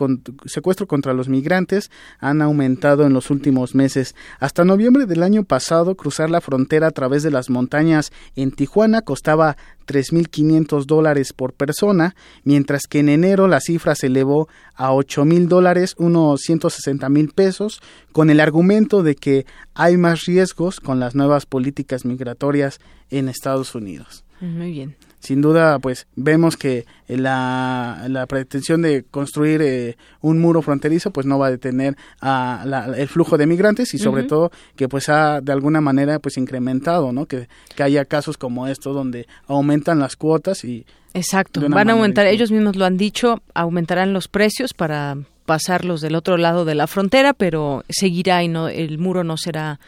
[0.45, 1.89] secuestro contra los migrantes
[2.19, 4.15] han aumentado en los últimos meses.
[4.39, 9.01] Hasta noviembre del año pasado, cruzar la frontera a través de las montañas en Tijuana
[9.01, 15.47] costaba 3.500 dólares por persona, mientras que en enero la cifra se elevó a 8.000
[15.47, 17.81] dólares, unos 160 mil pesos,
[18.11, 22.79] con el argumento de que hay más riesgos con las nuevas políticas migratorias
[23.09, 24.23] en Estados Unidos.
[24.41, 24.95] Muy bien.
[25.23, 31.25] Sin duda pues vemos que la, la pretensión de construir eh, un muro fronterizo pues
[31.25, 32.65] no va a detener a
[32.97, 37.13] el flujo de migrantes y sobre todo que pues ha de alguna manera pues incrementado
[37.13, 41.61] no que, que haya casos como esto donde aumentan las cuotas y exacto.
[41.69, 46.37] Van a aumentar ellos mismos lo han dicho aumentarán los precios para pasarlos del otro
[46.37, 49.79] lado de la frontera pero seguirá y no el muro no será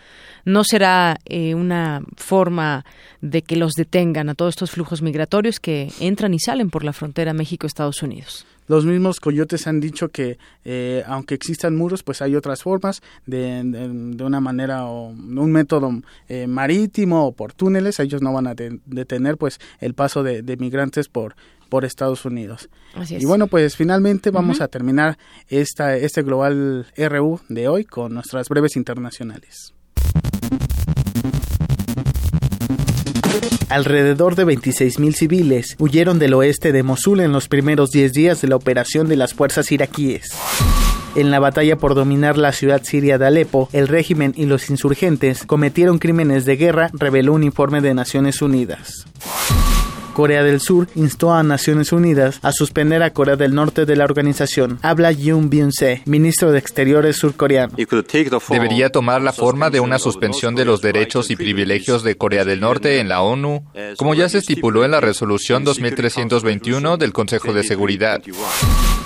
[0.45, 2.86] no será eh, una forma
[3.22, 6.94] de que los detengan a todos estos flujos migratorios que entran y salen por la
[6.94, 8.45] frontera México-Estados Unidos.
[8.68, 13.61] Los mismos coyotes han dicho que eh, aunque existan muros, pues hay otras formas de,
[13.64, 17.99] de, una manera o un método eh, marítimo o por túneles.
[17.99, 21.36] Ellos no van a detener pues el paso de, migrantes por
[21.76, 22.69] por Estados Unidos.
[23.10, 25.18] Y bueno, pues finalmente vamos a terminar
[25.49, 29.73] esta, este Global RU de hoy con nuestras breves internacionales.
[33.68, 38.47] Alrededor de 26.000 civiles huyeron del oeste de Mosul en los primeros 10 días de
[38.47, 40.30] la operación de las fuerzas iraquíes.
[41.15, 45.43] En la batalla por dominar la ciudad siria de Alepo, el régimen y los insurgentes
[45.43, 49.06] cometieron crímenes de guerra, reveló un informe de Naciones Unidas.
[50.16, 54.06] Corea del Sur instó a Naciones Unidas a suspender a Corea del Norte de la
[54.06, 54.80] organización.
[54.82, 57.76] Habla Yoon Byung-se, ministro de Exteriores surcoreano.
[58.50, 62.62] Debería tomar la forma de una suspensión de los derechos y privilegios de Corea del
[62.62, 63.66] Norte en la ONU,
[63.98, 68.22] como ya se estipuló en la resolución 2321 del Consejo de Seguridad.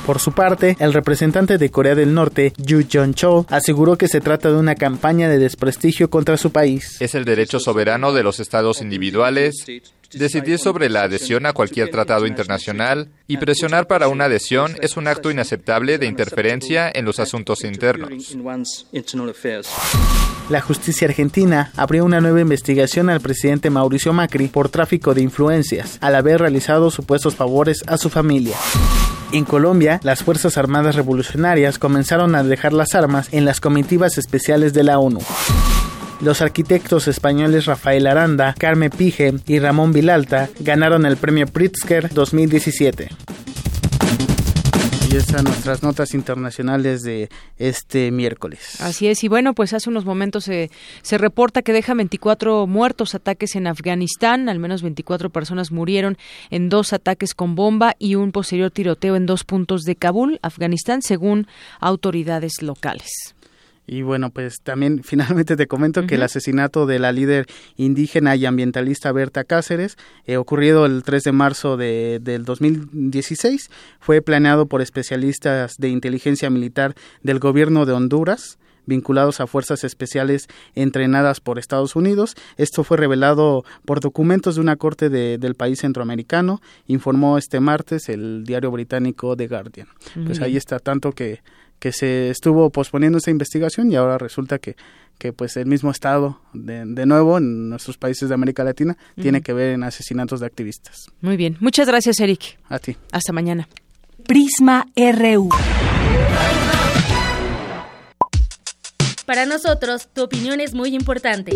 [0.05, 4.51] Por su parte, el representante de Corea del Norte, Yu Jong-chol, aseguró que se trata
[4.51, 7.01] de una campaña de desprestigio contra su país.
[7.01, 9.65] Es el derecho soberano de los estados individuales
[10.13, 15.07] Decidir sobre la adhesión a cualquier tratado internacional y presionar para una adhesión es un
[15.07, 18.35] acto inaceptable de interferencia en los asuntos internos.
[20.49, 25.99] La justicia argentina abrió una nueva investigación al presidente Mauricio Macri por tráfico de influencias,
[26.01, 28.55] al haber realizado supuestos favores a su familia.
[29.31, 34.73] En Colombia, las Fuerzas Armadas Revolucionarias comenzaron a dejar las armas en las comitivas especiales
[34.73, 35.19] de la ONU.
[36.21, 43.07] Los arquitectos españoles Rafael Aranda, Carmen Pige y Ramón Vilalta ganaron el premio Pritzker 2017.
[45.09, 48.81] Y están nuestras notas internacionales de este miércoles.
[48.81, 50.69] Así es, y bueno, pues hace unos momentos se,
[51.01, 56.17] se reporta que deja 24 muertos ataques en Afganistán, al menos 24 personas murieron
[56.51, 61.01] en dos ataques con bomba y un posterior tiroteo en dos puntos de Kabul, Afganistán,
[61.01, 61.47] según
[61.79, 63.35] autoridades locales.
[63.91, 68.45] Y bueno, pues también finalmente te comento que el asesinato de la líder indígena y
[68.45, 74.83] ambientalista Berta Cáceres, eh, ocurrido el 3 de marzo de, del 2016, fue planeado por
[74.83, 76.93] especialistas de inteligencia militar
[77.23, 82.35] del gobierno de Honduras vinculados a fuerzas especiales entrenadas por Estados Unidos.
[82.57, 88.43] Esto fue revelado por documentos de una corte del país centroamericano, informó este martes el
[88.45, 89.87] diario británico The Guardian.
[90.25, 91.41] pues ahí está tanto que
[91.79, 94.75] que se estuvo posponiendo esta investigación y ahora resulta que
[95.19, 99.41] que pues el mismo Estado, de, de nuevo, en nuestros países de América Latina, tiene
[99.41, 101.11] que ver en asesinatos de activistas.
[101.21, 101.57] Muy bien.
[101.59, 102.57] Muchas gracias, Eric.
[102.69, 102.95] A ti.
[103.11, 103.67] Hasta mañana.
[104.25, 105.49] Prisma RU.
[109.25, 111.51] Para nosotros, tu opinión es muy importante.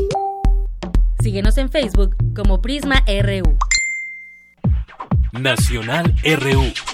[1.22, 3.58] Síguenos en Facebook como Prisma RU.
[5.32, 6.93] Nacional RU.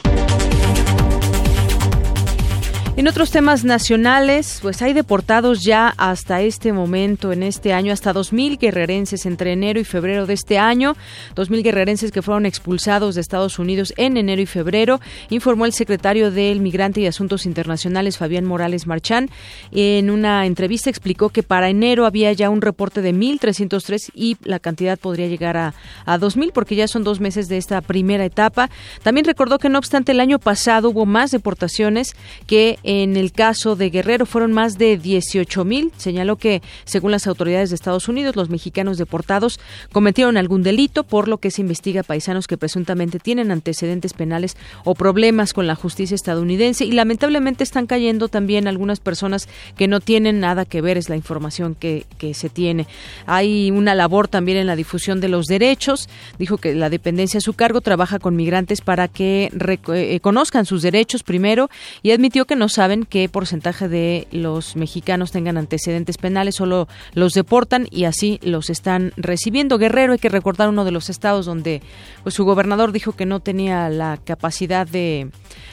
[2.99, 8.13] En otros temas nacionales, pues hay deportados ya hasta este momento, en este año, hasta
[8.13, 10.97] 2.000 guerrerenses entre enero y febrero de este año.
[11.33, 14.99] 2.000 guerrerenses que fueron expulsados de Estados Unidos en enero y febrero,
[15.29, 19.29] informó el secretario del Migrante y Asuntos Internacionales, Fabián Morales Marchán.
[19.71, 24.59] En una entrevista explicó que para enero había ya un reporte de 1.303 y la
[24.59, 25.73] cantidad podría llegar a,
[26.05, 28.69] a 2.000 porque ya son dos meses de esta primera etapa.
[29.03, 32.13] También recordó que no obstante el año pasado hubo más deportaciones
[32.45, 35.91] que en el caso de Guerrero fueron más de 18 mil.
[35.97, 39.59] Señaló que, según las autoridades de Estados Unidos, los mexicanos deportados
[39.91, 44.95] cometieron algún delito, por lo que se investiga paisanos que presuntamente tienen antecedentes penales o
[44.95, 46.83] problemas con la justicia estadounidense.
[46.83, 49.47] Y lamentablemente están cayendo también algunas personas
[49.77, 52.87] que no tienen nada que ver, es la información que, que se tiene.
[53.27, 56.09] Hay una labor también en la difusión de los derechos.
[56.39, 59.51] Dijo que la dependencia a su cargo trabaja con migrantes para que
[59.93, 61.69] eh, conozcan sus derechos primero
[62.01, 67.33] y admitió que no saben qué porcentaje de los mexicanos tengan antecedentes penales, solo los
[67.33, 69.77] deportan y así los están recibiendo.
[69.77, 71.81] Guerrero, hay que recordar uno de los estados donde
[72.23, 75.29] pues, su gobernador dijo que no tenía la capacidad de,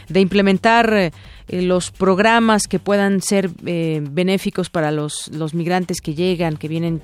[0.08, 1.12] de implementar eh,
[1.48, 7.02] los programas que puedan ser eh, benéficos para los, los migrantes que llegan, que vienen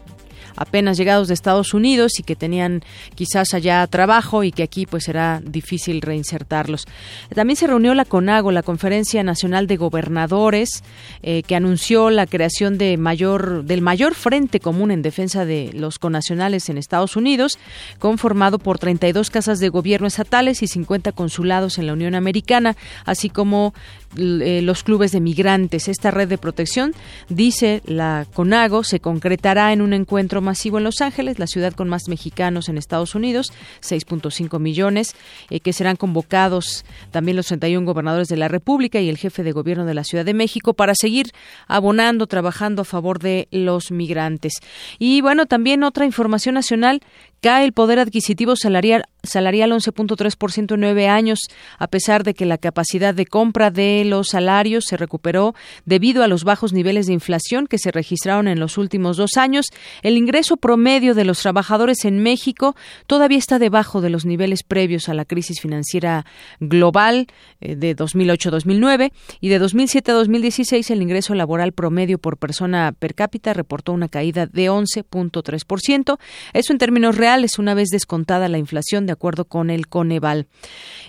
[0.57, 2.83] apenas llegados de Estados Unidos y que tenían
[3.15, 6.87] quizás allá trabajo y que aquí pues será difícil reinsertarlos.
[7.35, 10.83] También se reunió la CONAGO, la Conferencia Nacional de Gobernadores,
[11.23, 15.99] eh, que anunció la creación de mayor, del mayor frente común en defensa de los
[15.99, 17.59] conacionales en Estados Unidos,
[17.99, 23.29] conformado por 32 casas de gobierno estatales y 50 consulados en la Unión Americana, así
[23.29, 23.75] como
[24.17, 25.89] los clubes de migrantes.
[25.89, 26.93] Esta red de protección,
[27.29, 31.89] dice la CONAGO, se concretará en un encuentro masivo en Los Ángeles, la ciudad con
[31.89, 35.15] más mexicanos en Estados Unidos, 6.5 millones,
[35.51, 39.53] eh, que serán convocados también los 31 gobernadores de la República y el jefe de
[39.53, 41.33] gobierno de la Ciudad de México para seguir
[41.67, 44.55] abonando, trabajando a favor de los migrantes.
[44.99, 47.01] Y bueno, también otra información nacional,
[47.43, 51.41] cae el poder adquisitivo salarial salarial 11.3% en nueve años,
[51.79, 55.55] a pesar de que la capacidad de compra de los salarios se recuperó
[55.85, 59.67] debido a los bajos niveles de inflación que se registraron en los últimos dos años.
[60.03, 62.75] El ingreso promedio de los trabajadores en México
[63.07, 66.27] todavía está debajo de los niveles previos a la crisis financiera
[66.59, 67.29] global
[67.61, 73.15] eh, de 2008-2009 y de 2007 a 2016 el ingreso laboral promedio por persona per
[73.15, 76.19] cápita reportó una caída de 11.3%.
[76.53, 80.47] Eso en términos reales, una vez descontada la inflación de de acuerdo con el Coneval.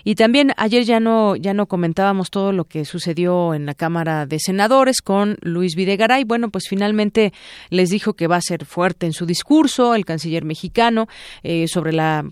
[0.04, 4.26] Y también ayer ya no ya no comentábamos todo lo que sucedió en la Cámara
[4.26, 6.24] de Senadores con Luis Videgaray.
[6.24, 7.32] Bueno, pues finalmente
[7.70, 11.08] les dijo que va a ser fuerte en su discurso el canciller mexicano
[11.42, 12.26] eh, sobre la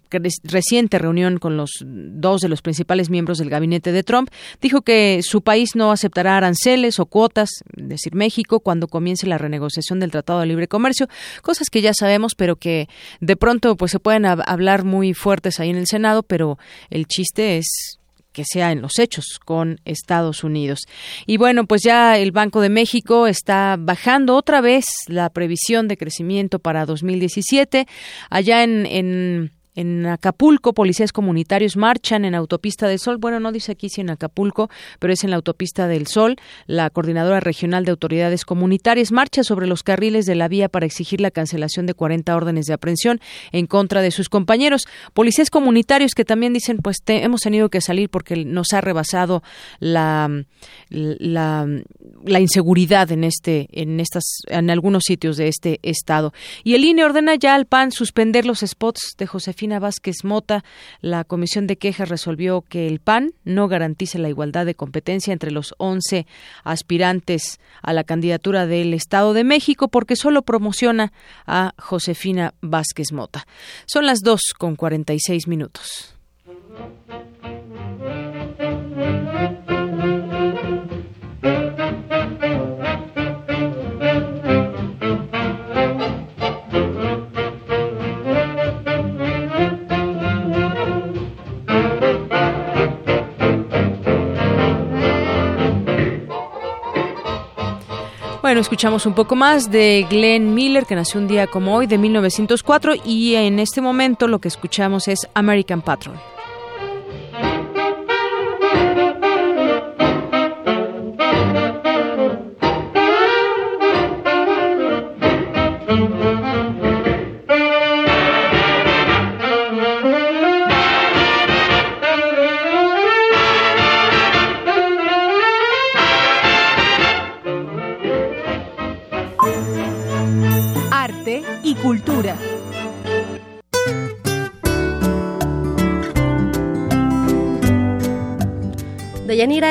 [0.44, 4.28] reciente reunión con los dos de los principales miembros del gabinete de Trump.
[4.60, 9.39] Dijo que su país no aceptará aranceles o cuotas, es decir, México, cuando comience la
[9.39, 11.09] renegociación del Tratado de Libre Comercio,
[11.40, 12.89] cosas que ya sabemos, pero que
[13.20, 16.56] de pronto pues se pueden hablar muy fuertes ahí en el Senado, pero
[16.88, 17.98] el chiste es
[18.30, 20.82] que sea en los hechos con Estados Unidos.
[21.26, 25.96] Y bueno, pues ya el Banco de México está bajando otra vez la previsión de
[25.96, 27.88] crecimiento para 2017.
[28.30, 33.16] Allá en, en en Acapulco, policías comunitarios marchan en Autopista del Sol.
[33.16, 34.68] Bueno, no dice aquí si en Acapulco,
[34.98, 36.36] pero es en la Autopista del Sol.
[36.66, 41.20] La Coordinadora Regional de Autoridades Comunitarias marcha sobre los carriles de la vía para exigir
[41.20, 43.20] la cancelación de 40 órdenes de aprehensión
[43.50, 44.86] en contra de sus compañeros.
[45.14, 49.42] Policías comunitarios que también dicen, pues hemos tenido que salir porque nos ha rebasado
[49.78, 50.44] la,
[50.90, 51.66] la,
[52.24, 56.34] la inseguridad en este, en estas, en algunos sitios de este estado.
[56.62, 60.64] Y el INE ordena ya al PAN suspender los spots de Josefina Vázquez Mota,
[61.01, 65.51] la Comisión de Quejas resolvió que el PAN no garantice la igualdad de competencia entre
[65.51, 66.26] los 11
[66.64, 71.12] aspirantes a la candidatura del Estado de México porque solo promociona
[71.47, 73.47] a Josefina Vázquez Mota.
[73.86, 76.16] Son las 2 con 46 minutos.
[98.52, 101.96] Bueno, escuchamos un poco más de Glenn Miller, que nació un día como hoy, de
[101.96, 106.16] 1904, y en este momento lo que escuchamos es American Patrol.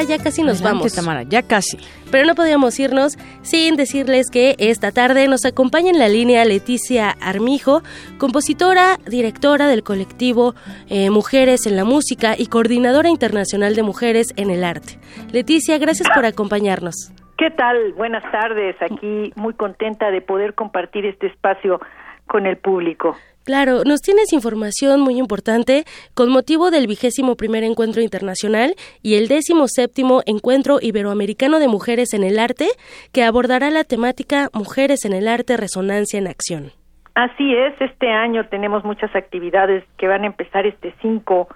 [0.03, 0.93] Ya casi nos Adelante, vamos.
[0.93, 1.77] Tamara, ya casi.
[2.11, 7.11] Pero no podíamos irnos sin decirles que esta tarde nos acompaña en la línea Leticia
[7.21, 7.81] Armijo,
[8.17, 10.55] compositora, directora del colectivo
[10.89, 14.99] eh, Mujeres en la Música y coordinadora internacional de mujeres en el arte.
[15.31, 17.11] Leticia, gracias por acompañarnos.
[17.37, 17.93] ¿Qué tal?
[17.93, 18.75] Buenas tardes.
[18.81, 21.79] Aquí muy contenta de poder compartir este espacio
[22.27, 23.15] con el público.
[23.43, 29.27] Claro, nos tienes información muy importante con motivo del vigésimo primer encuentro internacional y el
[29.27, 32.67] décimo séptimo encuentro iberoamericano de mujeres en el arte
[33.13, 36.71] que abordará la temática Mujeres en el arte, resonancia en acción.
[37.15, 41.47] Así es, este año tenemos muchas actividades que van a empezar este 5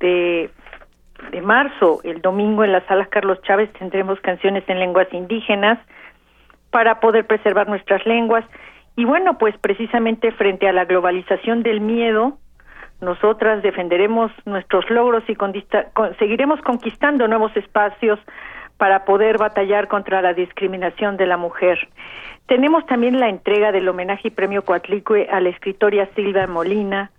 [0.00, 0.50] de,
[1.30, 2.00] de marzo.
[2.04, 5.78] El domingo en la sala Carlos Chávez tendremos canciones en lenguas indígenas
[6.70, 8.44] para poder preservar nuestras lenguas.
[8.96, 12.38] Y bueno, pues precisamente frente a la globalización del miedo,
[13.00, 15.52] nosotras defenderemos nuestros logros y con-
[16.18, 18.18] seguiremos conquistando nuevos espacios
[18.76, 21.78] para poder batallar contra la discriminación de la mujer.
[22.46, 27.10] Tenemos también la entrega del homenaje y premio Coatlicue a la escritora Silvia Molina,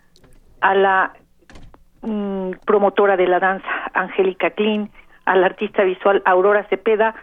[0.61, 1.13] a la
[2.01, 4.89] mm, promotora de la danza Angélica Klein,
[5.25, 7.15] a la artista visual Aurora Cepeda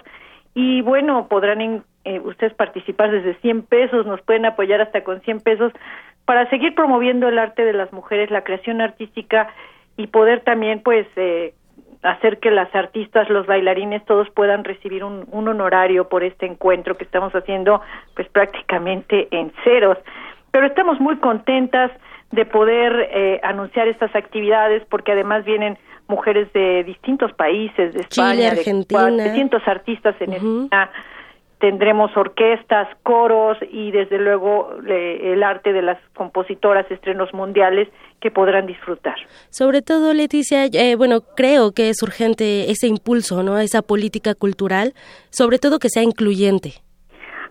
[0.56, 5.22] Y bueno, podrán en- eh, ustedes participar desde 100 pesos, nos pueden apoyar hasta con
[5.22, 5.72] 100 pesos
[6.26, 9.48] para seguir promoviendo el arte de las mujeres, la creación artística
[9.98, 11.54] y poder también pues eh,
[12.02, 16.98] hacer que las artistas, los bailarines, todos puedan recibir un, un honorario por este encuentro
[16.98, 17.82] que estamos haciendo
[18.16, 19.98] pues prácticamente en ceros.
[20.52, 21.92] Pero estamos muy contentas
[22.32, 25.78] de poder eh, anunciar estas actividades porque además vienen
[26.08, 29.10] mujeres de distintos países, de España, de Argentina.
[29.10, 30.90] Cuba, 300 artistas en España,
[31.66, 37.88] tendremos orquestas, coros y desde luego el arte de las compositoras, estrenos mundiales
[38.22, 39.16] que podrán disfrutar.
[39.50, 43.58] Sobre todo, Leticia, eh, bueno, creo que es urgente ese impulso, ¿no?
[43.58, 44.94] Esa política cultural,
[45.32, 46.74] sobre todo que sea incluyente.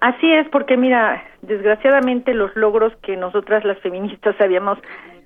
[0.01, 4.79] Así es, porque mira, desgraciadamente los logros que nosotras las feministas habíamos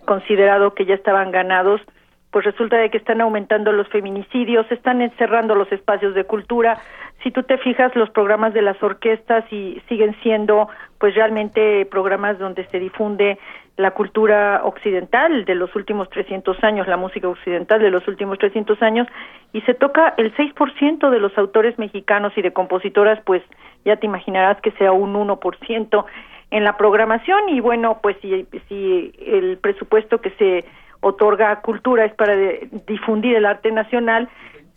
[0.07, 1.83] considerado que ya estaban ganados,
[2.31, 6.79] pues resulta de que están aumentando los feminicidios, están encerrando los espacios de cultura.
[7.23, 10.69] Si tú te fijas, los programas de las orquestas y siguen siendo
[10.99, 13.39] pues realmente programas donde se difunde
[13.77, 18.81] la cultura occidental de los últimos 300 años, la música occidental de los últimos 300
[18.83, 19.07] años,
[19.53, 23.43] y se toca el 6% de los autores mexicanos y de compositoras, pues
[23.85, 26.05] ya te imaginarás que sea un 1%
[26.51, 27.49] en la programación.
[27.51, 30.65] Y bueno, pues si, si el presupuesto que se
[31.01, 34.29] otorga a cultura es para de- difundir el arte nacional,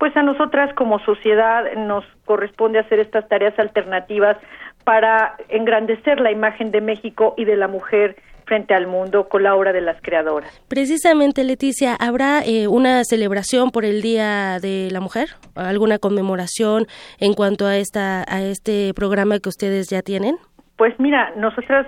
[0.02, 4.36] pues a nosotras como sociedad nos corresponde hacer estas tareas alternativas
[4.84, 8.16] para engrandecer la imagen de México y de la mujer
[8.46, 10.50] frente al mundo con la obra de las creadoras.
[10.68, 15.36] Precisamente, Leticia, ¿habrá eh, una celebración por el Día de la Mujer?
[15.54, 16.88] ¿Alguna conmemoración
[17.20, 20.38] en cuanto a, esta, a este programa que ustedes ya tienen?
[20.78, 21.86] Pues mira, nosotras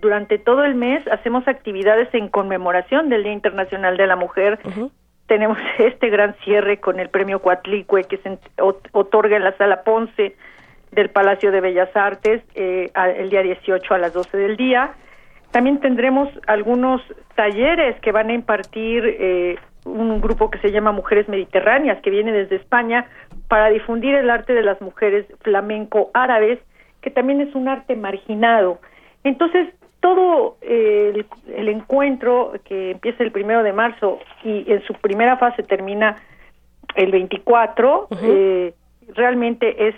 [0.00, 4.60] durante todo el mes hacemos actividades en conmemoración del Día Internacional de la Mujer.
[5.28, 8.38] Tenemos este gran cierre con el premio Coatlicue que se
[8.92, 10.34] otorga en la sala Ponce
[10.90, 14.94] del Palacio de Bellas Artes eh, el día 18 a las 12 del día.
[15.52, 17.00] También tendremos algunos
[17.36, 22.32] talleres que van a impartir eh, un grupo que se llama Mujeres Mediterráneas, que viene
[22.32, 23.06] desde España,
[23.48, 26.58] para difundir el arte de las mujeres flamenco árabes,
[27.00, 28.80] que también es un arte marginado.
[29.24, 29.68] Entonces,
[30.00, 35.62] todo eh, el, encuentro que empieza el primero de marzo y en su primera fase
[35.62, 36.16] termina
[36.94, 38.74] el 24, eh,
[39.14, 39.94] realmente es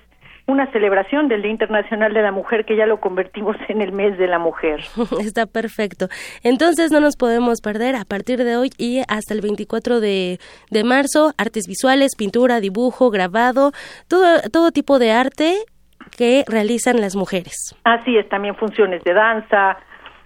[0.46, 4.18] una celebración del Día Internacional de la Mujer que ya lo convertimos en el mes
[4.18, 4.80] de la mujer.
[5.20, 6.08] Está perfecto.
[6.42, 10.38] Entonces no nos podemos perder a partir de hoy y hasta el 24 de,
[10.70, 13.72] de marzo, artes visuales, pintura, dibujo, grabado,
[14.08, 15.54] todo, todo tipo de arte
[16.16, 17.76] que realizan las mujeres.
[17.84, 19.78] Así es, también funciones de danza,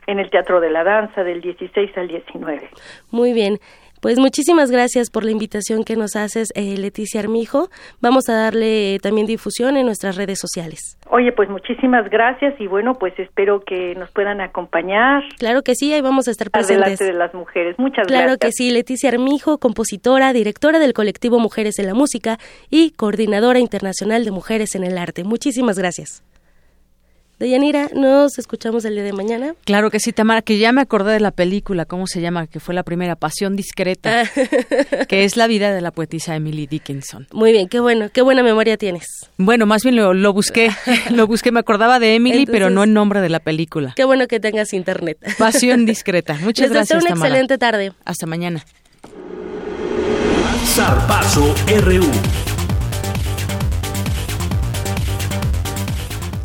[0.06, 2.70] en el Teatro de la Danza del 16 al 19.
[3.10, 3.58] Muy bien.
[4.04, 7.70] Pues muchísimas gracias por la invitación que nos haces, eh, Leticia Armijo.
[8.02, 10.98] Vamos a darle también difusión en nuestras redes sociales.
[11.08, 15.22] Oye, pues muchísimas gracias y bueno, pues espero que nos puedan acompañar.
[15.38, 16.82] Claro que sí, ahí vamos a estar presentes.
[16.82, 17.78] Adelante de las mujeres.
[17.78, 18.24] Muchas gracias.
[18.24, 22.36] Claro que sí, Leticia Armijo, compositora, directora del colectivo Mujeres en la Música
[22.68, 25.24] y coordinadora internacional de Mujeres en el Arte.
[25.24, 26.22] Muchísimas gracias.
[27.38, 29.54] Deyanira, nos escuchamos el día de mañana.
[29.64, 32.46] Claro que sí, Tamara, que ya me acordé de la película, ¿cómo se llama?
[32.46, 34.24] Que fue la primera, Pasión Discreta,
[35.08, 37.26] que es la vida de la poetisa Emily Dickinson.
[37.32, 39.06] Muy bien, qué bueno, qué buena memoria tienes.
[39.36, 40.70] Bueno, más bien lo, busqué,
[41.10, 43.94] lo busqué, me acordaba de Emily, pero no el nombre de la película.
[43.96, 45.18] Qué bueno que tengas internet.
[45.36, 47.92] Pasión Discreta, muchas Les gracias, una excelente tarde.
[48.04, 48.64] Hasta mañana.
[50.64, 52.53] Zarpazo RU.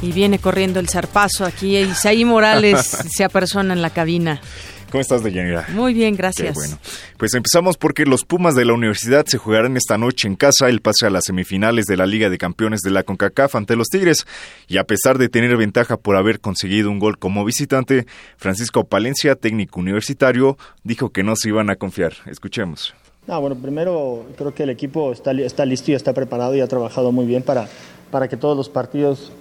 [0.02, 1.78] Y viene corriendo el zarpazo aquí.
[1.78, 4.42] Isaí Morales se apersona en la cabina.
[4.92, 5.68] ¿Cómo estás, Deyanira?
[5.70, 6.56] Muy bien, gracias.
[6.56, 6.80] bueno.
[7.18, 10.82] Pues empezamos porque los Pumas de la universidad se jugarán esta noche en casa el
[10.82, 14.26] pase a las semifinales de la Liga de Campeones de la CONCACAF ante los Tigres.
[14.68, 18.08] Y a pesar de tener ventaja por haber conseguido un gol como visitante,
[18.38, 22.14] Francisco Palencia, técnico universitario, dijo que no se iban a confiar.
[22.26, 22.96] Escuchemos.
[23.28, 26.68] No, bueno, primero creo que el equipo está, está listo y está preparado y ha
[26.68, 27.70] trabajado muy bien para,
[28.10, 29.32] para que todos los partidos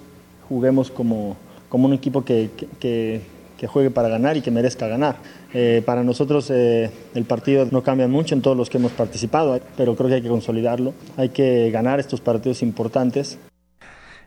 [0.49, 1.37] juguemos como,
[1.69, 2.49] como un equipo que,
[2.79, 3.21] que,
[3.67, 5.17] juegue para ganar y que merezca ganar.
[5.53, 9.59] Eh, para nosotros eh, el partido no cambia mucho en todos los que hemos participado,
[9.77, 13.37] pero creo que hay que consolidarlo, hay que ganar estos partidos importantes.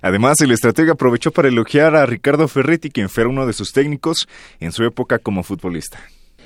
[0.02, 4.28] Además, el estratega aprovechó para elogiar a Ricardo Ferretti, quien fue uno de sus técnicos
[4.60, 5.98] en su época como futbolista.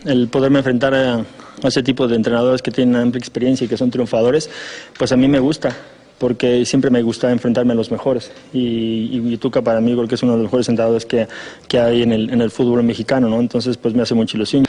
[0.04, 1.24] El poderme enfrentar a, a
[1.68, 4.48] ese tipo de entrenadores que tienen amplia experiencia y que son triunfadores,
[4.96, 5.74] pues a mí me gusta
[6.18, 8.32] porque siempre me gusta enfrentarme a los mejores.
[8.52, 11.28] Y, y, Tuca para mí creo que es uno de los mejores entrenadores que,
[11.68, 13.40] que hay en el, en el fútbol mexicano, ¿no?
[13.40, 14.64] Entonces pues me hace mucha ilusión.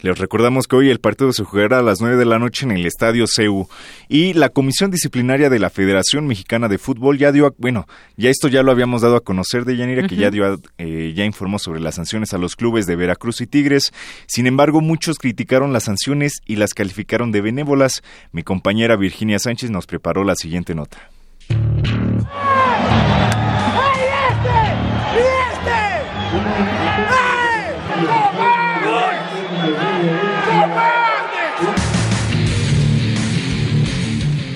[0.00, 2.72] Les recordamos que hoy el partido se jugará a las 9 de la noche en
[2.72, 3.68] el Estadio CEU
[4.08, 7.86] y la Comisión Disciplinaria de la Federación Mexicana de Fútbol ya dio, bueno,
[8.16, 11.24] ya esto ya lo habíamos dado a conocer de Yanira, que ya dio, eh, ya
[11.24, 13.92] informó sobre las sanciones a los clubes de Veracruz y Tigres.
[14.26, 18.02] Sin embargo, muchos criticaron las sanciones y las calificaron de benévolas.
[18.32, 21.10] Mi compañera Virginia Sánchez nos preparó la siguiente nota.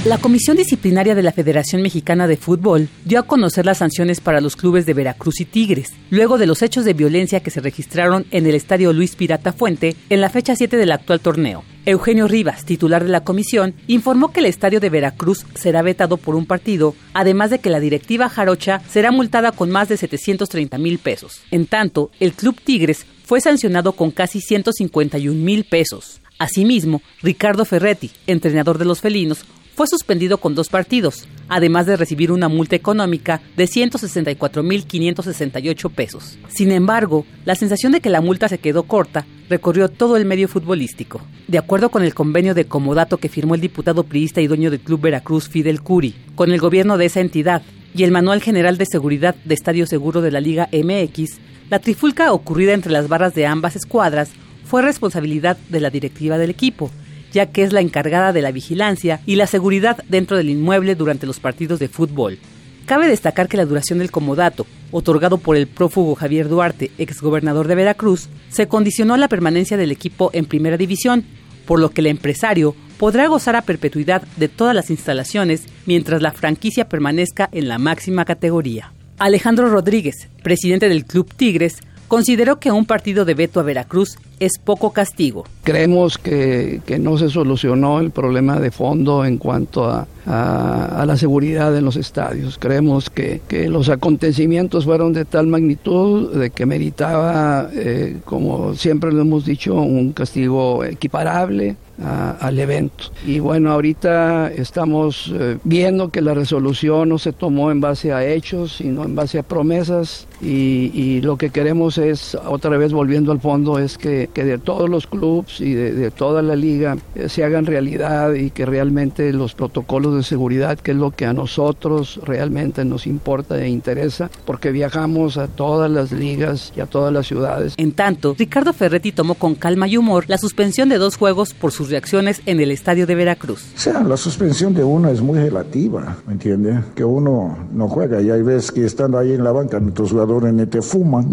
[0.06, 4.40] La Comisión Disciplinaria de la Federación Mexicana de Fútbol dio a conocer las sanciones para
[4.40, 8.24] los clubes de Veracruz y Tigres, luego de los hechos de violencia que se registraron
[8.30, 11.64] en el Estadio Luis Pirata Fuente en la fecha 7 del actual torneo.
[11.84, 16.34] Eugenio Rivas, titular de la comisión, informó que el estadio de Veracruz será vetado por
[16.34, 20.98] un partido, además de que la directiva jarocha será multada con más de 730 mil
[20.98, 21.42] pesos.
[21.50, 26.22] En tanto, el Club Tigres fue sancionado con casi 151 mil pesos.
[26.38, 29.44] Asimismo, Ricardo Ferretti, entrenador de los felinos,
[29.74, 36.38] fue suspendido con dos partidos, además de recibir una multa económica de 164.568 pesos.
[36.48, 40.48] Sin embargo, la sensación de que la multa se quedó corta recorrió todo el medio
[40.48, 41.20] futbolístico.
[41.48, 44.80] De acuerdo con el convenio de comodato que firmó el diputado priista y dueño del
[44.80, 47.62] Club Veracruz Fidel Curi con el gobierno de esa entidad
[47.94, 51.38] y el Manual General de Seguridad de Estadio Seguro de la Liga MX,
[51.68, 54.30] la trifulca ocurrida entre las barras de ambas escuadras
[54.64, 56.90] fue responsabilidad de la directiva del equipo,
[57.32, 61.26] ya que es la encargada de la vigilancia y la seguridad dentro del inmueble durante
[61.26, 62.38] los partidos de fútbol.
[62.86, 67.76] Cabe destacar que la duración del comodato, otorgado por el prófugo Javier Duarte, exgobernador de
[67.76, 71.24] Veracruz, se condicionó a la permanencia del equipo en primera división,
[71.66, 76.32] por lo que el empresario podrá gozar a perpetuidad de todas las instalaciones mientras la
[76.32, 78.92] franquicia permanezca en la máxima categoría.
[79.18, 81.76] Alejandro Rodríguez, presidente del Club Tigres,
[82.08, 87.18] consideró que un partido de veto a Veracruz es poco castigo Creemos que, que no
[87.18, 92.58] se solucionó el problema de fondo en cuanto a, a, la seguridad en los estadios.
[92.58, 99.12] Creemos que, que, los acontecimientos fueron de tal magnitud de que meritaba, eh, como siempre
[99.12, 103.04] lo hemos dicho, un castigo equiparable al evento.
[103.26, 108.26] Y bueno, ahorita estamos eh, viendo que la resolución no se tomó en base a
[108.26, 110.26] hechos, sino en base a promesas.
[110.40, 114.88] Y, lo que queremos es, otra vez volviendo al fondo, es que, que de todos
[114.88, 119.32] los clubes y de, de toda la liga eh, se hagan realidad y que realmente
[119.32, 124.30] los protocolos de seguridad, que es lo que a nosotros realmente nos importa e interesa,
[124.44, 127.74] porque viajamos a todas las ligas y a todas las ciudades.
[127.76, 131.72] En tanto, Ricardo Ferretti tomó con calma y humor la suspensión de dos juegos por
[131.72, 133.64] sus reacciones en el estadio de Veracruz.
[133.74, 136.80] O sea, la suspensión de uno es muy relativa, ¿me entiende?
[136.94, 140.52] Que uno no juega y hay veces que estando ahí en la banca nuestros jugadores
[140.52, 141.30] ni te fuman,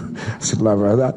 [0.40, 1.16] es la verdad.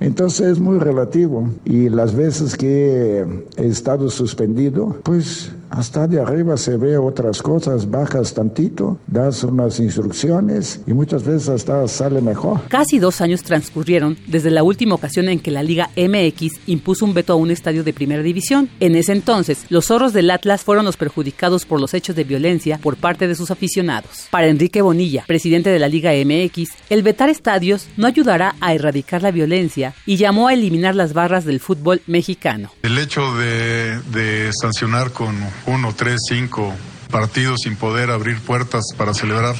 [0.00, 3.24] Entonces es muy relativo y las veces que
[3.56, 9.80] he estado suspendido, pues hasta de arriba se ve otras cosas, bajas tantito, das unas
[9.80, 12.60] instrucciones y muchas veces hasta sale mejor.
[12.68, 17.14] Casi dos años transcurrieron desde la última ocasión en que la Liga MX impuso un
[17.14, 18.68] veto a un estadio de primera división.
[18.80, 22.78] En ese entonces, los zorros del Atlas fueron los perjudicados por los hechos de violencia
[22.78, 24.28] por parte de sus aficionados.
[24.30, 29.22] Para Enrique Bonilla, presidente de la Liga MX, el vetar estadios no ayudará a erradicar
[29.22, 32.70] la violencia y llamó a eliminar las barras del fútbol mexicano.
[32.82, 35.36] El hecho de, sancionar con
[35.66, 36.74] uno, tres, cinco
[37.10, 39.54] partidos sin poder abrir puertas para celebrar,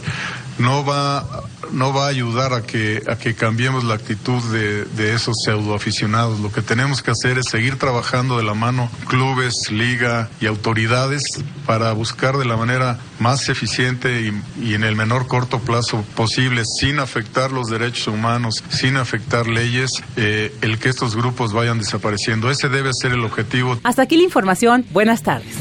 [0.59, 1.25] no va,
[1.73, 6.41] no va a ayudar a que, a que cambiemos la actitud de, de esos pseudoaficionados.
[6.41, 11.23] Lo que tenemos que hacer es seguir trabajando de la mano clubes, liga y autoridades
[11.67, 16.99] para buscar de la manera más eficiente y, en el menor corto plazo posible, sin
[16.99, 22.51] afectar los derechos humanos, sin afectar leyes, eh, el que estos grupos vayan desapareciendo.
[22.51, 23.79] Ese debe ser el objetivo.
[23.83, 24.85] Hasta aquí la información.
[24.93, 25.55] Buenas tardes.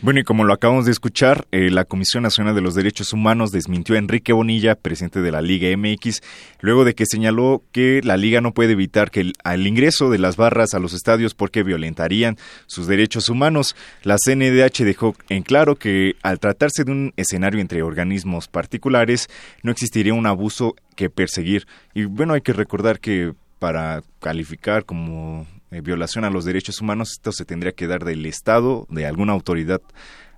[0.00, 3.50] Bueno, y como lo acabamos de escuchar, eh, la Comisión Nacional de los Derechos Humanos
[3.50, 6.22] desmintió a Enrique Bonilla, presidente de la Liga MX,
[6.60, 10.36] luego de que señaló que la Liga no puede evitar que el, ingreso de las
[10.36, 13.74] barras a los estadios porque violentarían sus derechos humanos.
[14.04, 19.28] La CNDH dejó en claro que al tratarse de un escenario entre organismos particulares,
[19.64, 21.66] no existiría un abuso que perseguir.
[21.92, 27.12] Y bueno, hay que recordar que para calificar como eh, violación a los derechos humanos,
[27.12, 29.80] esto se tendría que dar del Estado, de alguna autoridad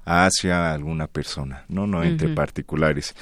[0.05, 3.15] hacia alguna persona, no, no entre particulares.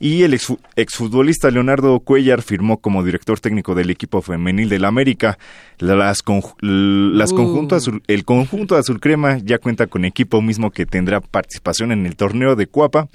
[0.00, 0.38] Y el
[0.76, 5.38] exfutbolista Leonardo Cuellar firmó como director técnico del equipo femenil del América.
[5.78, 6.22] Las,
[6.60, 7.68] las uh.
[7.74, 12.16] azul, el conjunto azul crema ya cuenta con equipo mismo que tendrá participación en el
[12.16, 13.08] torneo de Cuapa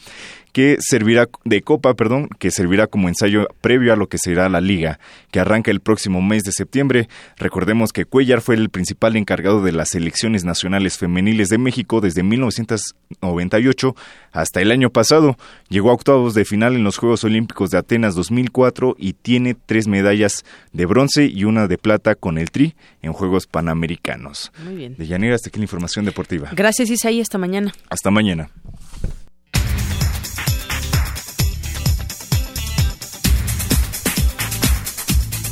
[0.60, 4.60] que servirá de copa, perdón, que servirá como ensayo previo a lo que será la
[4.60, 5.00] liga,
[5.32, 7.08] que arranca el próximo mes de septiembre.
[7.38, 12.24] Recordemos que Cuellar fue el principal encargado de las selecciones nacionales femeniles de México desde
[12.24, 13.96] 1998
[14.34, 15.38] hasta el año pasado.
[15.70, 19.88] Llegó a octavos de final en los Juegos Olímpicos de Atenas 2004 y tiene tres
[19.88, 24.52] medallas de bronce y una de plata con el Tri en Juegos Panamericanos.
[24.66, 24.98] Muy bien.
[24.98, 26.50] De Yanira hasta aquí la información deportiva.
[26.52, 27.72] Gracias Isaí, hasta mañana.
[27.90, 28.50] Hasta mañana.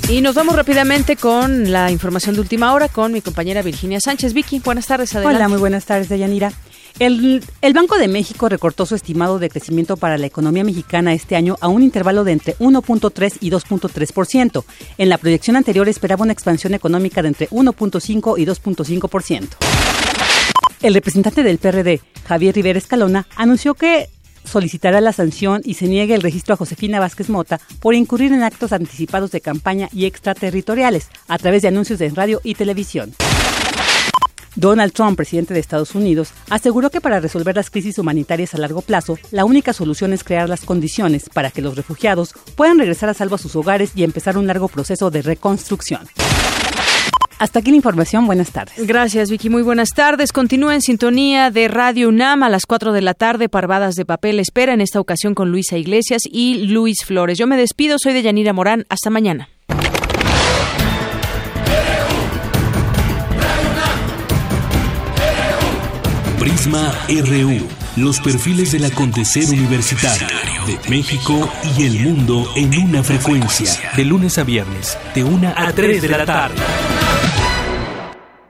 [0.10, 4.32] Y nos vamos rápidamente con la información de última hora con mi compañera Virginia Sánchez.
[4.34, 5.14] Vicky, buenas tardes.
[5.14, 5.36] Adelante.
[5.36, 6.54] Hola, muy buenas tardes, Deyanira.
[6.98, 11.36] El, el, Banco de México recortó su estimado de crecimiento para la economía mexicana este
[11.36, 14.64] año a un intervalo de entre 1.3 y 2.3%.
[14.98, 19.48] En la proyección anterior esperaba una expansión económica de entre 1.5 y 2.5%.
[20.82, 24.10] El representante del PRD, Javier Rivera Escalona, anunció que
[24.48, 28.44] solicitará la sanción y se niegue el registro a Josefina Vázquez Mota por incurrir en
[28.44, 33.14] actos anticipados de campaña y extraterritoriales a través de anuncios de radio y televisión.
[34.58, 38.82] Donald Trump, presidente de Estados Unidos, aseguró que para resolver las crisis humanitarias a largo
[38.82, 43.14] plazo, la única solución es crear las condiciones para que los refugiados puedan regresar a
[43.14, 46.08] salvo a sus hogares y empezar un largo proceso de reconstrucción.
[47.40, 48.26] Hasta aquí la información.
[48.26, 48.76] Buenas tardes.
[48.88, 49.50] Gracias, Vicky.
[49.50, 50.32] Muy buenas tardes.
[50.32, 53.50] Continúa en sintonía de Radio UNAM a las 4 de la tarde.
[53.50, 57.38] Parvadas de papel espera en esta ocasión con Luisa Iglesias y Luis Flores.
[57.38, 57.98] Yo me despido.
[58.00, 58.86] Soy de Yanira Morán.
[58.90, 59.50] Hasta mañana.
[66.40, 67.68] Prisma RU.
[67.98, 70.28] Los perfiles del acontecer universitario
[70.68, 73.72] de México y el mundo en una frecuencia.
[73.96, 76.56] De lunes a viernes, de 1 a 3 de la tarde.